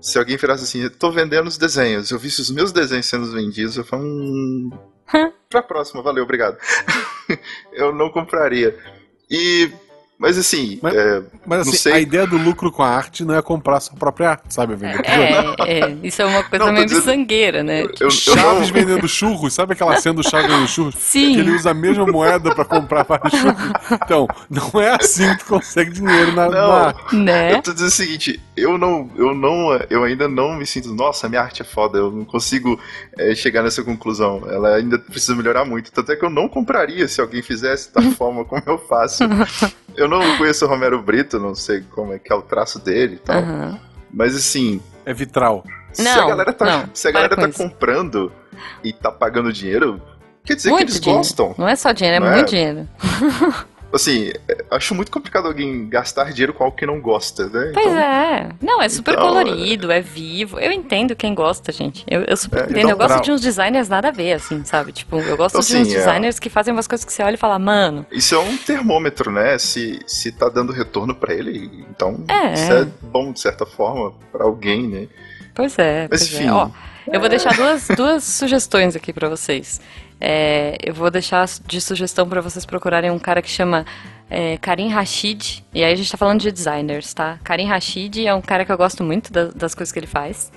Se 0.00 0.18
alguém 0.18 0.36
virasse 0.36 0.64
assim, 0.64 0.82
eu 0.82 0.90
tô 0.90 1.10
vendendo 1.10 1.46
os 1.48 1.58
desenhos, 1.58 2.10
eu 2.10 2.18
visse 2.18 2.40
os 2.40 2.50
meus 2.50 2.70
desenhos 2.72 3.06
sendo 3.06 3.30
vendidos, 3.32 3.76
eu 3.76 3.84
falo, 3.84 4.04
hum, 4.04 4.70
pra 5.50 5.62
próxima, 5.62 6.02
valeu, 6.02 6.22
obrigado. 6.24 6.56
eu 7.72 7.92
não 7.94 8.08
compraria. 8.10 8.76
E, 9.30 9.70
mas 10.18 10.38
assim, 10.38 10.78
Mas- 10.82 10.94
é, 10.94 11.22
Mas 11.46 11.66
Não 11.66 11.72
assim, 11.72 11.82
sei. 11.82 11.92
a 11.92 12.00
ideia 12.00 12.26
do 12.26 12.36
lucro 12.38 12.70
com 12.72 12.82
a 12.82 12.88
arte 12.88 13.24
não 13.24 13.34
é 13.34 13.42
comprar 13.42 13.78
sua 13.80 13.96
própria 13.96 14.30
arte, 14.30 14.54
sabe? 14.54 14.74
Vender 14.76 15.00
É, 15.04 15.80
é, 15.80 15.96
isso 16.02 16.22
é 16.22 16.24
uma 16.26 16.42
coisa 16.44 16.64
Não, 16.64 16.72
meio 16.72 16.86
dizendo- 16.86 17.00
miçangueira, 17.06 17.62
né? 17.62 17.82
eu, 17.82 17.90
eu 18.00 18.10
Chaves 18.10 18.68
não, 18.70 18.74
vendendo 18.80 19.06
churros, 19.08 19.52
sabe 19.52 19.72
aquela 19.74 19.96
cena 20.00 20.14
do 20.14 20.22
Chaves 20.28 20.48
vendendo 20.50 20.68
churros? 20.68 20.94
Sim. 20.96 21.34
Que 21.34 21.40
ele 21.40 21.50
usa 21.50 21.70
a 21.70 21.74
mesma 21.74 22.06
moeda 22.06 22.54
pra 22.54 22.64
comprar 22.64 23.02
vários 23.02 23.32
churros. 23.32 23.72
Então, 23.92 24.26
não 24.48 24.80
é 24.80 24.94
assim 24.94 25.28
que 25.36 25.38
tu 25.40 25.44
consegue 25.46 25.90
dinheiro 25.90 26.32
na, 26.32 26.48
Não. 26.48 26.68
na. 26.68 26.94
Né? 27.12 27.54
Eu 27.54 27.62
tô 27.62 27.72
dizendo 27.72 27.88
o 27.88 27.92
seguinte, 27.92 28.40
eu 28.58 28.76
não, 28.78 29.10
eu 29.16 29.34
não, 29.34 29.72
eu 29.90 30.04
ainda 30.04 30.28
não 30.28 30.54
me 30.56 30.66
sinto, 30.66 30.92
nossa, 30.94 31.28
minha 31.28 31.40
arte 31.42 31.62
é 31.62 31.64
foda, 31.64 31.98
eu 31.98 32.10
não 32.10 32.24
consigo 32.24 32.78
é, 33.16 33.34
chegar 33.34 33.62
nessa 33.62 33.82
conclusão. 33.82 34.42
Ela 34.50 34.76
ainda 34.76 34.98
precisa 34.98 35.34
melhorar 35.34 35.64
muito. 35.64 35.90
Tanto 35.92 36.12
é 36.12 36.16
que 36.16 36.24
eu 36.24 36.30
não 36.30 36.48
compraria 36.48 37.06
se 37.08 37.20
alguém 37.20 37.42
fizesse 37.42 37.92
da 37.92 38.02
forma 38.12 38.44
como 38.44 38.62
eu 38.66 38.78
faço. 38.78 39.24
Eu 39.96 40.08
não 40.08 40.36
conheço 40.36 40.64
o 40.64 40.68
Romero 40.68 41.00
Brito, 41.02 41.38
não 41.38 41.54
sei 41.54 41.82
como 41.90 42.12
é 42.12 42.18
que 42.18 42.32
é 42.32 42.36
o 42.36 42.42
traço 42.42 42.78
dele 42.78 43.14
e 43.14 43.18
tal. 43.18 43.36
Aham. 43.38 43.78
Mas 44.12 44.34
assim, 44.36 44.80
É 45.04 45.12
vitral. 45.12 45.64
se 45.92 46.02
Não, 46.02 46.22
a 46.24 46.28
galera 46.28 46.52
tá, 46.52 46.64
não, 46.64 46.90
se 46.94 47.06
a 47.08 47.10
galera 47.10 47.36
tá 47.36 47.48
isso. 47.48 47.58
comprando 47.58 48.32
e 48.82 48.92
tá 48.92 49.10
pagando 49.12 49.52
dinheiro, 49.52 50.00
quer 50.44 50.54
dizer 50.54 50.70
muito 50.70 50.86
que 50.86 50.92
eles 50.92 51.00
dinheiro. 51.00 51.18
gostam. 51.22 51.54
Não 51.58 51.68
é 51.68 51.76
só 51.76 51.92
dinheiro, 51.92 52.16
é 52.16 52.20
Não 52.20 52.28
é? 52.32 52.34
muito 52.36 52.48
dinheiro. 52.50 52.88
Assim, 53.90 54.30
é, 54.46 54.64
acho 54.70 54.94
muito 54.94 55.10
complicado 55.10 55.46
alguém 55.46 55.88
gastar 55.88 56.24
dinheiro 56.30 56.52
com 56.52 56.62
algo 56.64 56.76
que 56.76 56.84
não 56.84 57.00
gosta, 57.00 57.46
né? 57.48 57.70
Pois 57.72 57.86
é. 57.96 58.48
Não, 58.60 58.82
é 58.82 58.88
super 58.88 59.12
Então, 59.14 59.28
colorido, 59.28 59.90
é 59.90 60.00
vivo. 60.00 60.58
Eu 60.60 60.70
entendo 60.72 61.16
quem 61.16 61.34
gosta, 61.34 61.72
gente. 61.72 62.04
Eu, 62.06 62.20
eu 62.22 62.36
super 62.36 62.58
É, 62.60 62.62
entendo. 62.64 62.78
então, 62.78 62.90
eu 62.90 62.96
gosto 62.98 63.14
pra- 63.14 63.22
de 63.22 63.32
uns 63.32 63.40
designers 63.40 63.88
nada 63.88 64.08
a 64.08 64.10
ver, 64.10 64.34
assim, 64.34 64.62
sabe? 64.64 64.92
Tipo, 64.92 65.18
eu 65.20 65.36
gosto 65.38 65.56
Então, 65.56 65.66
de 65.66 65.76
uns 65.76 65.80
assim, 65.88 65.94
é- 65.94 65.98
designers 65.98 66.38
que 66.38 66.50
fazem 66.50 66.72
umas 66.74 66.86
coisas 66.86 67.04
que 67.04 67.12
você 67.12 67.22
olha 67.22 67.34
e 67.34 67.38
fala, 67.38 67.58
mano, 67.58 68.04
Isso 68.12 68.34
é 68.34 68.38
um 68.38 68.58
termômetro, 68.58 69.30
né? 69.30 69.56
Se, 69.56 70.00
se 70.06 70.32
tá 70.32 70.50
dando 70.50 70.70
retorno 70.70 71.14
pra 71.14 71.32
ele, 71.32 71.86
então 71.90 72.22
É. 72.28 72.52
isso 72.52 72.72
é 72.72 72.84
bom 73.02 73.32
de 73.32 73.40
certa 73.40 73.64
forma 73.64 74.12
pra 74.30 74.44
alguém, 74.44 74.86
né? 74.86 75.08
Pois 75.54 75.78
é, 75.78 76.06
Mas 76.10 76.20
pois 76.28 76.34
é. 76.34 76.36
enfim. 76.36 76.50
Ó, 76.50 76.68
eu 77.10 77.18
vou 77.20 77.28
deixar 77.30 77.54
duas, 77.56 77.88
duas 77.88 78.22
sugestões 78.22 78.94
aqui 78.94 79.14
pra 79.14 79.30
vocês. 79.30 79.80
É, 80.20 80.76
eu 80.82 80.92
vou 80.92 81.10
deixar 81.10 81.46
de 81.66 81.80
sugestão 81.80 82.28
pra 82.28 82.40
vocês 82.40 82.64
procurarem 82.66 83.10
um 83.10 83.18
cara 83.18 83.40
que 83.40 83.50
chama 83.50 83.86
é, 84.28 84.56
Karim 84.58 84.88
Rashid. 84.88 85.64
E 85.72 85.84
aí 85.84 85.92
a 85.92 85.96
gente 85.96 86.10
tá 86.10 86.16
falando 86.18 86.40
de 86.40 86.50
designers, 86.50 87.14
tá? 87.14 87.38
Karim 87.44 87.66
Rashid 87.66 88.26
é 88.26 88.34
um 88.34 88.40
cara 88.40 88.64
que 88.64 88.72
eu 88.72 88.76
gosto 88.76 89.02
muito 89.04 89.32
da- 89.32 89.46
das 89.54 89.74
coisas 89.74 89.92
que 89.92 89.98
ele 89.98 90.06
faz. 90.06 90.50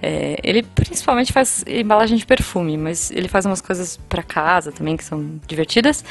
É, 0.00 0.36
ele 0.44 0.62
principalmente 0.62 1.32
faz 1.32 1.64
embalagem 1.66 2.16
de 2.16 2.24
perfume, 2.24 2.76
mas 2.76 3.10
ele 3.10 3.26
faz 3.28 3.44
umas 3.46 3.60
coisas 3.60 3.96
pra 4.08 4.22
casa 4.22 4.70
também 4.70 4.96
que 4.96 5.02
são 5.04 5.40
divertidas. 5.46 6.04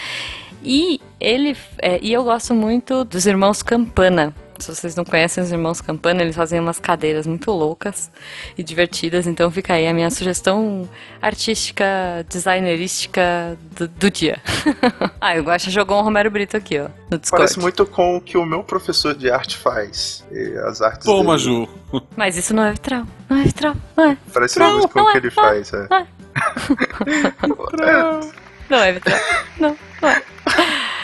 E 0.64 1.00
ele 1.20 1.56
é, 1.82 2.00
e 2.02 2.12
eu 2.12 2.24
gosto 2.24 2.54
muito 2.54 3.06
dos 3.06 3.26
irmãos 3.28 3.62
Campana. 3.64 4.34
Se 4.60 4.74
vocês 4.74 4.96
não 4.96 5.06
conhecem 5.06 5.44
os 5.44 5.52
irmãos 5.52 5.82
Campana, 5.82 6.22
eles 6.22 6.36
fazem 6.36 6.60
umas 6.60 6.80
cadeiras 6.80 7.28
muito 7.28 7.52
loucas 7.52 8.12
e 8.58 8.64
divertidas. 8.64 9.28
Então 9.28 9.50
fica 9.52 9.74
aí 9.74 9.88
a 9.88 9.94
minha 9.94 10.10
sugestão 10.10 10.90
artística, 11.22 11.86
designerística 12.30 13.58
do, 13.76 13.88
do 13.88 14.10
dia. 14.12 14.42
ah, 15.22 15.36
eu 15.36 15.44
gosto 15.44 15.70
jogou 15.70 16.00
um 16.00 16.04
Romero 16.04 16.32
Brito 16.32 16.58
aqui, 16.58 16.80
ó, 16.80 16.90
no 17.10 17.18
Discord. 17.18 17.44
Parece 17.44 17.60
muito 17.60 17.86
com 17.86 18.18
o 18.18 18.22
que 18.22 18.38
o 18.38 18.46
meu 18.46 18.64
professor 18.64 19.14
de 19.14 19.30
arte 19.30 19.58
faz. 19.58 20.26
E 20.32 20.58
as 20.60 20.82
artes 20.82 21.06
Toma, 21.06 21.38
dele. 21.38 21.68
Ju. 21.92 22.02
Mas 22.16 22.38
isso 22.38 22.54
não 22.54 22.64
é 22.64 22.72
vitral. 22.72 23.06
Não 23.30 23.38
é 23.38 23.44
vitral. 23.44 23.76
Não 23.96 24.12
é. 24.12 24.18
Parece 24.34 24.60
Não, 24.60 24.80
muito 24.80 24.90
com 24.90 25.02
o 25.02 25.10
é, 25.10 25.12
que 25.12 25.18
ele 25.20 25.28
não 25.28 25.34
faz. 25.34 25.74
É. 25.74 25.88
não 25.90 25.98
é. 25.98 26.08
Não 28.70 28.80
é 28.80 28.92
vitral. 28.92 29.20
Não, 29.60 29.78
não 30.02 30.10
é. 30.10 30.22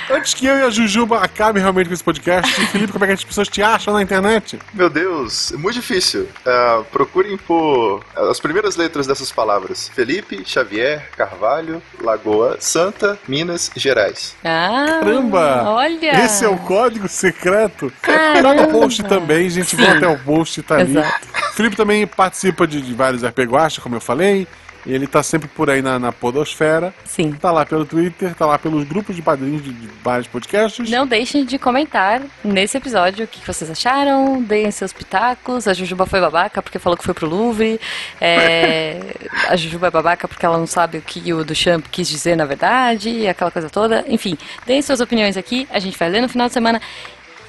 Antes 0.10 0.34
que 0.34 0.46
eu 0.46 0.58
e 0.58 0.62
a 0.64 0.70
Jujuba 0.70 1.20
acabem 1.20 1.62
realmente 1.62 1.88
com 1.88 1.94
esse 1.94 2.04
podcast, 2.04 2.52
Felipe, 2.68 2.92
como 2.92 3.06
é 3.06 3.08
que 3.08 3.14
as 3.14 3.24
pessoas 3.24 3.48
te 3.48 3.62
acham 3.62 3.94
na 3.94 4.02
internet? 4.02 4.60
Meu 4.74 4.90
Deus, 4.90 5.52
é 5.52 5.58
muito 5.58 5.76
difícil. 5.76 6.28
Ah, 6.46 6.84
procurem 6.92 7.38
por 7.38 8.04
as 8.16 8.40
primeiras 8.40 8.76
letras 8.76 9.08
dessas 9.08 9.32
palavras: 9.32 9.90
Felipe, 9.94 10.44
Xavier, 10.46 11.10
Carvalho, 11.16 11.82
Lagoa, 12.02 12.58
Santa, 12.60 13.18
Minas 13.28 13.72
Gerais. 13.76 14.36
Ah, 14.44 15.00
Caramba! 15.02 15.64
Olha! 15.68 16.26
Esse 16.26 16.46
é 16.46 16.50
o 16.50 16.58
código 16.58 17.08
secreto. 17.08 17.92
Caramba! 18.02 18.56
Tá 18.56 18.62
no 18.64 18.72
post 18.72 19.04
também, 19.04 19.50
gente. 19.50 19.76
Sim. 19.76 19.78
Vão 19.78 19.98
até 19.98 20.08
o 20.08 20.20
post, 20.20 20.62
tá 20.64 20.76
ali. 20.76 20.92
Exato. 20.98 21.28
Felipe 21.56 21.76
também 21.76 22.06
participa 22.08 22.66
de, 22.68 22.82
de 22.82 22.94
vários 22.94 23.24
RP 23.24 23.40
Guacha, 23.40 23.82
como 23.82 23.96
eu 23.96 24.02
falei. 24.02 24.48
Ele 24.86 25.08
tá 25.08 25.24
sempre 25.24 25.48
por 25.48 25.70
aí 25.70 25.82
na, 25.82 25.98
na 25.98 26.12
podosfera. 26.12 26.94
Sim. 27.06 27.32
Tá 27.32 27.52
lá 27.52 27.66
pelo 27.66 27.86
Twitter, 27.86 28.36
tá 28.36 28.46
lá 28.46 28.60
pelos 28.60 28.84
grupos 28.84 29.16
de 29.16 29.22
padrinhos 29.22 29.64
de, 29.64 29.72
de 29.72 29.88
vários 30.04 30.28
podcasts. 30.28 30.90
Não 30.90 31.08
deixem 31.08 31.46
de 31.46 31.58
comentar 31.58 32.22
nesse 32.44 32.78
episódio 32.78 33.26
o 33.26 33.28
que 33.28 33.46
vocês 33.46 33.70
acharam, 33.70 34.42
deem 34.42 34.70
seus 34.72 34.92
pitacos. 34.92 35.68
A 35.68 35.74
Jujuba 35.74 36.06
foi 36.06 36.20
babaca 36.20 36.62
porque 36.62 36.80
falou 36.80 36.98
que 36.98 37.04
foi 37.04 37.14
pro 37.14 37.28
Louvre. 37.28 37.80
É, 38.20 39.00
a 39.50 39.56
Jujuba 39.56 39.88
é 39.88 39.92
babaca 39.92 40.28
porque 40.28 40.46
ela 40.46 40.58
não 40.58 40.68
sabe 40.68 40.98
o 40.98 41.02
que 41.02 41.34
o 41.34 41.44
Duchamp 41.44 41.86
quis 41.90 42.08
dizer 42.08 42.36
na 42.36 42.46
verdade, 42.46 43.28
aquela 43.28 43.52
coisa 43.52 43.70
toda. 43.70 44.04
Enfim, 44.08 44.38
deem 44.66 44.82
suas 44.82 45.00
opiniões 45.00 45.38
aqui, 45.38 45.68
a 45.72 45.80
gente 45.80 45.98
vai 45.98 46.10
ler 46.10 46.22
no 46.22 46.30
final 46.30 46.48
de 46.48 46.54
semana. 46.54 46.82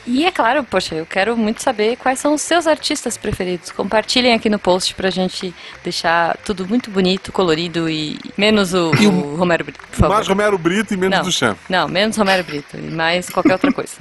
E 0.07 0.27
é 0.27 0.31
claro, 0.31 0.63
poxa, 0.65 0.95
eu 0.95 1.07
quero 1.07 1.35
muito 1.37 1.63
saber 1.63 1.97
quais 1.97 2.19
são 2.19 2.35
os 2.35 2.43
seus 2.43 2.67
artistas 2.67 3.17
preferidos. 3.17 3.71
Compartilhem 3.73 4.35
aqui 4.35 4.51
no 4.51 4.59
post 4.59 4.95
pra 4.95 5.09
gente 5.09 5.55
deixar 5.83 6.37
tudo 6.45 6.67
muito 6.69 6.91
bonito, 6.91 7.33
colorido 7.33 7.89
e 7.89 8.19
menos 8.37 8.75
o, 8.75 8.91
o 8.91 9.37
Romero 9.37 9.65
Brito, 9.65 9.79
por 9.81 9.97
favor. 9.97 10.15
Mais 10.15 10.29
Romero 10.29 10.59
Brito 10.59 10.93
e 10.93 10.97
menos 10.97 11.19
Não. 11.19 11.25
do 11.25 11.33
Champ. 11.33 11.57
Não, 11.71 11.89
menos 11.89 12.17
Romero 12.17 12.45
Brito 12.45 12.77
e 12.77 12.83
mais 12.91 13.31
qualquer 13.31 13.53
outra 13.55 13.73
coisa. 13.73 13.93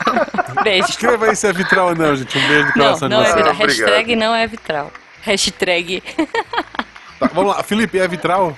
Beijo. 0.64 0.88
Escreva 0.88 1.26
aí 1.26 1.36
se 1.36 1.46
é 1.46 1.52
vitral 1.52 1.88
ou 1.88 1.94
não, 1.94 2.16
gente. 2.16 2.38
Um 2.38 2.48
beijo 2.48 2.66
Não, 2.68 2.72
coração 2.86 3.08
não 3.08 3.22
de 3.22 3.28
é 3.28 3.32
vocês. 3.32 3.36
vitral. 3.36 3.54
Obrigado. 3.54 3.88
Hashtag 3.90 4.16
não 4.16 4.34
é 4.34 4.46
vitral. 4.46 4.92
Hashtag. 5.22 6.02
Tá, 7.18 7.30
vamos 7.32 7.54
lá. 7.54 7.62
Felipe, 7.62 7.98
é 7.98 8.06
vitral? 8.08 8.56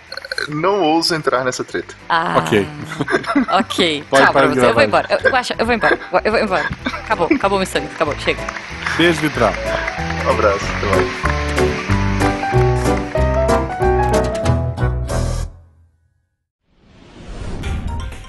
Não 0.49 0.83
ouso 0.83 1.15
entrar 1.15 1.45
nessa 1.45 1.65
treta. 1.65 1.95
Ah. 2.09 2.37
Ok. 2.39 2.67
Ok. 3.53 4.05
Pode 4.09 4.25
Tchau, 4.25 4.33
você. 4.33 4.67
Eu 4.67 4.75
vou 4.75 4.83
embora. 4.83 5.21
Eu, 5.23 5.37
acho. 5.37 5.55
eu 5.59 5.67
vou 5.67 5.75
embora. 5.75 5.99
Eu 6.25 6.33
vou 6.33 6.41
embora. 6.41 6.69
Acabou. 6.85 7.29
Acabou 7.35 7.61
o 7.61 7.67
sangue. 7.67 7.89
Acabou. 7.95 8.19
Chega. 8.19 8.43
Beijo, 8.97 9.21
vitral. 9.21 9.53
Um 10.27 10.31
abraço. 10.31 10.65
Até 10.77 10.87
mais. 10.87 11.37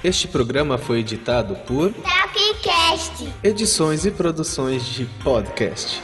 Este 0.02 0.28
programa 0.28 0.78
foi 0.78 1.00
editado 1.00 1.56
por 1.66 1.92
Tapcast. 1.92 3.34
Edições 3.42 4.06
e 4.06 4.10
produções 4.10 4.84
de 4.86 5.04
podcast. 5.22 6.00